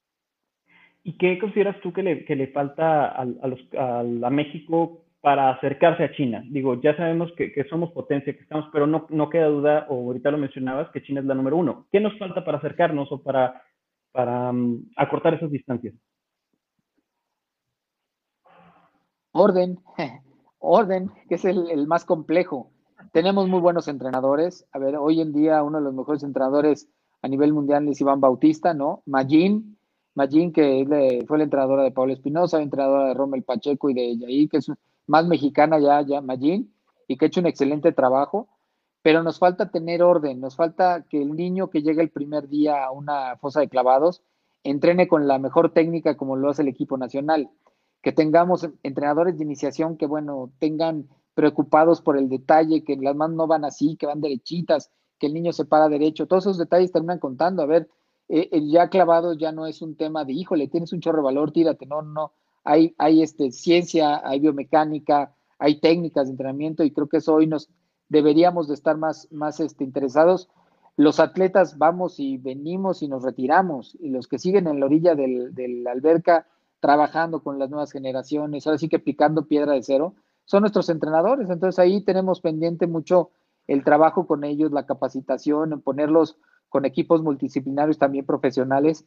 ¿Y 1.04 1.18
qué 1.18 1.40
consideras 1.40 1.80
tú 1.82 1.92
que 1.94 2.04
le, 2.04 2.26
que 2.26 2.36
le 2.36 2.48
falta 2.48 3.08
a, 3.08 3.22
a, 3.22 3.48
los, 3.48 3.60
a 3.74 4.30
México 4.30 5.02
para 5.22 5.52
acercarse 5.52 6.04
a 6.04 6.12
China. 6.14 6.44
Digo, 6.50 6.82
ya 6.82 6.98
sabemos 6.98 7.32
que, 7.38 7.54
somos 7.70 7.92
potencia, 7.92 8.34
que 8.34 8.42
estamos, 8.42 8.66
pero 8.74 8.88
no, 8.88 9.06
no 9.10 9.30
queda 9.30 9.46
duda, 9.46 9.86
o 9.88 10.08
ahorita 10.08 10.32
lo 10.32 10.40
mencionabas, 10.40 10.90
que 10.90 11.04
China 11.04 11.22
es 11.22 11.28
la 11.28 11.36
número 11.36 11.58
uno. 11.58 11.86
¿Qué 11.92 12.00
nos 12.00 12.18
falta 12.18 12.44
para 12.44 12.58
acercarnos 12.58 13.12
o 13.12 13.22
para, 13.22 13.64
para 14.12 14.52
mm, 14.52 14.92
acortar 14.98 15.36
esas 15.36 15.52
distancias? 15.52 15.94
Orden, 19.32 19.80
orden, 20.60 21.12
que 21.30 21.36
es 21.36 21.46
el, 21.46 21.86
más 21.88 22.04
complejo. 22.04 22.72
Tenemos 23.14 23.48
muy 23.48 23.60
buenos 23.60 23.88
entrenadores. 23.88 24.68
A 24.72 24.80
ver, 24.80 24.96
hoy 24.98 25.22
en 25.22 25.34
día 25.34 25.62
uno 25.62 25.78
de 25.78 25.84
los 25.84 25.94
mejores 25.94 26.24
entrenadores 26.24 26.90
a 27.22 27.28
nivel 27.28 27.54
mundial 27.54 27.88
es 27.88 28.02
Iván 28.02 28.22
Bautista, 28.22 28.74
¿no? 28.74 29.04
Magin, 29.06 29.78
Magin, 30.16 30.52
que 30.52 31.24
fue 31.28 31.38
la 31.38 31.44
entrenadora 31.46 31.84
de 31.84 31.92
Pablo 31.92 32.14
Espinosa, 32.14 32.62
entrenadora 32.62 33.10
de 33.10 33.14
Rommel 33.14 33.44
Pacheco 33.44 33.90
y 33.90 33.94
de 33.94 34.18
Yair, 34.18 34.50
que 34.50 34.58
es 34.58 34.72
más 35.08 35.26
mexicana 35.26 35.80
ya, 35.80 36.02
ya 36.02 36.22
Magin, 36.22 36.74
y 37.08 37.18
que 37.18 37.26
ha 37.26 37.28
hecho 37.28 37.40
un 37.40 37.48
excelente 37.48 37.92
trabajo, 37.92 38.48
pero 39.02 39.24
nos 39.24 39.40
falta 39.40 39.72
tener 39.72 40.04
orden, 40.04 40.40
nos 40.40 40.56
falta 40.56 41.06
que 41.10 41.22
el 41.22 41.36
niño 41.36 41.70
que 41.70 41.82
llega 41.82 42.04
el 42.04 42.10
primer 42.10 42.48
día 42.48 42.86
a 42.86 42.92
una 42.92 43.38
fosa 43.38 43.62
de 43.62 43.70
clavados 43.70 44.22
entrene 44.64 45.08
con 45.08 45.28
la 45.28 45.40
mejor 45.40 45.74
técnica 45.74 46.16
como 46.16 46.36
lo 46.36 46.50
hace 46.50 46.62
el 46.62 46.68
equipo 46.68 46.98
nacional, 46.98 47.50
que 48.02 48.12
tengamos 48.12 48.68
entrenadores 48.84 49.38
de 49.38 49.44
iniciación 49.44 49.98
que, 49.98 50.06
bueno, 50.06 50.52
tengan 50.60 51.08
preocupados 51.34 52.02
por 52.02 52.18
el 52.18 52.30
detalle, 52.30 52.84
que 52.84 52.96
las 52.98 53.16
manos 53.16 53.38
no 53.38 53.48
van 53.48 53.66
así, 53.66 53.96
que 53.96 54.06
van 54.06 54.22
derechitas, 54.22 54.92
que 55.18 55.28
el 55.28 55.34
niño 55.34 55.54
se 55.54 55.66
para 55.66 55.90
derecho, 55.90 56.28
todos 56.28 56.46
esos 56.46 56.58
detalles 56.58 56.92
terminan 56.92 57.20
contando, 57.20 57.64
a 57.64 57.66
ver, 57.66 57.90
eh, 58.34 58.62
ya 58.70 58.90
clavados 58.90 59.38
ya 59.38 59.52
no 59.52 59.68
es 59.68 59.82
un 59.82 59.96
tema 59.96 60.24
de, 60.24 60.34
híjole, 60.34 60.68
tienes 60.68 60.94
un 60.94 61.02
chorro 61.02 61.18
de 61.18 61.26
valor, 61.26 61.52
tírate, 61.52 61.86
no, 61.86 62.02
no, 62.02 62.32
hay, 62.64 62.96
hay 62.98 63.22
este, 63.22 63.52
ciencia, 63.52 64.22
hay 64.24 64.40
biomecánica, 64.40 65.36
hay 65.60 65.80
técnicas 65.80 66.28
de 66.28 66.32
entrenamiento 66.32 66.84
y 66.84 66.92
creo 66.92 67.10
que 67.10 67.18
eso 67.18 67.34
hoy 67.34 67.48
nos 67.48 67.70
deberíamos 68.10 68.68
de 68.68 68.74
estar 68.74 68.98
más, 68.98 69.28
más 69.32 69.60
este, 69.60 69.84
interesados. 69.84 70.50
Los 70.98 71.20
atletas 71.20 71.78
vamos 71.78 72.20
y 72.20 72.38
venimos 72.38 73.02
y 73.04 73.08
nos 73.08 73.24
retiramos 73.24 73.98
y 74.00 74.10
los 74.10 74.28
que 74.28 74.40
siguen 74.40 74.68
en 74.68 74.80
la 74.80 74.86
orilla 74.86 75.16
de 75.16 75.82
la 75.84 75.92
alberca 75.92 76.48
trabajando 76.80 77.44
con 77.44 77.60
las 77.60 77.70
nuevas 77.70 77.92
generaciones, 77.92 78.66
ahora 78.66 78.80
sí 78.80 78.90
que 78.90 79.00
picando 79.00 79.46
piedra 79.46 79.74
de 79.74 79.84
cero, 79.84 80.16
son 80.46 80.62
nuestros 80.62 80.90
entrenadores. 80.90 81.50
Entonces 81.50 81.80
ahí 81.80 82.02
tenemos 82.04 82.42
pendiente 82.42 82.88
mucho 82.88 83.30
el 83.68 83.84
trabajo 83.84 84.26
con 84.26 84.44
ellos, 84.44 84.72
la 84.72 84.86
capacitación, 84.86 85.74
en 85.74 85.82
ponerlos 85.82 86.38
con 86.72 86.86
equipos 86.86 87.22
multidisciplinarios 87.22 87.98
también 87.98 88.26
profesionales 88.26 89.06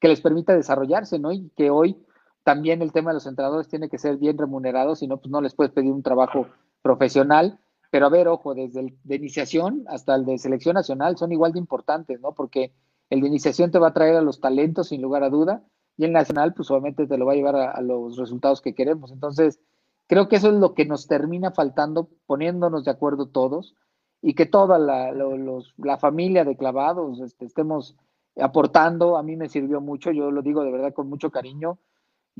que 0.00 0.08
les 0.08 0.22
permita 0.22 0.56
desarrollarse, 0.56 1.18
¿no? 1.18 1.32
Y 1.32 1.50
que 1.54 1.68
hoy 1.68 2.02
también 2.44 2.80
el 2.80 2.92
tema 2.92 3.10
de 3.10 3.16
los 3.16 3.26
entrenadores 3.26 3.68
tiene 3.68 3.90
que 3.90 3.98
ser 3.98 4.16
bien 4.16 4.38
remunerado, 4.38 4.96
si 4.96 5.06
no, 5.06 5.18
pues 5.18 5.30
no 5.30 5.42
les 5.42 5.54
puedes 5.54 5.70
pedir 5.70 5.92
un 5.92 6.02
trabajo 6.02 6.48
profesional. 6.80 7.60
Pero 7.90 8.06
a 8.06 8.08
ver, 8.08 8.26
ojo, 8.26 8.54
desde 8.54 8.80
el 8.80 8.96
de 9.04 9.16
iniciación 9.16 9.84
hasta 9.86 10.14
el 10.14 10.24
de 10.24 10.38
selección 10.38 10.74
nacional 10.74 11.18
son 11.18 11.30
igual 11.30 11.52
de 11.52 11.58
importantes, 11.58 12.18
¿no? 12.22 12.32
Porque 12.32 12.72
el 13.10 13.20
de 13.20 13.28
iniciación 13.28 13.70
te 13.70 13.78
va 13.78 13.88
a 13.88 13.92
traer 13.92 14.16
a 14.16 14.22
los 14.22 14.40
talentos 14.40 14.88
sin 14.88 15.02
lugar 15.02 15.22
a 15.22 15.28
duda 15.28 15.62
y 15.98 16.04
el 16.06 16.12
nacional 16.12 16.54
pues 16.54 16.70
obviamente 16.70 17.06
te 17.06 17.18
lo 17.18 17.26
va 17.26 17.32
a 17.32 17.36
llevar 17.36 17.56
a, 17.56 17.82
los 17.82 18.16
resultados 18.16 18.62
que 18.62 18.74
queremos. 18.74 19.12
Entonces, 19.12 19.60
creo 20.06 20.26
que 20.26 20.36
eso 20.36 20.48
es 20.48 20.54
lo 20.54 20.72
que 20.72 20.86
nos 20.86 21.06
termina 21.06 21.50
faltando, 21.50 22.08
poniéndonos 22.24 22.86
de 22.86 22.92
acuerdo 22.92 23.26
todos 23.26 23.74
y 24.22 24.34
que 24.34 24.46
toda 24.46 24.78
la, 24.78 25.12
la 25.12 25.98
familia 25.98 26.44
de 26.44 26.56
clavados 26.56 27.20
este, 27.20 27.46
estemos 27.46 27.96
aportando. 28.36 29.16
A 29.16 29.22
mí 29.22 29.36
me 29.36 29.48
sirvió 29.48 29.80
mucho, 29.80 30.10
yo 30.12 30.30
lo 30.30 30.42
digo 30.42 30.62
de 30.64 30.72
verdad 30.72 30.92
con 30.92 31.08
mucho 31.08 31.30
cariño 31.30 31.78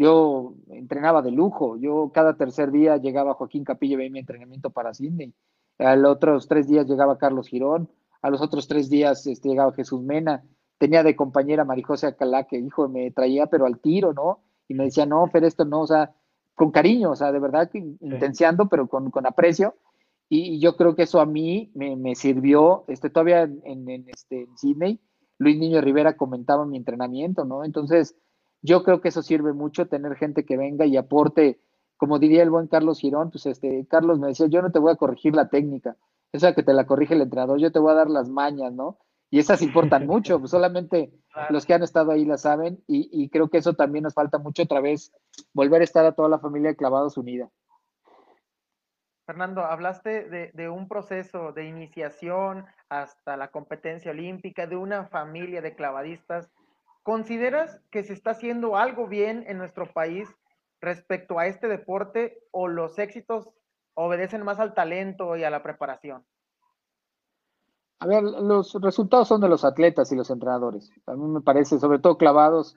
yo 0.00 0.54
entrenaba 0.68 1.22
de 1.22 1.30
lujo. 1.30 1.76
Yo 1.76 2.10
cada 2.14 2.34
tercer 2.34 2.70
día 2.70 2.96
llegaba 2.96 3.34
Joaquín 3.34 3.64
Capilla 3.64 4.02
y 4.02 4.10
mi 4.10 4.20
entrenamiento 4.20 4.70
para 4.70 4.94
Sydney. 4.94 5.34
A 5.78 5.96
los 5.96 6.12
otros 6.12 6.48
tres 6.48 6.68
días 6.68 6.86
llegaba 6.86 7.18
Carlos 7.18 7.48
Girón. 7.48 7.90
A 8.22 8.30
los 8.30 8.40
otros 8.40 8.68
tres 8.68 8.88
días 8.88 9.26
este, 9.26 9.50
llegaba 9.50 9.72
Jesús 9.72 10.02
Mena. 10.02 10.42
Tenía 10.78 11.02
de 11.02 11.16
compañera 11.16 11.64
Marijose 11.64 12.06
Acalá, 12.06 12.44
que 12.44 12.58
hijo 12.58 12.88
me 12.88 13.10
traía, 13.10 13.46
pero 13.46 13.66
al 13.66 13.78
tiro, 13.78 14.14
¿no? 14.14 14.40
Y 14.68 14.74
me 14.74 14.84
decía, 14.84 15.04
no, 15.04 15.26
Fer, 15.26 15.44
esto 15.44 15.66
no, 15.66 15.82
o 15.82 15.86
sea, 15.86 16.14
con 16.54 16.70
cariño, 16.70 17.10
o 17.10 17.16
sea, 17.16 17.32
de 17.32 17.38
verdad 17.38 17.68
que 17.70 17.78
intenciando, 18.00 18.68
pero 18.68 18.86
con, 18.88 19.10
con 19.10 19.26
aprecio. 19.26 19.74
Y, 20.30 20.60
yo 20.60 20.76
creo 20.76 20.94
que 20.94 21.02
eso 21.02 21.20
a 21.20 21.26
mí 21.26 21.70
me, 21.74 21.96
me 21.96 22.14
sirvió, 22.14 22.84
este, 22.88 23.10
todavía 23.10 23.42
en, 23.42 23.60
en, 23.64 24.08
este, 24.08 24.44
en 24.44 24.56
Sydney, 24.56 25.00
Luis 25.38 25.58
Niño 25.58 25.80
Rivera 25.80 26.16
comentaba 26.16 26.64
mi 26.64 26.76
entrenamiento, 26.76 27.44
¿no? 27.44 27.64
Entonces, 27.64 28.16
yo 28.62 28.82
creo 28.84 29.00
que 29.00 29.08
eso 29.08 29.22
sirve 29.22 29.52
mucho, 29.52 29.88
tener 29.88 30.14
gente 30.16 30.44
que 30.44 30.56
venga 30.56 30.86
y 30.86 30.96
aporte, 30.96 31.60
como 31.96 32.18
diría 32.18 32.42
el 32.42 32.50
buen 32.50 32.68
Carlos 32.68 33.00
Girón, 33.00 33.30
pues 33.30 33.46
este, 33.46 33.86
Carlos 33.88 34.18
me 34.18 34.28
decía, 34.28 34.46
yo 34.46 34.62
no 34.62 34.70
te 34.70 34.78
voy 34.78 34.92
a 34.92 34.96
corregir 34.96 35.34
la 35.34 35.48
técnica, 35.48 35.96
esa 36.32 36.54
que 36.54 36.62
te 36.62 36.72
la 36.72 36.86
corrige 36.86 37.14
el 37.14 37.22
entrenador, 37.22 37.58
yo 37.58 37.72
te 37.72 37.78
voy 37.78 37.90
a 37.90 37.96
dar 37.96 38.08
las 38.08 38.28
mañas, 38.28 38.72
¿no? 38.72 38.98
Y 39.30 39.38
esas 39.38 39.62
importan 39.62 40.06
mucho, 40.06 40.38
pues 40.38 40.50
solamente 40.50 41.12
los 41.50 41.64
que 41.64 41.74
han 41.74 41.82
estado 41.82 42.10
ahí 42.12 42.24
la 42.24 42.36
saben, 42.36 42.82
y, 42.86 43.28
creo 43.30 43.48
que 43.48 43.58
eso 43.58 43.74
también 43.74 44.02
nos 44.02 44.14
falta 44.14 44.38
mucho 44.38 44.64
otra 44.64 44.80
vez, 44.80 45.12
volver 45.52 45.80
a 45.80 45.84
estar 45.84 46.04
a 46.04 46.12
toda 46.12 46.28
la 46.28 46.40
familia 46.40 46.70
de 46.70 46.76
clavados 46.76 47.16
unida. 47.16 47.48
Fernando, 49.30 49.64
hablaste 49.64 50.50
de, 50.52 50.68
un 50.68 50.88
proceso 50.88 51.52
de 51.52 51.64
iniciación 51.64 52.66
hasta 52.88 53.36
la 53.36 53.52
competencia 53.52 54.10
olímpica, 54.10 54.66
de 54.66 54.74
una 54.74 55.06
familia 55.06 55.62
de 55.62 55.76
clavadistas 55.76 56.50
¿Consideras 57.04 57.80
que 57.92 58.02
se 58.02 58.12
está 58.12 58.32
haciendo 58.32 58.76
algo 58.76 59.06
bien 59.06 59.44
en 59.46 59.56
nuestro 59.56 59.86
país 59.92 60.28
respecto 60.80 61.38
a 61.38 61.46
este 61.46 61.68
deporte 61.68 62.42
o 62.50 62.66
los 62.66 62.98
éxitos 62.98 63.48
obedecen 63.94 64.42
más 64.42 64.58
al 64.58 64.74
talento 64.74 65.36
y 65.36 65.44
a 65.44 65.50
la 65.50 65.62
preparación? 65.62 66.24
A 68.00 68.08
ver, 68.08 68.24
los 68.24 68.74
resultados 68.82 69.28
son 69.28 69.40
de 69.40 69.48
los 69.48 69.64
atletas 69.64 70.10
y 70.10 70.16
los 70.16 70.28
entrenadores. 70.30 70.90
A 71.06 71.14
mí 71.14 71.28
me 71.28 71.40
parece, 71.40 71.78
sobre 71.78 72.00
todo 72.00 72.18
clavados, 72.18 72.76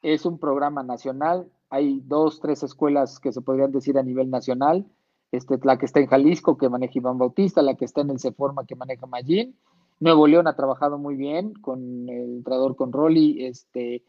es 0.00 0.24
un 0.24 0.38
programa 0.38 0.82
nacional. 0.82 1.52
Hay 1.68 2.00
dos, 2.06 2.40
tres 2.40 2.62
escuelas 2.62 3.20
que 3.20 3.32
se 3.32 3.42
podrían 3.42 3.70
decir 3.70 3.98
a 3.98 4.02
nivel 4.02 4.30
nacional. 4.30 4.86
Este, 5.32 5.58
la 5.62 5.78
que 5.78 5.86
está 5.86 6.00
en 6.00 6.06
Jalisco, 6.06 6.58
que 6.58 6.68
maneja 6.68 6.94
Iván 6.96 7.18
Bautista, 7.18 7.62
la 7.62 7.76
que 7.76 7.84
está 7.84 8.00
en 8.00 8.10
el 8.10 8.18
Ceforma, 8.18 8.66
que 8.66 8.74
maneja 8.74 9.06
Magín, 9.06 9.56
Nuevo 10.00 10.26
León 10.26 10.46
ha 10.48 10.56
trabajado 10.56 10.96
muy 10.96 11.14
bien 11.14 11.52
con 11.52 12.08
el 12.08 12.36
entrenador 12.38 12.74
con 12.74 12.90
Rolly. 12.90 13.44
Este, 13.44 14.02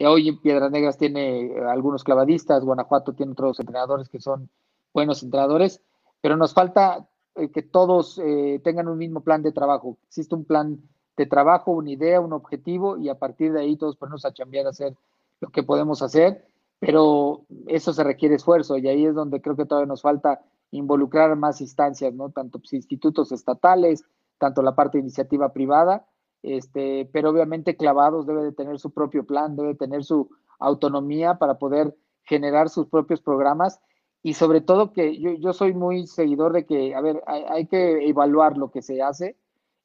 hoy 0.00 0.28
en 0.28 0.40
Piedras 0.40 0.70
Negras 0.70 0.96
tiene 0.96 1.46
eh, 1.46 1.60
algunos 1.68 2.02
clavadistas, 2.02 2.64
Guanajuato 2.64 3.12
tiene 3.12 3.32
otros 3.32 3.60
entrenadores 3.60 4.08
que 4.08 4.20
son 4.20 4.48
buenos 4.94 5.22
entrenadores, 5.22 5.82
pero 6.22 6.36
nos 6.38 6.54
falta 6.54 7.06
eh, 7.34 7.50
que 7.50 7.62
todos 7.62 8.18
eh, 8.24 8.60
tengan 8.64 8.88
un 8.88 8.96
mismo 8.96 9.20
plan 9.20 9.42
de 9.42 9.52
trabajo. 9.52 9.98
Existe 10.06 10.34
un 10.34 10.46
plan 10.46 10.80
de 11.16 11.26
trabajo, 11.26 11.72
una 11.72 11.90
idea, 11.90 12.22
un 12.22 12.32
objetivo 12.32 12.96
y 12.96 13.10
a 13.10 13.18
partir 13.18 13.52
de 13.52 13.60
ahí 13.60 13.76
todos 13.76 13.96
ponemos 13.96 14.24
a 14.24 14.32
chambear 14.32 14.66
a 14.66 14.70
hacer 14.70 14.96
lo 15.40 15.50
que 15.50 15.62
podemos 15.62 16.00
hacer, 16.00 16.46
pero 16.78 17.42
eso 17.66 17.92
se 17.92 18.02
requiere 18.02 18.36
esfuerzo 18.36 18.78
y 18.78 18.88
ahí 18.88 19.04
es 19.04 19.14
donde 19.14 19.42
creo 19.42 19.56
que 19.56 19.66
todavía 19.66 19.88
nos 19.88 20.00
falta 20.00 20.40
involucrar 20.76 21.36
más 21.36 21.60
instancias, 21.60 22.12
¿no? 22.14 22.30
Tanto 22.30 22.58
pues, 22.58 22.72
institutos 22.72 23.32
estatales, 23.32 24.04
tanto 24.38 24.62
la 24.62 24.74
parte 24.74 24.98
de 24.98 25.02
iniciativa 25.02 25.52
privada, 25.52 26.06
este, 26.42 27.08
pero 27.12 27.30
obviamente 27.30 27.76
Clavados 27.76 28.26
debe 28.26 28.44
de 28.44 28.52
tener 28.52 28.78
su 28.78 28.92
propio 28.92 29.24
plan, 29.24 29.56
debe 29.56 29.74
tener 29.74 30.04
su 30.04 30.28
autonomía 30.58 31.38
para 31.38 31.58
poder 31.58 31.96
generar 32.24 32.68
sus 32.68 32.86
propios 32.86 33.20
programas 33.22 33.80
y 34.22 34.34
sobre 34.34 34.60
todo 34.60 34.92
que 34.92 35.18
yo, 35.18 35.32
yo 35.32 35.52
soy 35.52 35.74
muy 35.74 36.06
seguidor 36.06 36.52
de 36.52 36.66
que, 36.66 36.94
a 36.94 37.00
ver, 37.00 37.22
hay, 37.26 37.44
hay, 37.48 37.66
que 37.66 38.08
evaluar 38.08 38.56
lo 38.56 38.70
que 38.70 38.82
se 38.82 39.02
hace 39.02 39.36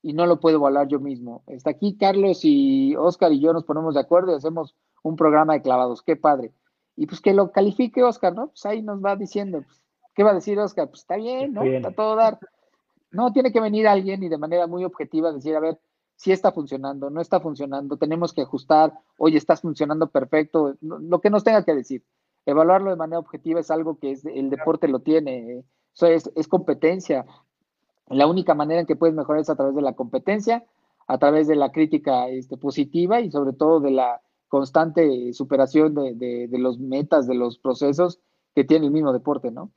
y 0.01 0.13
no 0.13 0.25
lo 0.25 0.39
puedo 0.39 0.57
evaluar 0.57 0.87
yo 0.87 0.99
mismo. 0.99 1.43
Está 1.47 1.71
aquí 1.71 1.97
Carlos 1.97 2.41
y 2.43 2.95
Oscar 2.95 3.33
y 3.33 3.41
yo 3.41 3.53
nos 3.53 3.65
ponemos 3.65 3.95
de 3.95 4.01
acuerdo 4.01 4.31
y 4.31 4.35
hacemos 4.35 4.75
un 5.03 5.15
programa 5.15 5.53
de 5.53 5.61
clavados, 5.61 6.01
qué 6.01 6.15
padre. 6.15 6.53
Y 6.95 7.05
pues 7.05 7.21
que 7.21 7.33
lo 7.33 7.51
califique 7.51 8.03
Oscar, 8.03 8.33
¿no? 8.33 8.47
Pues 8.47 8.65
ahí 8.65 8.81
nos 8.81 9.03
va 9.03 9.15
diciendo, 9.15 9.61
pues, 9.61 9.81
¿qué 10.19 10.23
va 10.25 10.31
a 10.31 10.33
decir 10.33 10.59
Oscar? 10.59 10.89
Pues 10.89 11.03
está 11.03 11.15
bien, 11.15 11.53
¿no? 11.53 11.63
Está 11.63 11.91
todo 11.91 12.17
dar. 12.17 12.39
No, 13.09 13.31
tiene 13.31 13.53
que 13.53 13.61
venir 13.61 13.87
alguien 13.87 14.21
y 14.21 14.27
de 14.27 14.37
manera 14.37 14.67
muy 14.67 14.83
objetiva 14.83 15.31
decir, 15.31 15.55
a 15.55 15.61
ver, 15.61 15.79
si 16.17 16.33
está 16.33 16.51
funcionando, 16.51 17.09
no 17.09 17.21
está 17.21 17.39
funcionando, 17.39 17.95
tenemos 17.95 18.33
que 18.33 18.41
ajustar, 18.41 18.91
oye, 19.17 19.37
estás 19.37 19.61
funcionando 19.61 20.07
perfecto, 20.07 20.75
lo 20.81 21.21
que 21.21 21.29
nos 21.29 21.45
tenga 21.45 21.63
que 21.63 21.73
decir. 21.73 22.03
Evaluarlo 22.45 22.89
de 22.89 22.97
manera 22.97 23.17
objetiva 23.17 23.61
es 23.61 23.71
algo 23.71 23.97
que 23.97 24.11
es, 24.11 24.25
el 24.25 24.49
deporte 24.49 24.89
lo 24.89 24.99
tiene, 24.99 25.63
eso 25.95 26.07
es, 26.07 26.29
es 26.35 26.49
competencia. 26.49 27.25
La 28.09 28.27
única 28.27 28.53
manera 28.53 28.81
en 28.81 28.87
que 28.87 28.97
puedes 28.97 29.15
mejorar 29.15 29.43
es 29.43 29.49
a 29.49 29.55
través 29.55 29.73
de 29.73 29.81
la 29.81 29.93
competencia, 29.93 30.65
a 31.07 31.17
través 31.17 31.47
de 31.47 31.55
la 31.55 31.71
crítica 31.71 32.27
este, 32.27 32.57
positiva 32.57 33.21
y 33.21 33.31
sobre 33.31 33.53
todo 33.53 33.79
de 33.79 33.91
la 33.91 34.19
constante 34.49 35.31
superación 35.31 35.95
de, 35.95 36.13
de, 36.13 36.49
de 36.49 36.57
los 36.57 36.77
metas, 36.77 37.25
de 37.25 37.35
los 37.35 37.57
procesos 37.57 38.19
que 38.53 38.65
tiene 38.65 38.87
el 38.87 38.91
mismo 38.91 39.13
deporte, 39.13 39.49
¿no? 39.49 39.71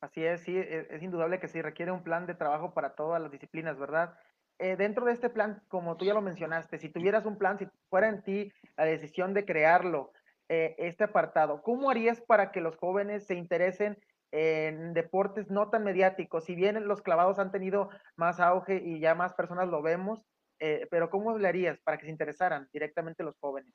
Así 0.00 0.24
es, 0.24 0.42
sí, 0.42 0.56
es, 0.56 0.90
es, 0.90 1.02
indudable 1.02 1.40
que 1.40 1.48
sí 1.48 1.62
requiere 1.62 1.90
un 1.90 2.02
plan 2.02 2.26
de 2.26 2.34
trabajo 2.34 2.74
para 2.74 2.94
todas 2.94 3.20
las 3.20 3.30
disciplinas, 3.30 3.78
¿verdad? 3.78 4.14
Eh, 4.58 4.76
dentro 4.76 5.04
de 5.04 5.12
este 5.12 5.28
plan, 5.28 5.62
como 5.68 5.96
tú 5.96 6.04
ya 6.04 6.14
lo 6.14 6.22
mencionaste, 6.22 6.78
si 6.78 6.88
tuvieras 6.88 7.26
un 7.26 7.36
plan, 7.36 7.58
si 7.58 7.66
fuera 7.90 8.08
en 8.08 8.22
ti 8.22 8.52
la 8.76 8.84
decisión 8.84 9.34
de 9.34 9.44
crearlo, 9.44 10.12
eh, 10.48 10.76
este 10.78 11.04
apartado, 11.04 11.60
¿cómo 11.62 11.90
harías 11.90 12.20
para 12.20 12.52
que 12.52 12.60
los 12.60 12.76
jóvenes 12.76 13.26
se 13.26 13.34
interesen 13.34 13.98
en 14.32 14.94
deportes 14.94 15.50
no 15.50 15.70
tan 15.70 15.82
mediáticos? 15.82 16.44
Si 16.44 16.54
bien 16.54 16.86
los 16.86 17.02
clavados 17.02 17.38
han 17.38 17.50
tenido 17.50 17.90
más 18.16 18.38
auge 18.38 18.80
y 18.82 19.00
ya 19.00 19.14
más 19.14 19.34
personas 19.34 19.68
lo 19.68 19.82
vemos, 19.82 20.24
eh, 20.60 20.86
pero 20.90 21.10
¿cómo 21.10 21.36
le 21.36 21.48
harías 21.48 21.78
para 21.80 21.98
que 21.98 22.06
se 22.06 22.12
interesaran 22.12 22.68
directamente 22.72 23.24
los 23.24 23.36
jóvenes? 23.38 23.74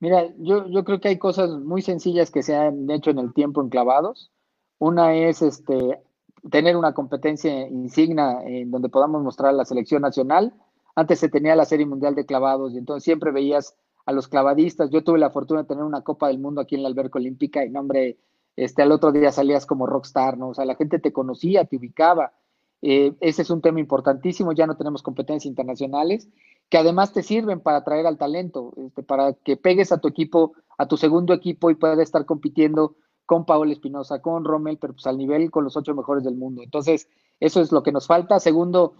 Mira, 0.00 0.24
yo, 0.38 0.66
yo 0.68 0.82
creo 0.84 1.00
que 1.00 1.08
hay 1.08 1.18
cosas 1.18 1.50
muy 1.50 1.82
sencillas 1.82 2.30
que 2.30 2.42
se 2.42 2.56
han 2.56 2.90
hecho 2.90 3.10
en 3.10 3.18
el 3.18 3.32
tiempo 3.32 3.62
en 3.62 3.68
clavados 3.68 4.32
una 4.82 5.14
es 5.14 5.42
este, 5.42 6.00
tener 6.50 6.76
una 6.76 6.92
competencia 6.92 7.68
insignia 7.68 8.42
en 8.44 8.72
donde 8.72 8.88
podamos 8.88 9.22
mostrar 9.22 9.54
la 9.54 9.64
selección 9.64 10.02
nacional. 10.02 10.52
Antes 10.96 11.20
se 11.20 11.28
tenía 11.28 11.54
la 11.54 11.66
Serie 11.66 11.86
Mundial 11.86 12.16
de 12.16 12.26
Clavados 12.26 12.74
y 12.74 12.78
entonces 12.78 13.04
siempre 13.04 13.30
veías 13.30 13.76
a 14.06 14.12
los 14.12 14.26
clavadistas. 14.26 14.90
Yo 14.90 15.04
tuve 15.04 15.20
la 15.20 15.30
fortuna 15.30 15.62
de 15.62 15.68
tener 15.68 15.84
una 15.84 16.00
Copa 16.00 16.26
del 16.26 16.40
Mundo 16.40 16.60
aquí 16.60 16.74
en 16.74 16.82
la 16.82 16.88
Alberca 16.88 17.20
Olímpica 17.20 17.64
y, 17.64 17.70
no, 17.70 17.78
hombre, 17.78 18.18
este, 18.56 18.82
al 18.82 18.90
otro 18.90 19.12
día 19.12 19.30
salías 19.30 19.66
como 19.66 19.86
rockstar, 19.86 20.36
¿no? 20.36 20.48
O 20.48 20.54
sea, 20.54 20.64
la 20.64 20.74
gente 20.74 20.98
te 20.98 21.12
conocía, 21.12 21.64
te 21.64 21.76
ubicaba. 21.76 22.32
Eh, 22.82 23.14
ese 23.20 23.42
es 23.42 23.50
un 23.50 23.60
tema 23.60 23.78
importantísimo, 23.78 24.50
ya 24.50 24.66
no 24.66 24.76
tenemos 24.76 25.04
competencias 25.04 25.48
internacionales, 25.48 26.28
que 26.68 26.78
además 26.78 27.12
te 27.12 27.22
sirven 27.22 27.60
para 27.60 27.78
atraer 27.78 28.04
al 28.08 28.18
talento, 28.18 28.72
este, 28.84 29.04
para 29.04 29.32
que 29.32 29.56
pegues 29.56 29.92
a 29.92 29.98
tu 29.98 30.08
equipo, 30.08 30.54
a 30.76 30.88
tu 30.88 30.96
segundo 30.96 31.34
equipo 31.34 31.70
y 31.70 31.76
puedas 31.76 32.00
estar 32.00 32.26
compitiendo 32.26 32.96
con 33.32 33.46
Paola 33.46 33.72
Espinosa, 33.72 34.20
con 34.20 34.44
Rommel, 34.44 34.76
pero 34.76 34.92
pues 34.92 35.06
al 35.06 35.16
nivel 35.16 35.50
con 35.50 35.64
los 35.64 35.74
ocho 35.74 35.94
mejores 35.94 36.22
del 36.22 36.36
mundo. 36.36 36.62
Entonces, 36.62 37.08
eso 37.40 37.62
es 37.62 37.72
lo 37.72 37.82
que 37.82 37.90
nos 37.90 38.06
falta. 38.06 38.38
Segundo, 38.38 38.92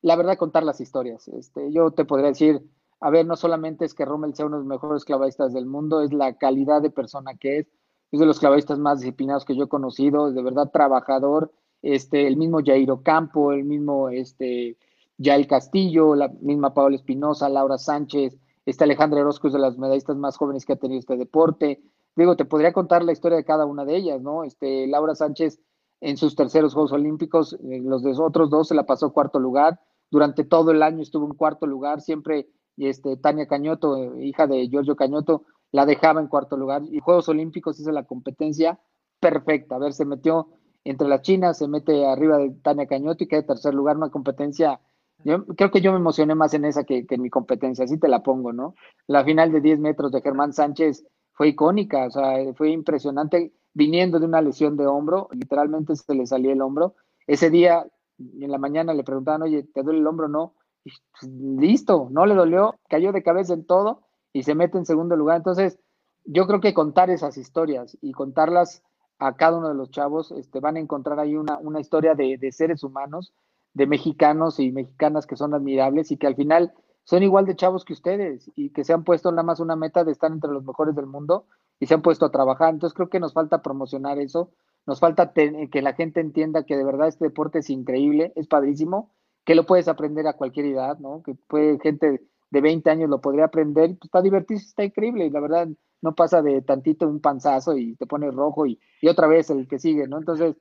la 0.00 0.16
verdad, 0.16 0.38
contar 0.38 0.62
las 0.62 0.80
historias. 0.80 1.28
Este, 1.28 1.70
yo 1.70 1.90
te 1.90 2.06
podría 2.06 2.28
decir, 2.28 2.62
a 3.00 3.10
ver, 3.10 3.26
no 3.26 3.36
solamente 3.36 3.84
es 3.84 3.92
que 3.92 4.06
Rommel 4.06 4.34
sea 4.34 4.46
uno 4.46 4.56
de 4.56 4.60
los 4.62 4.66
mejores 4.66 5.04
clavadistas 5.04 5.52
del 5.52 5.66
mundo, 5.66 6.00
es 6.00 6.14
la 6.14 6.38
calidad 6.38 6.80
de 6.80 6.88
persona 6.88 7.34
que 7.34 7.58
es, 7.58 7.66
es 8.12 8.18
de 8.18 8.24
los 8.24 8.40
clavadistas 8.40 8.78
más 8.78 9.00
disciplinados 9.00 9.44
que 9.44 9.54
yo 9.54 9.64
he 9.64 9.68
conocido, 9.68 10.28
es 10.28 10.34
de 10.34 10.42
verdad 10.42 10.70
trabajador, 10.72 11.52
este, 11.82 12.26
el 12.26 12.38
mismo 12.38 12.60
Jairo 12.64 13.02
Campo, 13.02 13.52
el 13.52 13.64
mismo 13.64 14.08
este, 14.08 14.78
Yael 15.18 15.46
Castillo, 15.46 16.14
la 16.14 16.28
misma 16.40 16.72
Paola 16.72 16.96
Espinosa, 16.96 17.50
Laura 17.50 17.76
Sánchez, 17.76 18.38
este 18.64 18.84
Alejandra 18.84 19.20
Orozco 19.20 19.48
es 19.48 19.52
de 19.52 19.58
las 19.58 19.76
medallistas 19.76 20.16
más 20.16 20.38
jóvenes 20.38 20.64
que 20.64 20.72
ha 20.72 20.76
tenido 20.76 20.98
este 20.98 21.18
deporte, 21.18 21.82
digo, 22.16 22.36
te 22.36 22.44
podría 22.44 22.72
contar 22.72 23.04
la 23.04 23.12
historia 23.12 23.36
de 23.36 23.44
cada 23.44 23.66
una 23.66 23.84
de 23.84 23.96
ellas, 23.96 24.20
¿no? 24.20 24.44
Este, 24.44 24.86
Laura 24.86 25.14
Sánchez 25.14 25.60
en 26.00 26.16
sus 26.16 26.34
terceros 26.34 26.74
Juegos 26.74 26.92
Olímpicos, 26.92 27.54
eh, 27.54 27.80
los 27.82 28.02
de 28.02 28.12
otros 28.18 28.50
dos 28.50 28.68
se 28.68 28.74
la 28.74 28.84
pasó 28.84 29.12
cuarto 29.12 29.38
lugar, 29.38 29.80
durante 30.10 30.44
todo 30.44 30.70
el 30.70 30.82
año 30.82 31.02
estuvo 31.02 31.26
en 31.26 31.34
cuarto 31.34 31.66
lugar, 31.66 32.00
siempre 32.00 32.48
este, 32.76 33.16
Tania 33.16 33.46
Cañoto, 33.46 34.18
hija 34.20 34.46
de 34.46 34.68
Giorgio 34.68 34.96
Cañoto, 34.96 35.44
la 35.72 35.86
dejaba 35.86 36.20
en 36.20 36.28
cuarto 36.28 36.56
lugar, 36.56 36.82
y 36.90 37.00
Juegos 37.00 37.28
Olímpicos 37.28 37.80
hizo 37.80 37.92
la 37.92 38.04
competencia 38.04 38.78
perfecta, 39.20 39.76
a 39.76 39.78
ver, 39.78 39.92
se 39.92 40.04
metió 40.04 40.48
entre 40.84 41.08
las 41.08 41.22
chinas, 41.22 41.58
se 41.58 41.68
mete 41.68 42.06
arriba 42.06 42.38
de 42.38 42.50
Tania 42.62 42.86
Cañoto 42.86 43.24
y 43.24 43.28
queda 43.28 43.40
en 43.40 43.46
tercer 43.46 43.74
lugar, 43.74 43.96
una 43.96 44.10
competencia 44.10 44.80
yo 45.24 45.46
creo 45.46 45.70
que 45.70 45.80
yo 45.80 45.92
me 45.92 45.98
emocioné 45.98 46.34
más 46.34 46.54
en 46.54 46.64
esa 46.66 46.84
que, 46.84 47.06
que, 47.06 47.14
en 47.14 47.22
mi 47.22 47.30
competencia, 47.30 47.84
así 47.84 47.98
te 47.98 48.06
la 48.06 48.22
pongo, 48.22 48.52
¿no? 48.52 48.74
La 49.06 49.24
final 49.24 49.50
de 49.50 49.60
10 49.60 49.80
metros 49.80 50.12
de 50.12 50.20
Germán 50.20 50.52
Sánchez 50.52 51.04
fue 51.36 51.48
icónica, 51.48 52.06
o 52.06 52.10
sea, 52.10 52.52
fue 52.54 52.70
impresionante 52.70 53.52
viniendo 53.74 54.18
de 54.18 54.24
una 54.24 54.40
lesión 54.40 54.76
de 54.76 54.86
hombro, 54.86 55.28
literalmente 55.32 55.94
se 55.94 56.14
le 56.14 56.26
salía 56.26 56.52
el 56.52 56.62
hombro. 56.62 56.94
Ese 57.26 57.50
día, 57.50 57.86
en 58.18 58.50
la 58.50 58.56
mañana 58.56 58.94
le 58.94 59.04
preguntaban, 59.04 59.42
oye, 59.42 59.64
¿te 59.64 59.82
duele 59.82 60.00
el 60.00 60.06
hombro? 60.06 60.28
No. 60.28 60.54
Y, 60.82 60.90
pues, 61.12 61.30
listo, 61.30 62.08
no 62.10 62.24
le 62.24 62.34
dolió, 62.34 62.74
cayó 62.88 63.12
de 63.12 63.22
cabeza 63.22 63.52
en 63.52 63.66
todo 63.66 64.00
y 64.32 64.44
se 64.44 64.54
mete 64.54 64.78
en 64.78 64.86
segundo 64.86 65.14
lugar. 65.14 65.36
Entonces, 65.36 65.78
yo 66.24 66.46
creo 66.46 66.60
que 66.60 66.72
contar 66.72 67.10
esas 67.10 67.36
historias 67.36 67.98
y 68.00 68.12
contarlas 68.12 68.82
a 69.18 69.36
cada 69.36 69.58
uno 69.58 69.68
de 69.68 69.74
los 69.74 69.90
chavos, 69.90 70.32
este, 70.32 70.60
van 70.60 70.76
a 70.76 70.80
encontrar 70.80 71.20
ahí 71.20 71.36
una, 71.36 71.58
una 71.58 71.80
historia 71.80 72.14
de, 72.14 72.38
de 72.38 72.52
seres 72.52 72.82
humanos, 72.82 73.34
de 73.74 73.86
mexicanos 73.86 74.58
y 74.58 74.72
mexicanas 74.72 75.26
que 75.26 75.36
son 75.36 75.52
admirables 75.52 76.10
y 76.10 76.16
que 76.16 76.26
al 76.26 76.34
final 76.34 76.72
son 77.06 77.22
igual 77.22 77.46
de 77.46 77.54
chavos 77.54 77.84
que 77.84 77.92
ustedes 77.92 78.50
y 78.56 78.70
que 78.70 78.82
se 78.82 78.92
han 78.92 79.04
puesto 79.04 79.30
nada 79.30 79.44
más 79.44 79.60
una 79.60 79.76
meta 79.76 80.02
de 80.02 80.10
estar 80.10 80.30
entre 80.30 80.50
los 80.50 80.64
mejores 80.64 80.94
del 80.96 81.06
mundo 81.06 81.46
y 81.78 81.86
se 81.86 81.94
han 81.94 82.02
puesto 82.02 82.26
a 82.26 82.32
trabajar. 82.32 82.74
Entonces 82.74 82.94
creo 82.94 83.08
que 83.08 83.20
nos 83.20 83.32
falta 83.32 83.62
promocionar 83.62 84.18
eso, 84.18 84.50
nos 84.86 84.98
falta 84.98 85.32
que 85.32 85.82
la 85.82 85.92
gente 85.94 86.20
entienda 86.20 86.64
que 86.64 86.76
de 86.76 86.84
verdad 86.84 87.06
este 87.06 87.26
deporte 87.26 87.60
es 87.60 87.70
increíble, 87.70 88.32
es 88.34 88.48
padrísimo, 88.48 89.12
que 89.44 89.54
lo 89.54 89.66
puedes 89.66 89.86
aprender 89.86 90.26
a 90.26 90.32
cualquier 90.32 90.66
edad, 90.66 90.98
¿no? 90.98 91.22
Que 91.22 91.34
puede 91.34 91.78
gente 91.78 92.26
de 92.50 92.60
20 92.60 92.90
años 92.90 93.08
lo 93.08 93.20
podría 93.20 93.44
aprender, 93.44 93.96
pues 93.98 94.10
para 94.10 94.24
divertirse 94.24 94.66
está 94.66 94.82
increíble 94.82 95.26
y 95.26 95.30
la 95.30 95.40
verdad 95.40 95.68
no 96.02 96.14
pasa 96.16 96.42
de 96.42 96.60
tantito 96.62 97.06
un 97.06 97.20
panzazo 97.20 97.76
y 97.76 97.94
te 97.94 98.06
pones 98.06 98.34
rojo 98.34 98.66
y, 98.66 98.80
y 99.00 99.06
otra 99.08 99.28
vez 99.28 99.48
el 99.50 99.68
que 99.68 99.78
sigue, 99.78 100.08
¿no? 100.08 100.18
Entonces, 100.18 100.56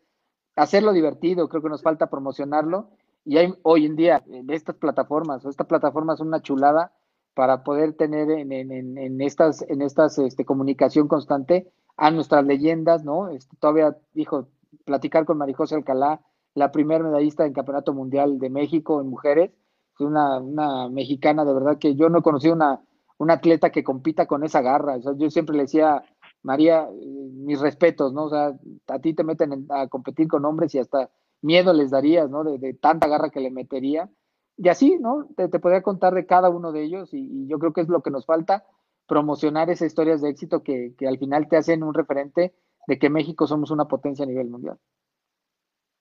hacerlo 0.56 0.94
divertido, 0.94 1.50
creo 1.50 1.64
que 1.64 1.70
nos 1.70 1.82
falta 1.82 2.08
promocionarlo 2.08 2.92
y 3.26 3.38
hoy 3.64 3.86
en 3.86 3.96
día 3.96 4.24
estas 4.50 4.76
plataformas, 4.76 5.44
esta 5.46 5.66
plataforma 5.66 6.14
es 6.14 6.20
una 6.20 6.42
chulada 6.42 6.94
para 7.34 7.64
poder 7.64 7.94
tener 7.94 8.30
en, 8.32 8.52
en, 8.52 9.22
estas, 9.22 9.64
en 9.68 9.82
estas 9.82 10.18
este, 10.20 10.46
comunicación 10.46 11.08
constante 11.08 11.70
a 11.98 12.12
nuestras 12.12 12.46
leyendas, 12.46 13.04
¿no? 13.04 13.30
Este, 13.30 13.58
todavía 13.58 13.98
dijo, 14.14 14.48
platicar 14.86 15.26
con 15.26 15.38
Marijose 15.38 15.76
Alcalá, 15.76 16.22
la 16.54 16.72
primer 16.72 17.04
medallista 17.04 17.46
en 17.46 17.54
Campeonato 17.54 17.94
Mundial 17.94 18.40
de 18.40 18.50
México 18.50 19.02
en 19.02 19.10
mujeres, 19.10 19.52
una, 20.00 20.40
una 20.40 20.90
mexicana 20.90 21.44
de 21.46 21.54
verdad 21.54 21.78
que 21.78 21.96
yo 21.96 22.10
no 22.10 22.20
he 22.20 22.22
conocido 22.22 22.54
una, 22.54 22.82
una 23.18 23.36
atleta 23.36 23.72
que 23.72 23.84
compita 23.84 24.28
con 24.28 24.44
esa 24.44 24.62
garra. 24.62 24.98
Yo 24.98 25.30
siempre 25.30 25.56
le 25.56 25.64
decía, 25.64 26.04
María, 26.44 26.88
mis 27.02 27.60
respetos, 27.60 28.14
¿no? 28.14 28.26
O 28.26 28.30
sea, 28.30 28.54
a 28.88 29.00
ti 29.00 29.14
te 29.14 29.24
meten 29.24 29.66
a 29.70 29.88
competir 29.88 30.28
con 30.28 30.46
hombres 30.46 30.76
y 30.76 30.80
hasta 30.80 31.10
miedo 31.46 31.74
les 31.74 31.92
darías, 31.92 32.30
¿no? 32.30 32.44
De, 32.44 32.58
de, 32.58 32.74
tanta 32.74 33.08
garra 33.08 33.30
que 33.30 33.40
le 33.40 33.52
metería. 33.52 34.10
Y 34.58 34.70
así, 34.70 34.98
¿no? 35.00 35.28
Te, 35.36 35.48
te 35.48 35.60
podría 35.60 35.82
contar 35.82 36.14
de 36.14 36.26
cada 36.26 36.50
uno 36.50 36.72
de 36.72 36.84
ellos 36.84 37.14
y, 37.14 37.20
y, 37.20 37.48
yo 37.48 37.60
creo 37.60 37.74
que 37.74 37.82
es 37.82 37.90
lo 37.90 38.02
que 38.02 38.12
nos 38.12 38.26
falta, 38.26 38.66
promocionar 39.08 39.70
esas 39.70 39.88
historias 39.88 40.22
de 40.22 40.30
éxito 40.30 40.64
que, 40.64 40.94
que 40.98 41.08
al 41.08 41.18
final 41.18 41.48
te 41.48 41.58
hacen 41.58 41.84
un 41.84 41.94
referente 41.94 42.54
de 42.88 43.00
que 43.00 43.10
México 43.10 43.48
somos 43.48 43.72
una 43.72 43.86
potencia 43.86 44.24
a 44.24 44.28
nivel 44.28 44.50
mundial. 44.50 44.78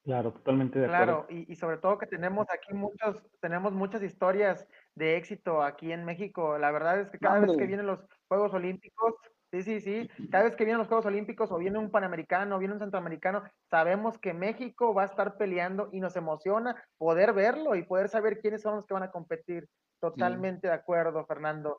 Claro, 0.05 0.33
totalmente 0.33 0.79
de 0.79 0.85
acuerdo. 0.85 1.05
Claro, 1.05 1.27
y, 1.31 1.51
y, 1.51 1.57
sobre 1.57 1.79
todo 1.79 1.99
que 1.99 2.07
tenemos 2.07 2.47
aquí 2.51 2.75
muchos, 2.75 3.17
tenemos 3.41 3.73
muchas 3.73 4.03
historias 4.03 4.67
de 4.95 5.17
éxito 5.17 5.63
aquí 5.63 5.93
en 5.93 6.05
México. 6.05 6.59
La 6.59 6.71
verdad 6.71 7.01
es 7.01 7.11
que 7.11 7.19
cada 7.19 7.41
vez 7.41 7.57
que 7.57 7.67
vienen 7.67 7.87
los 7.87 8.01
Juegos 8.29 8.53
Olímpicos, 8.53 9.15
Sí, 9.55 9.63
sí, 9.63 9.81
sí. 9.81 10.11
Cada 10.33 10.45
vez 10.45 10.57
que 10.57 10.65
vienen 10.65 10.79
los 10.79 10.89
Juegos 10.89 11.07
Olímpicos 11.07 11.53
o 11.53 11.59
viene 11.59 11.79
un 11.79 11.93
Panamericano 11.93 12.57
o 12.57 12.59
viene 12.59 12.75
un 12.75 12.81
Centroamericano, 12.81 13.45
sabemos 13.71 14.19
que 14.19 14.35
México 14.35 14.93
va 14.93 15.03
a 15.03 15.07
estar 15.07 15.37
peleando 15.37 15.91
y 15.93 16.01
nos 16.01 16.17
emociona 16.17 16.85
poder 16.99 17.33
verlo 17.33 17.77
y 17.77 17.85
poder 17.85 18.09
saber 18.09 18.41
quiénes 18.41 18.63
son 18.63 18.75
los 18.75 18.87
que 18.87 18.95
van 18.95 19.05
a 19.05 19.13
competir. 19.13 19.69
Totalmente 20.01 20.67
de 20.67 20.75
acuerdo, 20.75 21.25
Fernando. 21.27 21.79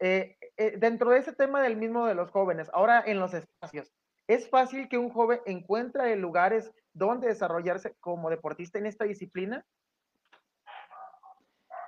Eh, 0.00 0.36
eh, 0.58 0.76
dentro 0.76 1.10
de 1.10 1.18
ese 1.20 1.32
tema 1.32 1.62
del 1.62 1.76
mismo 1.76 2.06
de 2.06 2.14
los 2.14 2.30
jóvenes, 2.30 2.68
ahora 2.74 3.02
en 3.06 3.18
los 3.18 3.32
espacios, 3.32 3.90
¿es 4.28 4.50
fácil 4.50 4.90
que 4.90 4.98
un 4.98 5.08
joven 5.08 5.40
encuentre 5.46 6.14
lugares 6.16 6.70
donde 6.92 7.28
desarrollarse 7.28 7.94
como 8.00 8.28
deportista 8.28 8.78
en 8.78 8.84
esta 8.84 9.06
disciplina? 9.06 9.64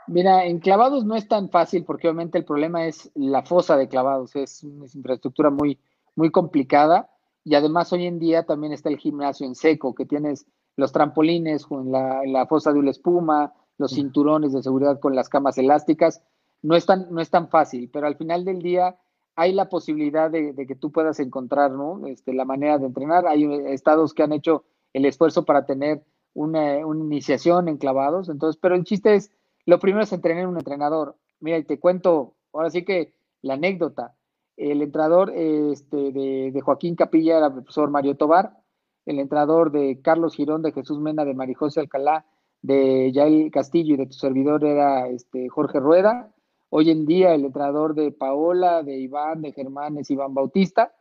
Mira, 0.08 0.44
en 0.44 0.60
clavados 0.60 1.04
no 1.04 1.16
es 1.16 1.26
tan 1.26 1.50
fácil 1.50 1.84
porque 1.84 2.08
obviamente 2.08 2.38
el 2.38 2.44
problema 2.44 2.86
es 2.86 3.10
la 3.14 3.42
fosa 3.42 3.76
de 3.76 3.88
clavados, 3.88 4.36
es 4.36 4.62
una 4.62 4.86
infraestructura 4.92 5.50
muy, 5.50 5.78
muy 6.14 6.30
complicada 6.30 7.10
y 7.44 7.54
además 7.54 7.92
hoy 7.92 8.06
en 8.06 8.18
día 8.18 8.44
también 8.44 8.72
está 8.72 8.88
el 8.88 8.98
gimnasio 8.98 9.46
en 9.46 9.54
seco, 9.54 9.94
que 9.94 10.06
tienes 10.06 10.46
los 10.76 10.92
trampolines 10.92 11.66
en 11.70 11.90
la, 11.90 12.22
la 12.26 12.46
fosa 12.46 12.72
de 12.72 12.78
una 12.78 12.90
espuma, 12.90 13.54
los 13.78 13.92
cinturones 13.92 14.52
de 14.52 14.62
seguridad 14.62 15.00
con 15.00 15.14
las 15.14 15.28
camas 15.28 15.58
elásticas. 15.58 16.22
No 16.62 16.76
es 16.76 16.86
tan, 16.86 17.12
no 17.12 17.20
es 17.20 17.30
tan 17.30 17.48
fácil, 17.48 17.90
pero 17.92 18.06
al 18.06 18.16
final 18.16 18.44
del 18.44 18.62
día 18.62 18.96
hay 19.36 19.52
la 19.52 19.68
posibilidad 19.68 20.30
de, 20.30 20.54
que 20.66 20.74
tú 20.76 20.90
puedas 20.90 21.20
encontrar 21.20 21.70
¿no? 21.70 22.06
este, 22.06 22.32
la 22.32 22.44
manera 22.44 22.78
de 22.78 22.86
entrenar. 22.86 23.26
Hay 23.26 23.44
estados 23.66 24.14
que 24.14 24.22
han 24.22 24.32
hecho 24.32 24.64
el 24.92 25.04
esfuerzo 25.04 25.44
para 25.44 25.66
tener 25.66 26.02
una, 26.32 26.86
una 26.86 27.04
iniciación 27.04 27.68
en 27.68 27.76
clavados, 27.76 28.28
entonces, 28.28 28.58
pero 28.60 28.74
el 28.74 28.84
chiste 28.84 29.14
es 29.14 29.30
lo 29.66 29.78
primero 29.78 30.04
es 30.04 30.12
entrenar 30.12 30.46
un 30.46 30.56
entrenador. 30.56 31.16
Mira, 31.40 31.58
y 31.58 31.64
te 31.64 31.78
cuento, 31.78 32.36
ahora 32.52 32.70
sí 32.70 32.84
que 32.84 33.14
la 33.42 33.54
anécdota. 33.54 34.16
El 34.56 34.80
entrenador 34.80 35.32
este, 35.34 36.12
de, 36.12 36.60
Joaquín 36.64 36.96
Capilla 36.96 37.36
era 37.36 37.46
el 37.48 37.52
profesor 37.52 37.90
Mario 37.90 38.16
Tobar, 38.16 38.56
el 39.04 39.18
entrenador 39.18 39.70
de 39.70 40.00
Carlos 40.00 40.34
Girón, 40.34 40.62
de 40.62 40.72
Jesús 40.72 40.98
Mena, 40.98 41.24
de 41.24 41.34
Marijose 41.34 41.80
Alcalá, 41.80 42.24
de 42.62 43.12
Yael 43.12 43.50
Castillo 43.50 43.94
y 43.94 43.96
de 43.98 44.06
tu 44.06 44.14
servidor 44.14 44.64
era 44.64 45.08
este, 45.08 45.48
Jorge 45.48 45.78
Rueda. 45.78 46.32
Hoy 46.70 46.90
en 46.90 47.06
día 47.06 47.34
el 47.34 47.44
entrenador 47.44 47.94
de 47.94 48.10
Paola, 48.12 48.82
de 48.82 48.96
Iván, 48.96 49.42
de 49.42 49.52
Germán 49.52 49.98
es 49.98 50.10
Iván 50.10 50.34
Bautista. 50.34 50.94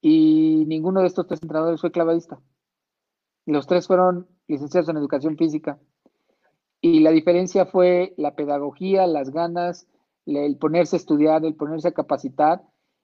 Y 0.00 0.64
ninguno 0.66 1.00
de 1.00 1.06
estos 1.06 1.26
tres 1.26 1.42
entrenadores 1.42 1.80
fue 1.80 1.92
clavadista. 1.92 2.40
Los 3.46 3.66
tres 3.66 3.86
fueron 3.86 4.26
licenciados 4.48 4.88
en 4.88 4.96
educación 4.96 5.36
física. 5.36 5.78
Y 6.84 7.00
la 7.00 7.12
diferencia 7.12 7.64
fue 7.64 8.12
la 8.18 8.36
pedagogía, 8.36 9.06
las 9.06 9.30
ganas, 9.30 9.86
el 10.26 10.58
ponerse 10.58 10.96
a 10.96 10.98
estudiar, 10.98 11.42
el 11.46 11.54
ponerse 11.54 11.88
a 11.88 11.92
capacitar. 11.92 12.60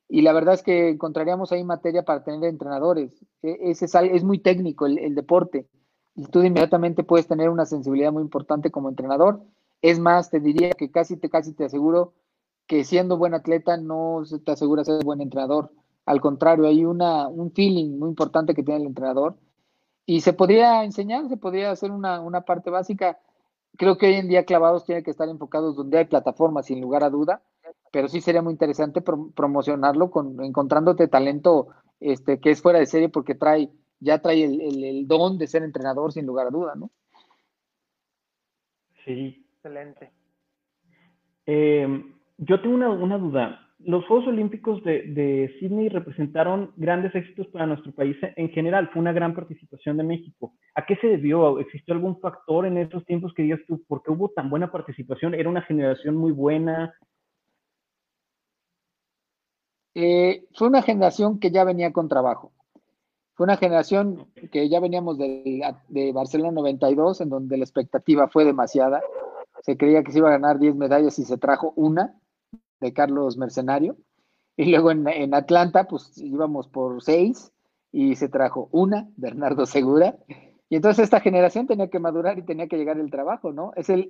Y 0.06 0.20
la 0.20 0.34
verdad 0.34 0.52
es 0.52 0.62
que 0.62 0.90
encontraríamos 0.90 1.50
ahí 1.50 1.64
materia 1.64 2.04
para 2.04 2.22
tener 2.22 2.44
entrenadores. 2.44 3.10
E, 3.40 3.70
es, 3.70 3.80
es 3.80 4.22
muy 4.22 4.38
técnico 4.38 4.84
el, 4.84 5.14
deporte. 5.14 5.66
Y 6.14 6.26
tú 6.26 6.42
inmediatamente 6.42 7.04
puedes 7.04 7.26
tener 7.26 7.48
una 7.48 7.64
sensibilidad 7.64 8.12
muy 8.12 8.20
importante 8.22 8.70
como 8.70 8.90
entrenador. 8.90 9.40
Es 9.80 9.98
más, 9.98 10.28
te 10.28 10.40
diría 10.40 10.72
que 10.72 10.90
casi 10.90 11.16
te, 11.16 11.30
casi 11.30 11.54
te 11.54 11.64
aseguro 11.64 12.12
que 12.66 12.84
siendo 12.84 13.16
buen 13.16 13.32
atleta 13.32 13.78
no 13.78 14.26
se 14.26 14.40
te 14.40 14.52
asegura 14.52 14.84
ser 14.84 15.02
buen 15.04 15.22
entrenador. 15.22 15.72
Al 16.04 16.20
contrario, 16.20 16.66
hay 16.66 16.84
una, 16.84 17.28
un 17.28 17.50
feeling 17.52 17.98
muy 17.98 18.10
importante 18.10 18.52
que 18.52 18.62
tiene 18.62 18.82
el 18.82 18.88
entrenador. 18.88 19.38
Y 20.04 20.20
se 20.20 20.34
podría 20.34 20.84
enseñar, 20.84 21.30
se 21.30 21.38
podría 21.38 21.70
hacer 21.70 21.90
una, 21.92 22.20
una 22.20 22.42
parte 22.42 22.68
básica 22.68 23.18
creo 23.76 23.98
que 23.98 24.06
hoy 24.06 24.14
en 24.14 24.28
día 24.28 24.44
clavados 24.44 24.84
tiene 24.84 25.02
que 25.02 25.10
estar 25.10 25.28
enfocados 25.28 25.76
donde 25.76 25.98
hay 25.98 26.04
plataformas, 26.04 26.66
sin 26.66 26.80
lugar 26.80 27.04
a 27.04 27.10
duda, 27.10 27.42
pero 27.92 28.08
sí 28.08 28.20
sería 28.20 28.42
muy 28.42 28.52
interesante 28.52 29.00
promocionarlo 29.02 30.10
con 30.10 30.42
encontrándote 30.42 31.08
talento 31.08 31.68
este, 32.00 32.40
que 32.40 32.50
es 32.50 32.62
fuera 32.62 32.78
de 32.78 32.86
serie 32.86 33.08
porque 33.08 33.34
trae, 33.34 33.70
ya 34.00 34.20
trae 34.20 34.44
el, 34.44 35.06
don 35.06 35.38
de 35.38 35.46
ser 35.46 35.62
entrenador, 35.62 36.12
sin 36.12 36.26
lugar 36.26 36.48
a 36.48 36.50
duda, 36.50 36.74
¿no? 36.74 36.90
Sí. 39.04 39.46
Excelente. 39.56 40.10
Eh, 41.46 41.86
yo 42.38 42.62
tengo 42.62 42.76
una 42.76 43.18
duda 43.18 43.69
los 43.84 44.06
Juegos 44.06 44.28
Olímpicos 44.28 44.82
de, 44.84 45.02
de, 45.02 45.56
Sydney 45.58 45.88
representaron 45.88 46.72
grandes 46.76 47.14
éxitos 47.14 47.46
para 47.48 47.66
nuestro 47.66 47.92
país 47.92 48.16
en 48.36 48.50
general. 48.50 48.90
Fue 48.92 49.00
una 49.00 49.12
gran 49.12 49.34
participación 49.34 49.96
de 49.96 50.04
México. 50.04 50.54
¿A 50.74 50.84
qué 50.84 50.96
se 50.96 51.06
debió? 51.06 51.58
¿Existió 51.58 51.94
algún 51.94 52.20
factor 52.20 52.66
en 52.66 52.76
esos 52.76 53.04
tiempos 53.06 53.32
que 53.34 53.42
digas 53.42 53.60
tú, 53.66 53.82
por 53.86 54.02
qué 54.02 54.10
hubo 54.10 54.28
tan 54.30 54.50
buena 54.50 54.70
participación? 54.70 55.34
¿Era 55.34 55.48
una 55.48 55.62
generación 55.62 56.16
muy 56.16 56.32
buena? 56.32 56.94
Eh, 59.94 60.46
fue 60.54 60.68
una 60.68 60.82
generación 60.82 61.40
que 61.40 61.50
ya 61.50 61.64
venía 61.64 61.92
con 61.92 62.08
trabajo. 62.08 62.52
Fue 63.34 63.44
una 63.44 63.56
generación 63.56 64.26
que 64.52 64.68
ya 64.68 64.80
veníamos 64.80 65.16
de, 65.16 65.62
de 65.88 66.12
Barcelona 66.12 66.52
92, 66.52 67.22
en 67.22 67.30
donde 67.30 67.56
la 67.56 67.64
expectativa 67.64 68.28
fue 68.28 68.44
demasiada. 68.44 69.00
Se 69.62 69.78
creía 69.78 70.02
que 70.02 70.12
se 70.12 70.18
iba 70.18 70.28
a 70.28 70.32
ganar 70.32 70.58
10 70.58 70.76
medallas 70.76 71.18
y 71.18 71.24
se 71.24 71.38
trajo 71.38 71.72
una 71.76 72.20
de 72.80 72.92
Carlos 72.92 73.36
Mercenario. 73.36 73.96
Y 74.56 74.66
luego 74.70 74.90
en, 74.90 75.34
Atlanta, 75.34 75.84
pues 75.84 76.16
íbamos 76.18 76.68
por 76.68 77.02
seis 77.02 77.52
y 77.92 78.16
se 78.16 78.28
trajo 78.28 78.68
una, 78.72 79.08
Bernardo 79.16 79.66
Segura. 79.66 80.16
Y 80.68 80.76
entonces 80.76 81.04
esta 81.04 81.20
generación 81.20 81.66
tenía 81.66 81.88
que 81.88 81.98
madurar 81.98 82.38
y 82.38 82.44
tenía 82.44 82.68
que 82.68 82.76
llegar 82.76 82.98
el 82.98 83.10
trabajo, 83.10 83.52
¿no? 83.52 83.72
Es 83.76 83.88
el, 83.88 84.08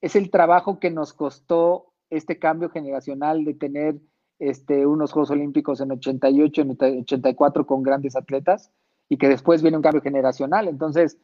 es 0.00 0.16
el 0.16 0.30
trabajo 0.30 0.78
que 0.78 0.90
nos 0.90 1.12
costó 1.12 1.92
este 2.10 2.38
cambio 2.38 2.70
generacional 2.70 3.44
de 3.44 3.54
tener 3.54 4.00
este, 4.38 4.86
unos 4.86 5.12
Juegos 5.12 5.30
Olímpicos 5.30 5.80
en 5.80 5.92
88, 5.92 6.62
en 6.62 6.70
84 6.70 7.66
con 7.66 7.82
grandes 7.82 8.16
atletas 8.16 8.70
y 9.08 9.16
que 9.16 9.28
después 9.28 9.62
viene 9.62 9.76
un 9.76 9.82
cambio 9.82 10.02
generacional. 10.02 10.68
Entonces, 10.68 11.18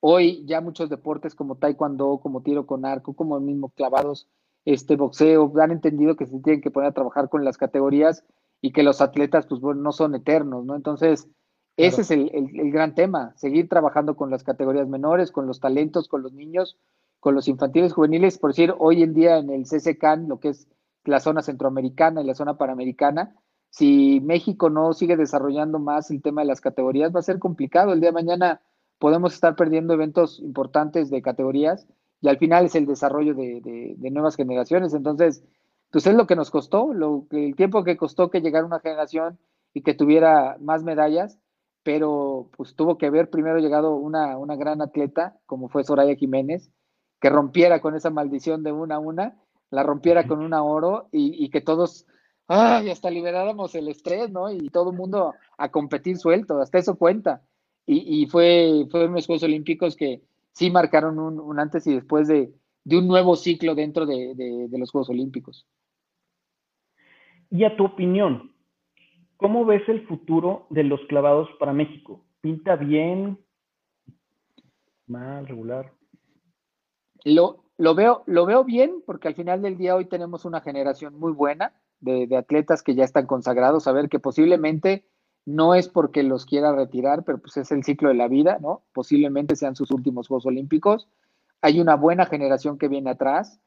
hoy 0.00 0.44
ya 0.46 0.60
muchos 0.60 0.88
deportes 0.88 1.34
como 1.34 1.56
taekwondo, 1.56 2.18
como 2.18 2.42
tiro 2.42 2.66
con 2.66 2.84
arco, 2.84 3.14
como 3.14 3.36
el 3.36 3.44
mismo 3.44 3.70
clavados, 3.70 4.26
este 4.64 4.96
boxeo, 4.96 5.52
han 5.60 5.70
entendido 5.70 6.16
que 6.16 6.26
se 6.26 6.38
tienen 6.40 6.60
que 6.60 6.70
poner 6.70 6.90
a 6.90 6.94
trabajar 6.94 7.28
con 7.28 7.44
las 7.44 7.56
categorías 7.56 8.24
y 8.60 8.72
que 8.72 8.82
los 8.82 9.00
atletas, 9.00 9.46
pues 9.46 9.60
bueno, 9.60 9.80
no 9.80 9.92
son 9.92 10.14
eternos, 10.14 10.64
¿no? 10.64 10.76
Entonces, 10.76 11.28
ese 11.76 12.02
es 12.02 12.10
el, 12.10 12.30
gran 12.70 12.94
tema, 12.94 13.32
seguir 13.36 13.68
trabajando 13.68 14.16
con 14.16 14.30
las 14.30 14.44
categorías 14.44 14.86
menores, 14.88 15.32
con 15.32 15.46
los 15.46 15.60
talentos, 15.60 16.08
con 16.08 16.22
los 16.22 16.32
niños, 16.32 16.76
con 17.20 17.34
los 17.34 17.48
infantiles 17.48 17.94
juveniles, 17.94 18.38
por 18.38 18.50
decir, 18.50 18.74
hoy 18.78 19.02
en 19.02 19.14
día 19.14 19.38
en 19.38 19.50
el 19.50 19.64
CCCAN, 19.64 20.28
lo 20.28 20.40
que 20.40 20.50
es 20.50 20.68
la 21.04 21.20
zona 21.20 21.42
centroamericana 21.42 22.20
y 22.20 22.26
la 22.26 22.34
zona 22.34 22.58
panamericana, 22.58 23.34
si 23.70 24.20
México 24.20 24.68
no 24.68 24.92
sigue 24.92 25.16
desarrollando 25.16 25.78
más 25.78 26.10
el 26.10 26.22
tema 26.22 26.42
de 26.42 26.48
las 26.48 26.60
categorías, 26.60 27.14
va 27.14 27.20
a 27.20 27.22
ser 27.24 27.38
complicado. 27.38 27.92
El 27.92 28.00
día 28.00 28.10
de 28.10 28.14
mañana 28.14 28.60
podemos 28.98 29.32
estar 29.32 29.56
perdiendo 29.56 29.94
eventos 29.94 30.40
importantes 30.40 31.08
de 31.08 31.22
categorías 31.22 31.86
y 32.20 32.28
al 32.28 32.38
final 32.38 32.66
es 32.66 32.74
el 32.74 32.86
desarrollo 32.86 33.34
de, 33.34 33.96
nuevas 34.10 34.36
generaciones. 34.36 34.92
Entonces, 34.94 35.42
pues 35.90 36.06
es 36.06 36.14
lo 36.14 36.26
que 36.26 36.36
nos 36.36 36.50
costó, 36.50 36.92
lo, 36.92 37.26
el 37.30 37.56
tiempo 37.56 37.82
que 37.82 37.96
costó 37.96 38.30
que 38.30 38.40
llegara 38.40 38.66
una 38.66 38.80
generación 38.80 39.38
y 39.72 39.82
que 39.82 39.94
tuviera 39.94 40.56
más 40.60 40.82
medallas, 40.82 41.38
pero 41.82 42.50
pues 42.56 42.74
tuvo 42.74 42.98
que 42.98 43.06
haber 43.06 43.30
primero 43.30 43.58
llegado 43.58 43.96
una, 43.96 44.36
una 44.36 44.56
gran 44.56 44.82
atleta, 44.82 45.38
como 45.46 45.68
fue 45.68 45.84
Soraya 45.84 46.14
Jiménez, 46.14 46.70
que 47.20 47.30
rompiera 47.30 47.80
con 47.80 47.94
esa 47.94 48.10
maldición 48.10 48.62
de 48.62 48.72
una 48.72 48.96
a 48.96 48.98
una, 48.98 49.36
la 49.70 49.82
rompiera 49.82 50.26
con 50.26 50.40
una 50.40 50.62
oro 50.62 51.08
y, 51.12 51.48
que 51.50 51.60
todos, 51.60 52.06
ay, 52.48 52.90
hasta 52.90 53.10
liberáramos 53.10 53.74
el 53.74 53.88
estrés, 53.88 54.30
¿no? 54.30 54.50
Y 54.52 54.68
todo 54.68 54.90
el 54.90 54.96
mundo 54.96 55.34
a 55.56 55.70
competir 55.70 56.18
suelto, 56.18 56.60
hasta 56.60 56.78
eso 56.78 56.96
cuenta. 56.96 57.42
Y, 57.86 58.22
y 58.22 58.26
fue, 58.26 58.86
fue 58.90 59.06
unos 59.06 59.26
Juegos 59.26 59.42
Olímpicos 59.44 59.96
que, 59.96 60.22
sí 60.60 60.70
marcaron 60.70 61.18
un, 61.18 61.58
antes 61.58 61.86
y 61.86 61.94
después 61.94 62.28
de, 62.28 62.52
un 62.84 63.08
nuevo 63.08 63.34
ciclo 63.34 63.74
dentro 63.74 64.04
de, 64.04 64.68
los 64.70 64.90
Juegos 64.90 65.08
Olímpicos. 65.08 65.66
Y 67.48 67.64
a 67.64 67.78
tu 67.78 67.86
opinión, 67.86 68.54
¿cómo 69.38 69.64
ves 69.64 69.88
el 69.88 70.06
futuro 70.06 70.66
de 70.68 70.84
los 70.84 71.00
clavados 71.08 71.48
para 71.58 71.72
México? 71.72 72.26
¿Pinta 72.42 72.76
bien? 72.76 73.38
¿Mal, 75.06 75.46
regular? 75.46 75.94
Lo, 77.24 77.64
lo, 77.78 77.94
veo, 77.94 78.22
lo 78.26 78.44
veo 78.44 78.62
bien 78.62 79.02
porque 79.06 79.28
al 79.28 79.34
final 79.34 79.62
del 79.62 79.78
día 79.78 79.96
hoy 79.96 80.10
tenemos 80.10 80.44
una 80.44 80.60
generación 80.60 81.18
muy 81.18 81.32
buena 81.32 81.72
de, 82.00 82.26
de 82.26 82.36
atletas 82.36 82.82
que 82.82 82.94
ya 82.94 83.04
están 83.04 83.26
consagrados, 83.26 83.86
a 83.86 83.92
ver 83.92 84.10
que 84.10 84.18
posiblemente 84.18 85.06
no 85.54 85.74
es 85.74 85.88
porque 85.88 86.22
los 86.22 86.46
quiera 86.46 86.72
retirar, 86.72 87.24
pero 87.24 87.38
pues 87.38 87.56
es 87.56 87.70
el 87.72 87.84
ciclo 87.84 88.08
de 88.08 88.14
la 88.14 88.28
vida, 88.28 88.58
¿no? 88.60 88.82
Posiblemente 88.92 89.56
sean 89.56 89.76
sus 89.76 89.90
últimos 89.90 90.28
Juegos 90.28 90.46
Olímpicos. 90.46 91.08
Hay 91.62 91.80
una 91.80 91.96
buena 91.96 92.26
generación 92.26 92.78
que 92.78 92.88
viene 92.88 93.10
atrás. 93.10 93.60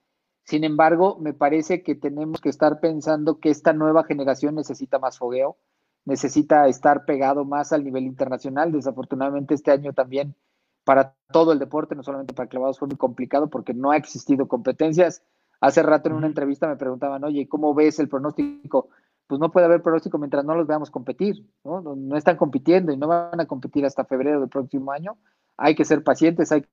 Sin 0.46 0.64
embargo, 0.64 1.18
me 1.20 1.34
parece 1.34 1.84
que 1.84 1.96
tenemos 1.96 2.42
que 2.42 2.50
estar 2.50 2.80
pensando 2.80 3.40
que 3.40 3.50
esta 3.50 3.74
nueva 3.74 4.04
generación 4.04 4.56
necesita 4.56 5.00
más 5.00 5.18
fogueo, 5.18 5.58
necesita 6.06 6.68
estar 6.68 7.06
pegado 7.06 7.46
más 7.46 7.72
al 7.72 7.84
nivel 7.84 8.04
internacional. 8.06 8.72
Desafortunadamente 8.72 9.54
este 9.54 9.72
año 9.72 9.94
también 9.94 10.36
para 10.84 11.16
todo 11.32 11.54
el 11.54 11.60
deporte, 11.60 11.96
no 11.96 12.04
solamente 12.04 12.34
para 12.34 12.50
clavados, 12.50 12.80
fue 12.80 12.88
muy 12.88 12.98
complicado 12.98 13.50
porque 13.50 13.74
no 13.74 13.92
ha 13.92 13.98
existido 13.98 14.48
competencias. 14.48 15.24
Hace 15.62 15.82
rato 15.82 16.10
en 16.10 16.16
una 16.16 16.28
entrevista 16.28 16.68
me 16.68 16.76
preguntaban, 16.76 17.24
oye, 17.24 17.48
¿cómo 17.48 17.74
ves 17.74 18.00
el 18.00 18.10
pronóstico 18.10 18.90
pues 19.28 19.40
no 19.40 19.52
puede 19.52 19.66
haber 19.66 19.82
pronóstico 19.82 20.18
mientras 20.18 20.46
no 20.46 20.56
los 20.56 20.68
veamos 20.68 20.92
competir, 20.92 21.48
¿no? 21.64 21.82
No 21.82 22.18
están 22.18 22.38
compitiendo 22.38 22.92
y 22.92 22.98
no 22.98 23.08
van 23.08 23.40
a 23.40 23.46
competir 23.46 23.86
hasta 23.86 24.06
febrero 24.06 24.40
del 24.40 24.50
próximo 24.50 24.92
año. 24.92 25.18
Hay 25.58 25.76
que 25.76 25.86
ser 25.86 26.04
pacientes, 26.04 26.52
hay 26.52 26.66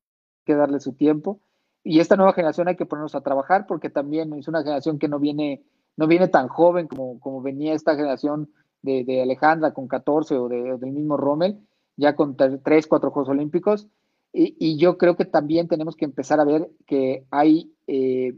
que 0.44 0.54
darle 0.54 0.80
su 0.80 0.94
tiempo. 0.94 1.40
Y 1.82 2.00
esta 2.00 2.16
nueva 2.16 2.32
generación 2.32 2.68
hay 2.68 2.76
que 2.76 2.86
ponernos 2.86 3.14
a 3.14 3.22
trabajar 3.22 3.66
porque 3.66 3.88
también 3.88 4.32
es 4.34 4.48
una 4.48 4.62
generación 4.62 4.98
que 4.98 5.08
no 5.08 5.18
viene, 5.18 5.64
no 5.96 6.06
viene 6.06 6.28
tan 6.28 6.48
joven 6.48 6.88
como, 6.88 7.18
como 7.20 7.40
venía 7.40 7.72
esta 7.74 7.94
generación 7.94 8.50
de, 8.82 9.04
de 9.04 9.22
Alejandra 9.22 9.72
con 9.72 9.88
14 9.88 10.36
o, 10.36 10.48
de, 10.48 10.76
del 10.78 10.92
mismo 10.92 11.16
Rommel, 11.16 11.66
ya 11.96 12.16
con 12.16 12.36
3, 12.36 12.86
4 12.86 13.10
Juegos 13.10 13.28
Olímpicos. 13.30 13.88
Y, 14.32 14.56
y, 14.58 14.78
yo 14.78 14.96
creo 14.96 15.16
que 15.16 15.24
también 15.24 15.66
tenemos 15.66 15.96
que 15.96 16.04
empezar 16.04 16.38
a 16.38 16.44
ver 16.44 16.70
que 16.86 17.26
hay, 17.30 17.74
eh, 17.88 18.36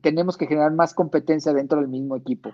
tenemos 0.00 0.38
que 0.38 0.46
generar 0.46 0.72
más 0.72 0.94
competencia 0.94 1.52
dentro 1.52 1.80
del 1.80 1.88
mismo 1.88 2.16
equipo. 2.16 2.50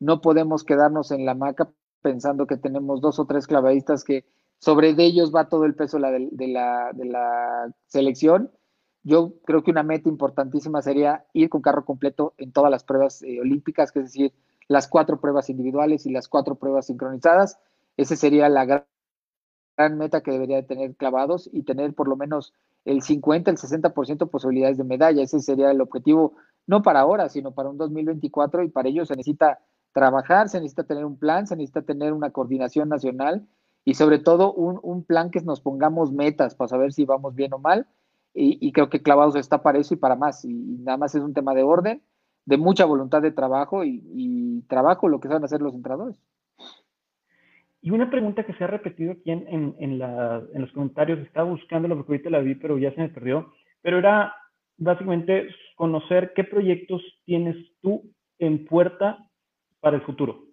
No 0.00 0.20
podemos 0.20 0.64
quedarnos 0.64 1.10
en 1.12 1.24
la 1.24 1.34
maca 1.34 1.70
pensando 2.02 2.46
que 2.46 2.56
tenemos 2.56 3.00
dos 3.00 3.18
o 3.18 3.26
tres 3.26 3.46
clavadistas 3.46 4.04
que 4.04 4.24
sobre 4.58 4.94
de 4.94 5.04
ellos 5.04 5.32
va 5.34 5.48
todo 5.48 5.64
el 5.64 5.74
peso 5.74 5.98
de 5.98 6.02
la, 6.02 6.10
de 6.10 6.48
la, 6.48 6.90
de 6.92 7.04
la 7.06 7.74
selección. 7.86 8.50
Yo 9.02 9.34
creo 9.46 9.62
que 9.62 9.70
una 9.70 9.82
meta 9.82 10.08
importantísima 10.08 10.82
sería 10.82 11.24
ir 11.32 11.48
con 11.48 11.62
carro 11.62 11.84
completo 11.84 12.34
en 12.36 12.52
todas 12.52 12.70
las 12.70 12.84
pruebas 12.84 13.22
eh, 13.22 13.40
olímpicas, 13.40 13.92
que 13.92 14.00
es 14.00 14.06
decir, 14.06 14.32
las 14.68 14.86
cuatro 14.86 15.20
pruebas 15.20 15.48
individuales 15.48 16.04
y 16.06 16.10
las 16.10 16.28
cuatro 16.28 16.56
pruebas 16.56 16.86
sincronizadas. 16.86 17.58
Esa 17.96 18.16
sería 18.16 18.48
la 18.50 18.66
gran, 18.66 18.84
gran 19.76 19.96
meta 19.96 20.22
que 20.22 20.30
debería 20.30 20.56
de 20.56 20.62
tener 20.64 20.94
clavados 20.96 21.48
y 21.52 21.62
tener 21.62 21.94
por 21.94 22.08
lo 22.08 22.16
menos 22.16 22.52
el 22.84 23.02
50, 23.02 23.50
el 23.50 23.56
60% 23.56 24.30
posibilidades 24.30 24.76
de 24.76 24.84
medalla. 24.84 25.22
Ese 25.22 25.40
sería 25.40 25.70
el 25.70 25.80
objetivo, 25.80 26.34
no 26.66 26.82
para 26.82 27.00
ahora, 27.00 27.30
sino 27.30 27.52
para 27.52 27.70
un 27.70 27.78
2024 27.78 28.62
y 28.62 28.68
para 28.68 28.90
ello 28.90 29.06
se 29.06 29.16
necesita 29.16 29.60
trabajar, 29.92 30.48
se 30.48 30.58
necesita 30.58 30.84
tener 30.84 31.04
un 31.04 31.18
plan, 31.18 31.46
se 31.46 31.56
necesita 31.56 31.82
tener 31.82 32.12
una 32.12 32.30
coordinación 32.30 32.88
nacional 32.88 33.46
y 33.84 33.94
sobre 33.94 34.18
todo 34.18 34.52
un, 34.52 34.78
un 34.82 35.04
plan 35.04 35.30
que 35.30 35.40
nos 35.40 35.60
pongamos 35.60 36.12
metas 36.12 36.54
para 36.54 36.68
saber 36.68 36.92
si 36.92 37.04
vamos 37.04 37.34
bien 37.34 37.52
o 37.52 37.58
mal. 37.58 37.86
Y, 38.32 38.70
creo 38.72 38.88
que 38.88 39.02
Clavados 39.02 39.34
está 39.34 39.62
para 39.62 39.78
eso 39.78 39.94
y 39.94 39.96
para 39.96 40.14
más. 40.14 40.44
Y, 40.44 40.52
nada 40.52 40.96
más 40.96 41.14
es 41.14 41.22
un 41.22 41.34
tema 41.34 41.52
de 41.52 41.64
orden, 41.64 42.00
de 42.44 42.56
mucha 42.58 42.84
voluntad 42.84 43.22
de 43.22 43.32
trabajo 43.32 43.84
y, 43.84 44.64
trabajo 44.68 45.08
lo 45.08 45.18
que 45.18 45.28
saben 45.28 45.42
hacer 45.42 45.60
los 45.60 45.74
entrenadores. 45.74 46.16
Y 47.82 47.90
una 47.90 48.10
pregunta 48.10 48.44
que 48.44 48.52
se 48.54 48.62
ha 48.62 48.68
repetido 48.68 49.12
aquí 49.12 49.30
en, 49.30 49.48
en, 49.48 49.74
en, 49.78 49.98
la, 49.98 50.42
en 50.52 50.60
los 50.60 50.70
comentarios, 50.72 51.18
estaba 51.20 51.50
buscándola 51.50 51.96
porque 51.96 52.12
ahorita 52.12 52.30
la 52.30 52.40
vi, 52.40 52.54
pero 52.54 52.78
ya 52.78 52.94
se 52.94 53.00
me 53.00 53.08
perdió, 53.08 53.52
pero 53.82 53.98
era 53.98 54.34
básicamente 54.76 55.48
conocer 55.76 56.32
qué 56.36 56.44
proyectos 56.44 57.02
tienes 57.24 57.56
tú 57.80 58.12
en 58.38 58.66
puerta 58.66 59.29
para 59.80 59.96
el 59.96 60.02
futuro? 60.02 60.50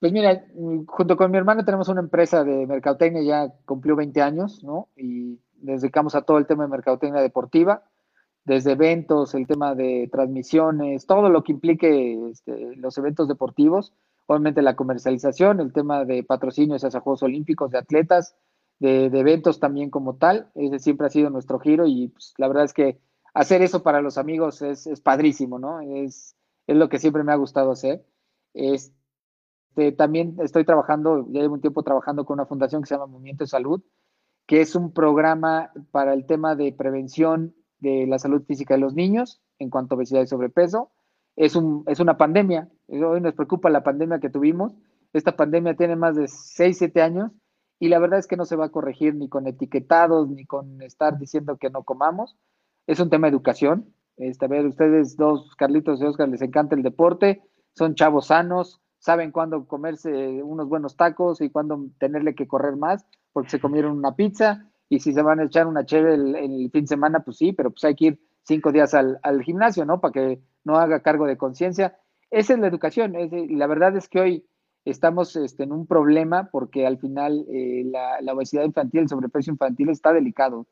Pues 0.00 0.12
mira, 0.12 0.44
junto 0.86 1.16
con 1.16 1.30
mi 1.30 1.38
hermana 1.38 1.64
tenemos 1.64 1.88
una 1.88 2.00
empresa 2.00 2.44
de 2.44 2.66
mercadotecnia, 2.66 3.22
ya 3.22 3.52
cumplió 3.64 3.96
20 3.96 4.22
años, 4.22 4.62
¿no? 4.62 4.88
Y 4.96 5.40
nos 5.60 5.80
dedicamos 5.80 6.14
a 6.14 6.22
todo 6.22 6.38
el 6.38 6.46
tema 6.46 6.64
de 6.64 6.70
mercadotecnia 6.70 7.20
deportiva, 7.20 7.82
desde 8.44 8.72
eventos, 8.72 9.34
el 9.34 9.48
tema 9.48 9.74
de 9.74 10.08
transmisiones, 10.10 11.04
todo 11.06 11.28
lo 11.28 11.42
que 11.42 11.52
implique 11.52 12.30
este, 12.30 12.76
los 12.76 12.96
eventos 12.96 13.26
deportivos, 13.26 13.92
obviamente 14.26 14.62
la 14.62 14.76
comercialización, 14.76 15.60
el 15.60 15.72
tema 15.72 16.04
de 16.04 16.22
patrocinios 16.22 16.84
hacia 16.84 17.00
Juegos 17.00 17.24
Olímpicos, 17.24 17.72
de 17.72 17.78
atletas, 17.78 18.36
de, 18.78 19.10
de 19.10 19.18
eventos 19.18 19.58
también 19.58 19.90
como 19.90 20.14
tal, 20.14 20.50
ese 20.54 20.78
siempre 20.78 21.08
ha 21.08 21.10
sido 21.10 21.28
nuestro 21.28 21.58
giro 21.58 21.86
y 21.86 22.08
pues, 22.08 22.34
la 22.38 22.46
verdad 22.46 22.64
es 22.64 22.72
que 22.72 23.00
hacer 23.38 23.62
eso 23.62 23.84
para 23.84 24.02
los 24.02 24.18
amigos 24.18 24.62
es, 24.62 25.00
padrísimo, 25.00 25.60
¿no? 25.60 25.80
Es, 25.80 26.34
lo 26.66 26.88
que 26.88 26.98
siempre 26.98 27.22
me 27.22 27.32
ha 27.32 27.36
gustado 27.36 27.70
hacer. 27.70 28.04
Este, 28.52 29.92
también 29.92 30.36
estoy 30.40 30.64
trabajando, 30.64 31.24
ya 31.30 31.42
llevo 31.42 31.54
un 31.54 31.60
tiempo 31.60 31.84
trabajando 31.84 32.24
con 32.24 32.34
una 32.34 32.46
fundación 32.46 32.82
que 32.82 32.88
se 32.88 32.94
llama 32.96 33.06
Movimiento 33.06 33.44
de 33.44 33.48
Salud, 33.48 33.80
que 34.44 34.60
es 34.60 34.74
un 34.74 34.92
programa 34.92 35.70
para 35.92 36.14
el 36.14 36.26
tema 36.26 36.56
de 36.56 36.72
prevención 36.72 37.54
de 37.78 38.08
la 38.08 38.18
salud 38.18 38.42
física 38.42 38.74
de 38.74 38.80
los 38.80 38.94
niños 38.94 39.40
en 39.60 39.70
cuanto 39.70 39.94
a 39.94 39.98
obesidad 39.98 40.22
y 40.22 40.26
sobrepeso. 40.26 40.90
Es 41.36 41.54
una 41.54 42.18
pandemia, 42.18 42.68
hoy 42.88 43.20
nos 43.20 43.34
preocupa 43.34 43.70
la 43.70 43.84
pandemia 43.84 44.18
que 44.18 44.30
tuvimos. 44.30 44.74
Esta 45.12 45.36
pandemia 45.36 45.76
tiene 45.76 45.94
más 45.94 46.16
de 46.16 46.26
6, 46.26 46.76
7 46.76 47.02
años 47.02 47.30
y 47.78 47.88
la 47.88 48.00
verdad 48.00 48.18
es 48.18 48.26
que 48.26 48.36
no 48.36 48.44
se 48.44 48.56
va 48.56 48.66
a 48.66 48.70
corregir 48.70 49.14
ni 49.14 49.28
con 49.28 49.46
etiquetados, 49.46 50.28
ni 50.28 50.44
con 50.44 50.82
estar 50.82 51.18
diciendo 51.18 51.56
que 51.56 51.70
no 51.70 51.84
comamos 51.84 52.36
es 52.88 52.98
un 52.98 53.10
tema 53.10 53.26
de 53.28 53.32
educación. 53.32 53.94
Este, 54.16 54.46
a 54.46 54.48
ver, 54.48 54.66
ustedes 54.66 55.16
dos, 55.16 55.54
Carlitos 55.54 56.00
y 56.00 56.04
Oscar, 56.04 56.28
les 56.28 56.42
encanta 56.42 56.74
el 56.74 56.82
deporte, 56.82 57.42
son 57.74 57.94
chavos 57.94 58.26
sanos, 58.28 58.80
saben 58.98 59.30
cuándo 59.30 59.66
comerse 59.68 60.42
unos 60.42 60.68
buenos 60.68 60.96
tacos 60.96 61.40
y 61.40 61.50
cuándo 61.50 61.86
tenerle 62.00 62.34
que 62.34 62.48
correr 62.48 62.76
más, 62.76 63.06
porque 63.32 63.50
se 63.50 63.60
comieron 63.60 63.96
una 63.96 64.16
pizza, 64.16 64.68
y 64.88 65.00
si 65.00 65.12
se 65.12 65.22
van 65.22 65.38
a 65.38 65.44
echar 65.44 65.66
una 65.66 65.84
chévere 65.84 66.14
el, 66.14 66.34
el 66.34 66.70
fin 66.72 66.82
de 66.82 66.88
semana, 66.88 67.20
pues 67.20 67.36
sí, 67.36 67.52
pero 67.52 67.70
pues 67.70 67.84
hay 67.84 67.94
que 67.94 68.04
ir 68.06 68.20
cinco 68.42 68.72
días 68.72 68.94
al, 68.94 69.20
al 69.22 69.42
gimnasio, 69.42 69.84
¿no? 69.84 70.00
Para 70.00 70.12
que 70.12 70.40
no 70.64 70.76
haga 70.78 71.00
cargo 71.02 71.26
de 71.26 71.36
conciencia. 71.36 71.98
Esa 72.30 72.54
es 72.54 72.58
la 72.58 72.66
educación, 72.66 73.14
y 73.14 73.54
la 73.54 73.66
verdad 73.66 73.96
es 73.96 74.08
que 74.08 74.20
hoy 74.20 74.46
estamos 74.84 75.36
este, 75.36 75.64
en 75.64 75.72
un 75.72 75.86
problema 75.86 76.48
porque 76.50 76.86
al 76.86 76.98
final 76.98 77.44
eh, 77.50 77.84
la, 77.84 78.20
la 78.22 78.32
obesidad 78.32 78.64
infantil, 78.64 79.00
el 79.02 79.08
sobrepeso 79.08 79.50
infantil 79.50 79.90
está 79.90 80.14
delicado 80.14 80.66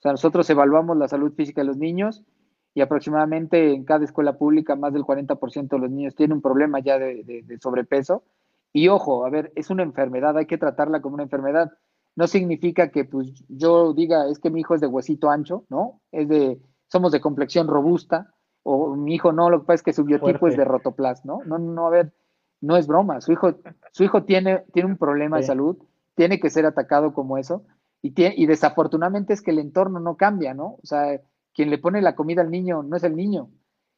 o 0.00 0.02
sea, 0.02 0.12
nosotros 0.12 0.48
evaluamos 0.48 0.96
la 0.96 1.08
salud 1.08 1.34
física 1.34 1.60
de 1.60 1.66
los 1.66 1.76
niños 1.76 2.24
y 2.72 2.80
aproximadamente 2.80 3.74
en 3.74 3.84
cada 3.84 4.06
escuela 4.06 4.38
pública 4.38 4.74
más 4.74 4.94
del 4.94 5.02
40% 5.02 5.68
de 5.68 5.78
los 5.78 5.90
niños 5.90 6.14
tienen 6.14 6.36
un 6.36 6.42
problema 6.42 6.80
ya 6.80 6.98
de, 6.98 7.22
de, 7.22 7.42
de, 7.42 7.58
sobrepeso. 7.58 8.24
Y 8.72 8.88
ojo, 8.88 9.26
a 9.26 9.30
ver, 9.30 9.52
es 9.56 9.68
una 9.68 9.82
enfermedad, 9.82 10.38
hay 10.38 10.46
que 10.46 10.56
tratarla 10.56 11.02
como 11.02 11.16
una 11.16 11.24
enfermedad. 11.24 11.72
No 12.16 12.26
significa 12.28 12.88
que 12.88 13.04
pues 13.04 13.44
yo 13.48 13.92
diga, 13.92 14.26
es 14.30 14.38
que 14.38 14.48
mi 14.48 14.60
hijo 14.60 14.74
es 14.74 14.80
de 14.80 14.86
huesito 14.86 15.28
ancho, 15.28 15.64
¿no? 15.68 16.00
Es 16.12 16.26
de, 16.28 16.58
somos 16.86 17.12
de 17.12 17.20
complexión 17.20 17.68
robusta, 17.68 18.32
o 18.62 18.96
mi 18.96 19.16
hijo 19.16 19.32
no, 19.32 19.50
lo 19.50 19.60
que 19.60 19.66
pasa 19.66 19.74
es 19.74 19.82
que 19.82 19.92
su 19.92 20.04
biotipo 20.04 20.38
Fuerte. 20.38 20.54
es 20.54 20.56
de 20.56 20.64
rotoplas, 20.64 21.26
¿no? 21.26 21.40
No, 21.44 21.58
no, 21.58 21.86
a 21.86 21.90
ver, 21.90 22.14
no 22.62 22.78
es 22.78 22.86
broma, 22.86 23.20
su 23.20 23.32
hijo, 23.32 23.54
su 23.92 24.04
hijo 24.04 24.24
tiene, 24.24 24.64
tiene 24.72 24.88
un 24.88 24.96
problema 24.96 25.36
sí. 25.36 25.42
de 25.42 25.46
salud, 25.48 25.76
tiene 26.14 26.40
que 26.40 26.48
ser 26.48 26.64
atacado 26.64 27.12
como 27.12 27.36
eso, 27.36 27.64
y, 28.02 28.46
desafortunadamente 28.46 29.34
es 29.34 29.42
que 29.42 29.50
el 29.50 29.58
entorno 29.58 30.00
no 30.00 30.16
cambia, 30.16 30.54
¿no? 30.54 30.78
O 30.82 30.84
sea, 30.84 31.20
quien 31.52 31.68
le 31.70 31.78
pone 31.78 32.00
la 32.00 32.14
comida 32.14 32.40
al 32.40 32.50
niño 32.50 32.82
no 32.82 32.96
es 32.96 33.04
el 33.04 33.14
niño, 33.14 33.50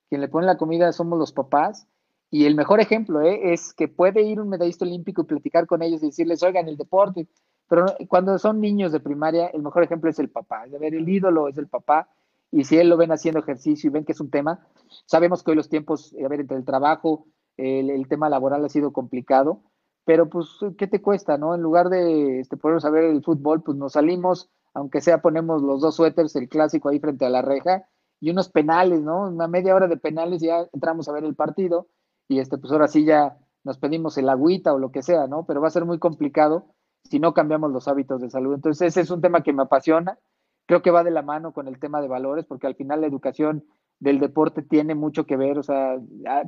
quien 0.08 0.20
le 0.20 0.28
pone 0.28 0.46
la 0.46 0.56
comida 0.56 0.92
somos 0.92 1.18
los 1.18 1.32
papás. 1.32 1.86
Y 2.30 2.46
el 2.46 2.56
mejor 2.56 2.80
ejemplo 2.80 3.20
¿eh? 3.20 3.52
es 3.52 3.74
que 3.74 3.88
puede 3.88 4.22
ir 4.22 4.40
un 4.40 4.48
medallista 4.48 4.84
olímpico 4.84 5.22
y 5.22 5.26
platicar 5.26 5.66
con 5.66 5.82
ellos 5.82 6.02
y 6.02 6.06
decirles, 6.06 6.42
oigan, 6.42 6.66
el 6.66 6.78
deporte. 6.78 7.28
Pero 7.68 7.86
cuando 8.08 8.38
son 8.38 8.60
niños 8.60 8.90
de 8.90 9.00
primaria, 9.00 9.48
el 9.48 9.62
mejor 9.62 9.84
ejemplo 9.84 10.10
es 10.10 10.18
el 10.18 10.30
papá. 10.30 10.66
De 10.66 10.78
ver, 10.78 10.94
el 10.94 11.08
ídolo 11.08 11.48
es 11.48 11.58
el 11.58 11.68
papá. 11.68 12.08
Y 12.50 12.64
si 12.64 12.78
él 12.78 12.88
lo 12.88 12.96
ven 12.96 13.12
haciendo 13.12 13.40
ejercicio 13.40 13.88
y 13.88 13.92
ven 13.92 14.04
que 14.04 14.12
es 14.12 14.20
un 14.20 14.30
tema, 14.30 14.66
sabemos 15.04 15.42
que 15.42 15.50
hoy 15.50 15.56
los 15.56 15.68
tiempos, 15.68 16.16
a 16.24 16.28
ver, 16.28 16.40
entre 16.40 16.56
el 16.56 16.64
trabajo, 16.64 17.26
el 17.58 18.08
tema 18.08 18.30
laboral 18.30 18.64
ha 18.64 18.68
sido 18.70 18.92
complicado 18.92 19.62
pero 20.04 20.28
pues, 20.28 20.48
¿qué 20.78 20.86
te 20.86 21.00
cuesta, 21.00 21.38
no? 21.38 21.54
En 21.54 21.62
lugar 21.62 21.88
de 21.88 22.40
este, 22.40 22.56
poder 22.56 22.80
saber 22.80 23.04
el 23.04 23.22
fútbol, 23.22 23.62
pues 23.62 23.76
nos 23.76 23.92
salimos, 23.92 24.50
aunque 24.74 25.00
sea 25.00 25.22
ponemos 25.22 25.62
los 25.62 25.80
dos 25.80 25.96
suéteres, 25.96 26.34
el 26.36 26.48
clásico 26.48 26.88
ahí 26.88 26.98
frente 26.98 27.24
a 27.24 27.30
la 27.30 27.42
reja, 27.42 27.86
y 28.20 28.30
unos 28.30 28.48
penales, 28.48 29.02
¿no? 29.02 29.28
Una 29.28 29.48
media 29.48 29.74
hora 29.74 29.88
de 29.88 29.96
penales 29.96 30.40
ya 30.40 30.66
entramos 30.72 31.08
a 31.08 31.12
ver 31.12 31.24
el 31.24 31.34
partido, 31.34 31.88
y 32.28 32.38
este, 32.38 32.58
pues 32.58 32.72
ahora 32.72 32.88
sí 32.88 33.04
ya 33.04 33.36
nos 33.64 33.78
pedimos 33.78 34.16
el 34.18 34.28
agüita 34.28 34.72
o 34.72 34.78
lo 34.78 34.90
que 34.90 35.02
sea, 35.02 35.26
¿no? 35.26 35.44
Pero 35.46 35.60
va 35.60 35.68
a 35.68 35.72
ser 35.72 35.84
muy 35.84 35.98
complicado 35.98 36.74
si 37.04 37.18
no 37.18 37.34
cambiamos 37.34 37.70
los 37.72 37.88
hábitos 37.88 38.20
de 38.20 38.30
salud. 38.30 38.54
Entonces, 38.54 38.88
ese 38.88 39.00
es 39.00 39.10
un 39.10 39.20
tema 39.20 39.42
que 39.42 39.52
me 39.52 39.62
apasiona. 39.62 40.18
Creo 40.66 40.82
que 40.82 40.90
va 40.90 41.04
de 41.04 41.10
la 41.10 41.22
mano 41.22 41.52
con 41.52 41.68
el 41.68 41.78
tema 41.78 42.00
de 42.00 42.08
valores, 42.08 42.44
porque 42.46 42.66
al 42.66 42.74
final 42.74 43.00
la 43.00 43.06
educación 43.06 43.64
del 43.98 44.18
deporte 44.18 44.62
tiene 44.62 44.94
mucho 44.94 45.26
que 45.26 45.36
ver, 45.36 45.58
o 45.58 45.62
sea, 45.62 45.96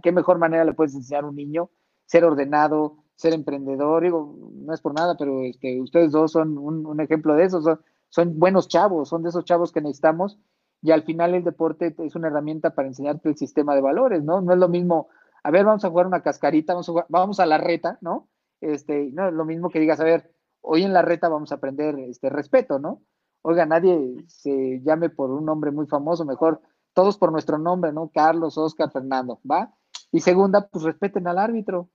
¿qué 0.03 0.11
mejor 0.11 0.39
manera 0.39 0.65
le 0.65 0.75
puedes 0.75 0.95
enseñar 0.95 1.25
a 1.25 1.29
un 1.29 1.37
niño? 1.37 1.71
Ser 2.07 2.25
ordenado, 2.25 3.04
ser 3.17 3.33
emprendedor, 3.33 4.03
digo, 4.03 4.37
no 4.55 4.75
es 4.75 4.81
por 4.81 4.95
nada, 4.95 5.17
pero 5.17 5.43
este, 5.43 5.81
ustedes 5.81 6.12
dos 6.12 6.33
son 6.33 6.59
un, 6.59 7.01
ejemplo 7.01 7.35
de 7.35 7.45
eso, 7.45 7.62
son, 7.62 7.81
son, 8.09 8.39
buenos 8.39 8.69
chavos, 8.69 9.09
son 9.09 9.23
de 9.23 9.29
esos 9.29 9.45
chavos 9.45 9.73
que 9.73 9.81
necesitamos 9.81 10.39
y 10.83 10.91
al 10.91 11.03
final 11.05 11.35
el 11.35 11.45
deporte 11.45 11.95
es 11.99 12.15
una 12.15 12.29
herramienta 12.29 12.75
para 12.75 12.89
enseñarte 12.89 13.29
el 13.29 13.37
sistema 13.37 13.75
de 13.75 13.81
valores, 13.81 14.23
¿no? 14.23 14.41
No 14.41 14.53
es 14.53 14.59
lo 14.59 14.69
mismo, 14.69 15.09
a 15.43 15.51
ver, 15.51 15.65
vamos 15.65 15.85
a 15.85 15.91
jugar 15.91 16.07
una 16.07 16.23
cascarita, 16.23 16.75
vamos 16.75 16.89
a, 16.89 16.93
jugar, 16.93 17.07
vamos 17.09 17.41
a 17.41 17.47
la 17.47 17.59
reta, 17.59 17.99
¿no? 18.01 18.29
Este, 18.61 19.11
no 19.12 19.29
es 19.29 19.35
lo 19.35 19.45
mismo 19.45 19.71
que 19.71 19.81
digas, 19.81 20.01
a 20.01 20.05
ver, 20.05 20.31
hoy 20.61 20.83
en 20.83 20.93
la 20.93 21.03
reta 21.03 21.29
vamos 21.29 21.53
a 21.53 21.57
aprender 21.57 21.99
este 22.01 22.29
respeto, 22.31 22.79
¿no? 22.79 23.03
Oiga, 23.43 23.67
nadie 23.67 24.25
se 24.27 24.81
llame 24.83 25.11
por 25.11 25.31
un 25.31 25.45
nombre 25.45 25.71
muy 25.71 25.87
famoso, 25.87 26.25
mejor 26.25 26.61
todos 26.95 27.19
por 27.19 27.31
nuestro 27.31 27.59
nombre, 27.59 27.93
¿no? 27.93 28.11
Carlos, 28.12 28.57
Oscar, 28.57 28.91
Fernando, 28.91 29.41
¿va? 29.51 29.75
Y 30.12 30.21
segunda, 30.21 30.69
pues 30.69 30.85
respeten 30.85 31.27
al 31.27 31.39
árbitro, 31.39 31.91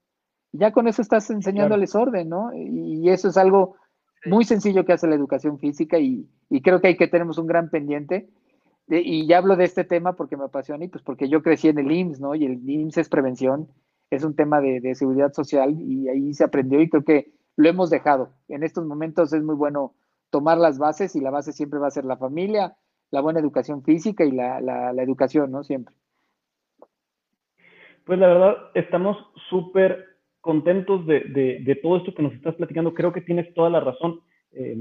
ya 0.52 0.72
con 0.72 0.88
eso 0.88 1.02
estás 1.02 1.30
enseñándoles 1.30 1.92
claro. 1.92 2.08
orden, 2.08 2.28
¿no? 2.28 2.52
Y, 2.54 3.08
eso 3.08 3.28
es 3.28 3.36
algo 3.36 3.76
muy 4.26 4.44
sencillo 4.44 4.84
que 4.84 4.92
hace 4.92 5.06
la 5.06 5.14
educación 5.14 5.58
física 5.58 5.98
y, 5.98 6.28
y, 6.48 6.60
creo 6.62 6.80
que 6.80 6.88
hay 6.88 6.96
que 6.96 7.08
tenemos 7.08 7.38
un 7.38 7.46
gran 7.46 7.70
pendiente. 7.70 8.28
y 8.88 9.26
ya 9.26 9.38
hablo 9.38 9.56
de 9.56 9.64
este 9.64 9.84
tema 9.84 10.14
porque 10.14 10.36
me 10.36 10.44
apasiona 10.44 10.84
y 10.84 10.88
pues 10.88 11.02
porque 11.04 11.28
yo 11.28 11.42
crecí 11.42 11.68
en 11.68 11.78
el 11.78 11.90
IMSS, 11.90 12.20
¿no? 12.20 12.34
Y 12.34 12.44
el 12.44 12.68
IMSS 12.68 12.98
es 12.98 13.08
prevención, 13.08 13.68
es 14.10 14.24
un 14.24 14.34
tema 14.34 14.60
de, 14.60 14.80
de 14.80 14.94
seguridad 14.94 15.32
social 15.32 15.76
y 15.80 16.08
ahí 16.08 16.34
se 16.34 16.44
aprendió 16.44 16.80
y 16.80 16.90
creo 16.90 17.04
que 17.04 17.32
lo 17.56 17.68
hemos 17.68 17.90
dejado. 17.90 18.32
En 18.48 18.64
estos 18.64 18.84
momentos 18.84 19.32
es 19.32 19.42
muy 19.42 19.54
bueno 19.54 19.94
tomar 20.30 20.58
las 20.58 20.78
bases 20.78 21.14
y 21.14 21.20
la 21.20 21.30
base 21.30 21.52
siempre 21.52 21.78
va 21.78 21.88
a 21.88 21.92
ser 21.92 22.04
la 22.04 22.16
familia, 22.16 22.76
la 23.10 23.20
buena 23.20 23.40
educación 23.40 23.82
física 23.82 24.24
y 24.24 24.32
la, 24.32 24.60
la, 24.60 24.92
la 24.92 25.02
educación, 25.02 25.50
¿no? 25.50 25.62
Siempre. 25.62 25.94
Pues 28.04 28.18
la 28.18 28.28
verdad, 28.28 28.56
estamos 28.74 29.16
súper 29.48 30.09
contentos 30.40 31.06
de, 31.06 31.20
de, 31.20 31.58
de, 31.60 31.74
todo 31.76 31.98
esto 31.98 32.14
que 32.14 32.22
nos 32.22 32.32
estás 32.32 32.54
platicando. 32.54 32.94
Creo 32.94 33.12
que 33.12 33.20
tienes 33.20 33.52
toda 33.54 33.70
la 33.70 33.80
razón. 33.80 34.20
Eh, 34.52 34.76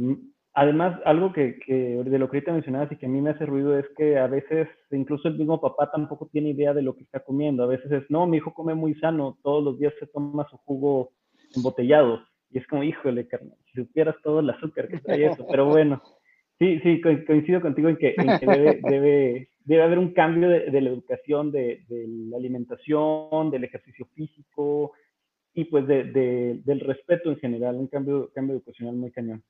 además, 0.54 1.00
algo 1.06 1.34
que, 1.34 1.60
que, 1.60 1.74
de 1.74 2.20
lo 2.20 2.30
que 2.30 2.38
ahorita 2.38 2.54
mencionabas 2.54 2.92
y 2.92 2.98
que 2.98 3.06
a 3.06 3.10
mí 3.10 3.22
me 3.22 3.32
hace 3.32 3.46
ruido 3.46 3.78
es 3.78 3.86
que 3.98 4.18
a 4.18 4.28
veces 4.28 4.68
incluso 4.92 5.28
el 5.28 5.38
mismo 5.38 5.60
papá 5.60 5.92
tampoco 5.92 6.30
tiene 6.32 6.50
idea 6.50 6.74
de 6.74 6.82
lo 6.82 6.96
que 6.96 7.04
está 7.04 7.20
comiendo. 7.20 7.64
A 7.64 7.68
veces 7.68 7.92
es, 7.92 8.04
no, 8.10 8.26
mi 8.26 8.38
hijo 8.38 8.54
come 8.54 8.74
muy 8.74 8.96
sano, 8.96 9.38
todos 9.44 9.64
los 9.64 9.80
días 9.80 9.94
se 10.00 10.08
toma 10.08 10.48
su 10.50 10.58
jugo 10.58 11.12
embotellado. 11.56 12.22
Y 12.52 12.58
es 12.58 12.68
como, 12.68 12.84
híjole, 12.84 13.28
carnal, 13.28 13.58
si 13.72 13.82
supieras 13.82 14.16
todo 14.24 14.40
el 14.40 14.50
azúcar 14.50 14.88
que 14.88 14.98
trae 15.00 15.26
eso. 15.26 15.46
Pero 15.48 15.66
bueno, 15.66 16.02
sí, 16.58 16.80
sí, 16.80 17.00
coincido 17.02 17.62
contigo 17.62 17.90
en 17.90 17.98
que, 17.98 18.16
en 18.18 18.40
que 18.40 18.46
debe, 18.48 18.80
debe, 18.82 19.50
debe, 19.66 19.84
haber 19.84 20.00
un 20.00 20.14
cambio 20.14 20.50
de, 20.50 20.72
de 20.72 20.82
la 20.82 20.90
educación, 20.90 21.52
de, 21.52 21.84
de, 21.88 22.06
la 22.08 22.38
alimentación, 22.38 23.52
del 23.52 23.66
ejercicio 23.66 24.08
físico 24.16 24.94
y 25.60 25.66
pues 25.66 25.86
de, 25.88 26.62
del 26.64 26.80
respeto 26.80 27.30
en 27.30 27.38
general, 27.38 27.76
un 27.76 27.88
cambio, 27.88 28.32
cambio 28.34 28.56
educacional 28.56 28.96
muy 28.96 29.12
cañón. 29.12 29.44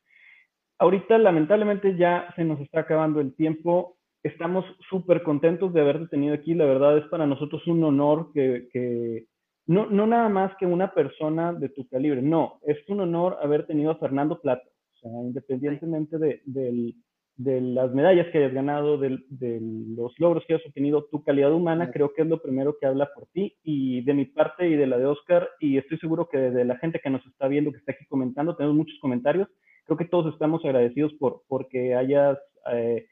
Ahorita, 0.80 1.18
lamentablemente, 1.18 1.96
ya 1.98 2.34
se 2.36 2.44
nos 2.44 2.60
está 2.62 2.82
acabando 2.82 3.20
el 3.20 3.36
tiempo. 3.36 3.98
Estamos 4.24 4.66
súper 4.90 5.24
contentos 5.24 5.74
de 5.74 5.82
haberte 5.82 6.08
tenido 6.08 6.34
aquí. 6.34 6.54
La 6.54 6.66
verdad 6.66 6.98
es 6.98 7.06
para 7.08 7.28
nosotros 7.28 7.66
un 7.68 7.84
honor 7.84 8.32
que, 8.34 8.70
que 8.72 9.26
no, 9.70 9.86
no 9.86 10.08
nada 10.08 10.30
más 10.30 10.52
que 10.58 10.66
una 10.66 10.96
persona 10.96 11.54
de 11.54 11.70
tu 11.70 11.88
calibre, 11.88 12.24
no, 12.24 12.60
es 12.66 12.78
un 12.88 13.02
honor 13.02 13.38
haber 13.40 13.68
tenido 13.68 13.92
a 13.92 14.00
Fernando 14.00 14.42
Plata, 14.42 14.68
o 14.68 14.98
sea, 14.98 15.12
independientemente 15.12 16.18
de, 16.18 16.42
de, 16.46 16.96
de 17.40 17.62
las 17.62 17.94
medallas 17.94 18.28
que 18.32 18.38
hayas 18.38 18.54
ganado, 18.54 18.98
de, 18.98 19.18
de, 19.30 19.62
los 19.62 20.14
logros 20.20 20.44
que 20.46 20.56
hayas 20.56 20.68
obtenido, 20.68 21.06
tu 21.06 21.24
calidad 21.24 21.54
humana 21.54 21.86
sí. 21.86 21.94
creo 21.94 22.14
que 22.14 22.24
es 22.24 22.28
lo 22.28 22.42
primero 22.42 22.78
que 22.78 22.86
habla 22.86 23.10
por 23.16 23.28
ti 23.28 23.58
y 23.64 24.02
de 24.04 24.14
mi 24.14 24.26
parte 24.26 24.68
y 24.68 24.76
de 24.76 24.86
la 24.86 24.98
de 24.98 25.06
Oscar, 25.06 25.50
y 25.62 25.78
estoy 25.78 25.98
seguro 26.00 26.28
que 26.28 26.38
de 26.38 26.66
la 26.66 26.78
gente 26.80 27.00
que 27.02 27.10
nos 27.10 27.26
está 27.26 27.48
viendo, 27.48 27.72
que 27.72 27.78
está 27.78 27.94
aquí 27.94 28.06
comentando, 28.08 28.58
tenemos 28.58 28.76
muchos 28.76 29.00
comentarios, 29.00 29.48
creo 29.86 29.98
que 29.98 30.04
todos 30.04 30.34
estamos 30.34 30.66
agradecidos 30.66 31.14
por 31.14 31.44
porque 31.48 31.96
hayas 31.96 32.38
eh, 32.74 33.08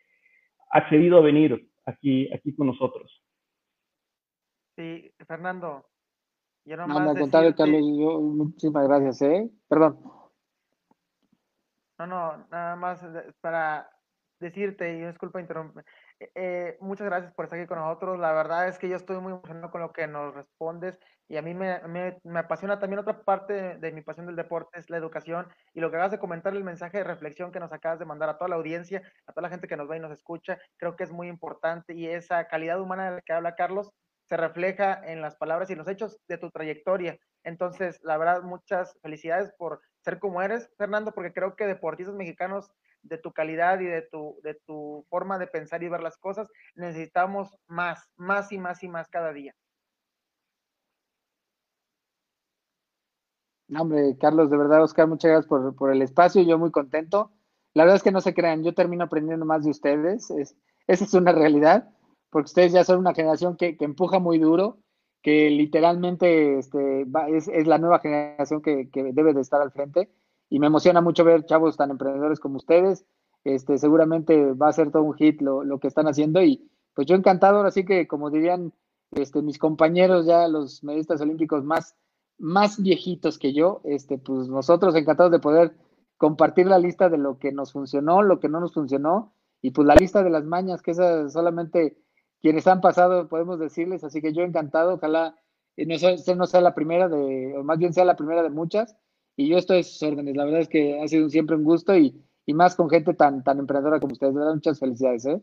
accedido 0.72 1.20
a 1.20 1.22
venir 1.22 1.72
aquí, 1.86 2.30
aquí 2.34 2.54
con 2.54 2.68
nosotros. 2.68 3.24
Sí, 4.76 5.10
Fernando, 5.26 5.86
yo 6.66 6.76
no, 6.76 6.86
no, 6.86 6.98
al 6.98 7.18
contrario, 7.18 7.56
Carlos, 7.56 7.82
yo, 7.98 8.20
muchísimas 8.20 8.86
gracias, 8.90 9.22
¿eh? 9.22 9.50
Perdón. 9.70 9.98
No, 11.98 12.08
no, 12.08 12.46
nada 12.52 12.76
más 12.76 13.02
para 13.40 13.90
decirte, 14.40 14.94
y 14.94 15.06
disculpa 15.06 15.40
interrumpir, 15.40 15.84
eh, 16.36 16.78
muchas 16.80 17.08
gracias 17.08 17.34
por 17.34 17.46
estar 17.46 17.60
aquí 17.60 17.68
con 17.68 17.80
nosotros. 17.80 18.20
La 18.20 18.34
verdad 18.34 18.68
es 18.68 18.78
que 18.78 18.90
yo 18.90 18.96
estoy 18.96 19.20
muy 19.20 19.34
emocionado 19.34 19.72
con 19.72 19.82
lo 19.82 19.94
que 19.94 20.08
nos 20.08 20.34
respondes 20.34 21.00
y 21.28 21.38
a 21.38 21.42
mí 21.42 21.54
me, 21.54 21.80
me, 21.88 22.20
me 22.24 22.40
apasiona 22.40 22.80
también 22.80 23.00
otra 23.00 23.24
parte 23.24 23.54
de, 23.54 23.78
de, 23.78 23.92
mi 23.92 24.02
pasión 24.02 24.26
del 24.26 24.36
deporte, 24.36 24.80
es 24.80 24.90
la 24.90 24.98
educación 24.98 25.48
y 25.74 25.82
lo 25.82 25.90
que 25.90 25.98
acabas 25.98 26.12
de 26.12 26.20
comentar, 26.20 26.56
el 26.56 26.64
mensaje 26.64 27.00
de 27.00 27.04
reflexión 27.04 27.52
que 27.52 27.60
nos 27.60 27.74
acabas 27.74 28.00
de 28.00 28.06
mandar 28.06 28.30
a 28.30 28.38
toda 28.38 28.50
la 28.50 28.56
audiencia, 28.56 29.02
a 29.26 29.34
toda 29.34 29.44
la 29.44 29.50
gente 29.50 29.68
que 29.68 29.78
nos 29.78 29.88
ve 29.88 29.98
y 29.98 30.00
nos 30.00 30.12
escucha, 30.12 30.58
creo 30.78 30.96
que 30.96 31.04
es 31.04 31.12
muy 31.12 31.28
importante 31.28 31.94
y 31.94 32.08
esa 32.08 32.48
calidad 32.48 32.80
humana 32.80 33.06
de 33.06 33.16
la 33.18 33.22
que 33.22 33.34
habla 33.34 33.56
Carlos 33.56 33.92
se 34.28 34.38
refleja 34.38 35.02
en 35.06 35.22
las 35.22 35.36
palabras 35.36 35.70
y 35.70 35.76
los 35.76 35.88
hechos 35.88 36.20
de 36.28 36.38
tu 36.38 36.52
trayectoria. 36.52 37.18
Entonces, 37.44 38.00
la 38.04 38.18
verdad, 38.18 38.44
muchas 38.44 38.98
felicidades 39.02 39.54
por 39.58 39.82
ser 40.04 40.20
como 40.20 40.42
eres, 40.42 40.70
Fernando, 40.78 41.14
porque 41.14 41.34
creo 41.34 41.56
que 41.56 41.66
deportistas 41.66 42.16
mexicanos 42.16 42.70
de 43.08 43.18
tu 43.18 43.32
calidad 43.32 43.80
y 43.80 43.86
de 43.86 44.02
tu, 44.04 44.40
de 44.44 44.56
tu 44.66 45.06
forma 45.10 45.38
de 45.38 45.48
pensar 45.48 45.84
y 45.84 45.90
ver 45.90 46.02
las 46.02 46.18
cosas, 46.18 46.48
necesitamos 46.76 47.56
más, 47.68 48.10
más 48.16 48.52
y 48.52 48.58
más 48.58 48.84
y 48.84 48.88
más 48.88 49.08
cada 49.10 49.34
día. 49.34 49.54
Hombre, 53.78 54.16
Carlos, 54.20 54.50
de 54.50 54.58
verdad, 54.58 54.84
Oscar, 54.84 55.08
muchas 55.08 55.30
gracias 55.30 55.48
por, 55.48 55.76
por, 55.76 55.92
el 55.92 56.02
espacio, 56.02 56.42
yo 56.42 56.58
muy 56.58 56.72
contento. 56.72 57.32
La 57.74 57.84
verdad 57.84 57.98
es 57.98 58.04
que 58.04 58.12
no 58.12 58.22
se 58.22 58.34
crean, 58.34 58.64
yo 58.64 58.74
termino 58.74 59.04
aprendiendo 59.04 59.46
más 59.46 59.66
de 59.66 59.72
ustedes, 59.72 60.32
es, 60.32 60.56
esa 60.88 61.04
es 61.04 61.14
una 61.14 61.34
realidad 61.34 61.90
porque 62.30 62.48
ustedes 62.48 62.74
ya 62.74 62.84
son 62.84 63.00
una 63.00 63.14
generación 63.14 63.56
que, 63.56 63.78
que 63.78 63.86
empuja 63.86 64.20
muy 64.20 64.38
duro, 64.38 64.80
que 65.22 65.50
literalmente 65.50 66.60
este, 66.60 67.08
es, 67.30 67.48
es, 67.48 67.68
la 67.68 67.78
nueva 67.78 68.00
generación 68.00 68.62
que, 68.62 68.90
que, 68.90 69.12
debe 69.14 69.34
de 69.34 69.42
estar 69.42 69.62
al 69.62 69.72
frente. 69.72 70.10
Y 70.50 70.60
me 70.60 70.68
emociona 70.68 71.02
mucho 71.02 71.24
ver 71.24 71.46
chavos 71.46 71.78
tan 71.78 71.92
emprendedores 71.92 72.40
como 72.40 72.58
ustedes. 72.58 73.06
Este, 73.44 73.78
seguramente 73.78 74.54
va 74.54 74.70
a 74.70 74.74
ser 74.74 74.92
todo 74.92 75.04
un 75.04 75.14
hit 75.14 75.42
lo, 75.42 75.64
lo 75.64 75.80
que 75.80 75.88
están 75.88 76.08
haciendo. 76.08 76.42
Y 76.42 76.70
pues 76.94 77.08
yo 77.08 77.16
encantado, 77.16 77.62
así 77.62 77.86
que 77.86 78.08
como 78.08 78.30
dirían 78.30 78.74
este, 79.12 79.42
mis 79.42 79.58
compañeros 79.58 80.26
ya, 80.26 80.48
los 80.48 80.84
medistas 80.84 81.22
olímpicos 81.22 81.64
más, 81.64 81.96
más 82.38 82.82
viejitos 82.82 83.38
que 83.38 83.54
yo, 83.54 83.82
este, 83.84 84.18
pues 84.18 84.48
nosotros 84.48 84.96
encantados 84.96 85.32
de 85.32 85.40
poder 85.40 85.76
compartir 86.18 86.68
la 86.68 86.80
lista 86.80 87.10
de 87.10 87.18
lo 87.18 87.38
que 87.38 87.52
nos 87.52 87.72
funcionó, 87.72 88.22
lo 88.22 88.40
que 88.40 88.50
no 88.50 88.60
nos 88.60 88.74
funcionó, 88.74 89.34
y 89.62 89.72
pues 89.72 89.88
la 89.88 89.96
lista 89.96 90.24
de 90.24 90.30
las 90.30 90.44
mañas, 90.44 90.82
que 90.82 90.92
esa 90.92 91.30
solamente 91.30 91.98
quienes 92.42 92.68
han 92.68 92.82
pasado, 92.82 93.28
podemos 93.28 93.60
decirles, 93.60 94.04
así 94.04 94.22
que 94.22 94.34
yo 94.34 94.44
encantado, 94.44 94.96
ojalá 94.96 95.36
no 95.78 95.98
sea, 95.98 96.36
no 96.36 96.46
sea 96.46 96.62
la 96.62 96.76
primera 96.76 97.08
de, 97.08 97.56
o 97.58 97.64
más 97.64 97.78
bien 97.78 97.94
sea 97.94 98.06
la 98.06 98.16
primera 98.16 98.44
de 98.44 98.50
muchas, 98.50 98.96
y 99.38 99.48
yo 99.48 99.58
estoy 99.58 99.80
a 99.80 99.84
sus 99.84 100.02
órdenes, 100.02 100.36
la 100.36 100.46
verdad 100.46 100.62
es 100.62 100.68
que 100.68 101.00
ha 101.00 101.08
sido 101.08 101.30
siempre 101.30 101.56
un 101.56 101.64
gusto 101.64 101.96
y, 101.96 102.20
y 102.46 102.54
más 102.54 102.76
con 102.76 102.90
gente 102.90 103.14
tan, 103.14 103.44
tan 103.44 103.60
emprendedora 103.60 104.00
como 104.00 104.14
ustedes, 104.14 104.34
muchas 104.34 104.80
felicidades, 104.80 105.26
¿eh? 105.28 105.40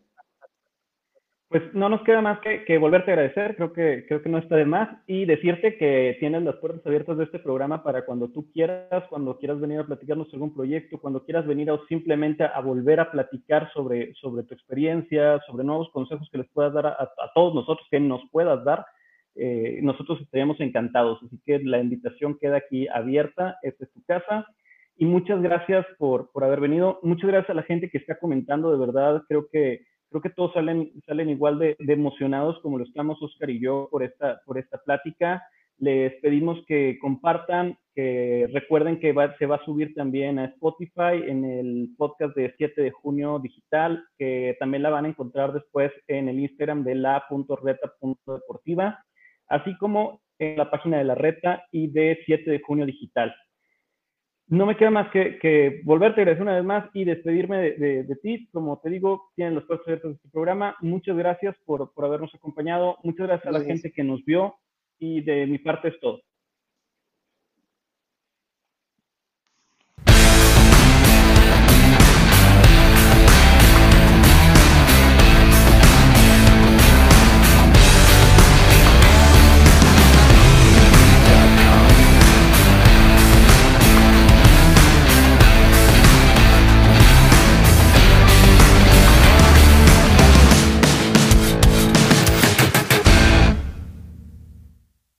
Pues 1.49 1.63
no 1.73 1.89
nos 1.89 2.03
queda 2.03 2.21
más 2.21 2.41
que, 2.41 2.65
que, 2.65 2.79
volverte 2.79 3.13
a 3.13 3.15
agradecer, 3.15 3.55
creo 3.55 3.73
que, 3.73 4.05
creo 4.09 4.21
que 4.21 4.29
no 4.29 4.39
está 4.39 4.57
de 4.57 4.65
más, 4.65 4.89
y 5.07 5.25
decirte 5.25 5.77
que 5.77 6.17
tienes 6.19 6.43
las 6.43 6.57
puertas 6.57 6.85
abiertas 6.85 7.17
de 7.17 7.25
este 7.25 7.39
programa 7.39 7.85
para 7.85 8.05
cuando 8.05 8.29
tú 8.29 8.51
quieras, 8.51 9.05
cuando 9.09 9.39
quieras 9.39 9.61
venir 9.61 9.79
a 9.79 9.87
platicarnos 9.87 10.33
algún 10.33 10.53
proyecto, 10.53 10.99
cuando 10.99 11.25
quieras 11.25 11.47
venir 11.47 11.71
a, 11.71 11.79
simplemente 11.89 12.43
a 12.43 12.59
volver 12.61 12.99
a 12.99 13.13
platicar 13.13 13.71
sobre, 13.73 14.13
sobre 14.15 14.43
tu 14.43 14.55
experiencia, 14.55 15.41
sobre 15.47 15.63
nuevos 15.63 15.91
consejos 15.93 16.29
que 16.33 16.39
les 16.39 16.49
puedas 16.49 16.73
dar 16.73 16.87
a 16.87 17.31
todos 17.37 17.55
nosotros, 17.55 17.87
que 17.89 18.01
nos 18.01 18.23
puedas 18.33 18.65
dar, 18.65 18.85
eh, 19.37 19.81
nosotros 19.83 20.21
estaríamos 20.21 20.61
encantados. 20.61 21.23
Así 21.23 21.41
que 21.45 21.59
la 21.61 21.81
invitación 21.81 22.39
queda 22.41 22.59
aquí 22.59 22.89
abierta, 22.89 23.57
esta 23.63 23.85
es 23.85 23.93
tu 23.93 24.03
casa. 24.05 24.47
Y 24.97 25.07
muchas 25.07 25.43
gracias 25.43 25.85
por, 25.99 26.31
por 26.33 26.45
haber 26.45 26.61
venido. 26.61 27.01
Muchas 27.03 27.29
gracias 27.29 27.51
a 27.51 27.55
la 27.55 27.65
gente 27.65 27.91
que 27.91 27.99
está 27.99 28.19
comentando, 28.19 28.71
de 28.71 28.79
verdad, 28.79 29.23
creo 29.29 29.49
que 29.51 29.83
creo 30.09 30.23
que 30.23 30.31
todos 30.31 30.53
salen, 30.53 30.93
salen 31.07 31.29
igual 31.29 31.59
de, 31.59 31.75
de, 31.81 31.93
emocionados 31.93 32.61
como 32.61 32.79
lo 32.79 32.85
estamos 32.85 33.21
Oscar 33.21 33.51
y 33.51 33.59
yo 33.59 33.89
por 33.91 34.05
esta, 34.05 34.41
por 34.47 34.59
esta 34.59 34.79
plática. 34.79 35.43
Les 35.79 36.13
pedimos 36.21 36.65
que 36.67 36.99
compartan, 37.01 37.77
que 37.97 38.49
recuerden 38.53 39.01
que 39.01 39.13
va, 39.13 39.37
se 39.39 39.47
va 39.47 39.57
a 39.57 39.65
subir 39.65 39.93
también 39.95 40.39
a 40.39 40.45
Spotify 40.45 41.25
en 41.27 41.45
el 41.45 41.89
podcast 41.99 42.37
de 42.37 42.55
7 42.57 42.81
de 42.81 42.93
junio 42.93 43.41
digital, 43.41 44.05
que 44.17 44.57
también 44.61 44.85
la 44.85 44.91
van 44.91 45.07
a 45.07 45.09
encontrar 45.09 45.53
después 45.53 45.91
en 46.07 46.29
el 46.29 46.39
Instagram 46.39 46.85
de 46.85 46.95
la.reta.deportiva, 46.95 49.05
así 49.49 49.77
como 49.79 50.23
en 50.39 50.57
la 50.57 50.71
página 50.71 50.99
de 50.99 51.05
la 51.05 51.15
reta 51.15 51.65
y 51.71 51.89
de 51.89 52.19
7 52.27 52.51
de 52.51 52.61
junio 52.61 52.87
digital 52.87 53.35
no 54.47 54.67
me 54.67 54.77
queda 54.77 54.91
más 54.91 55.11
que, 55.11 55.39
que, 55.39 55.81
volverte 55.85 56.21
a 56.21 56.23
agradecer 56.23 56.43
una 56.43 56.57
vez 56.57 56.65
más 56.65 56.91
y 56.93 57.05
despedirme 57.05 57.59
de, 57.59 57.73
de, 57.73 58.03
de 58.05 58.17
ti. 58.17 58.49
Como 58.53 58.79
te 58.81 58.91
digo, 58.91 59.31
tienen 59.35 59.55
los 59.55 59.65
puestos 59.65 59.87
abiertos 59.87 60.13
de 60.13 60.17
este 60.17 60.29
programa. 60.29 60.77
Muchas 60.81 61.17
gracias 61.17 61.57
por, 61.65 61.93
por 61.95 62.05
habernos 62.05 62.35
acompañado. 62.35 62.99
Muchas 63.03 63.27
gracias, 63.27 63.45
gracias, 63.45 63.55
a 63.55 63.59
la 63.59 63.75
gente 63.75 63.93
que 63.93 64.05
nos 64.05 64.25
vio. 64.25 64.57
Y 64.99 65.23
de 65.23 65.47
mi 65.47 65.59
parte 65.59 65.89
es 65.89 66.01
todo. 66.01 66.21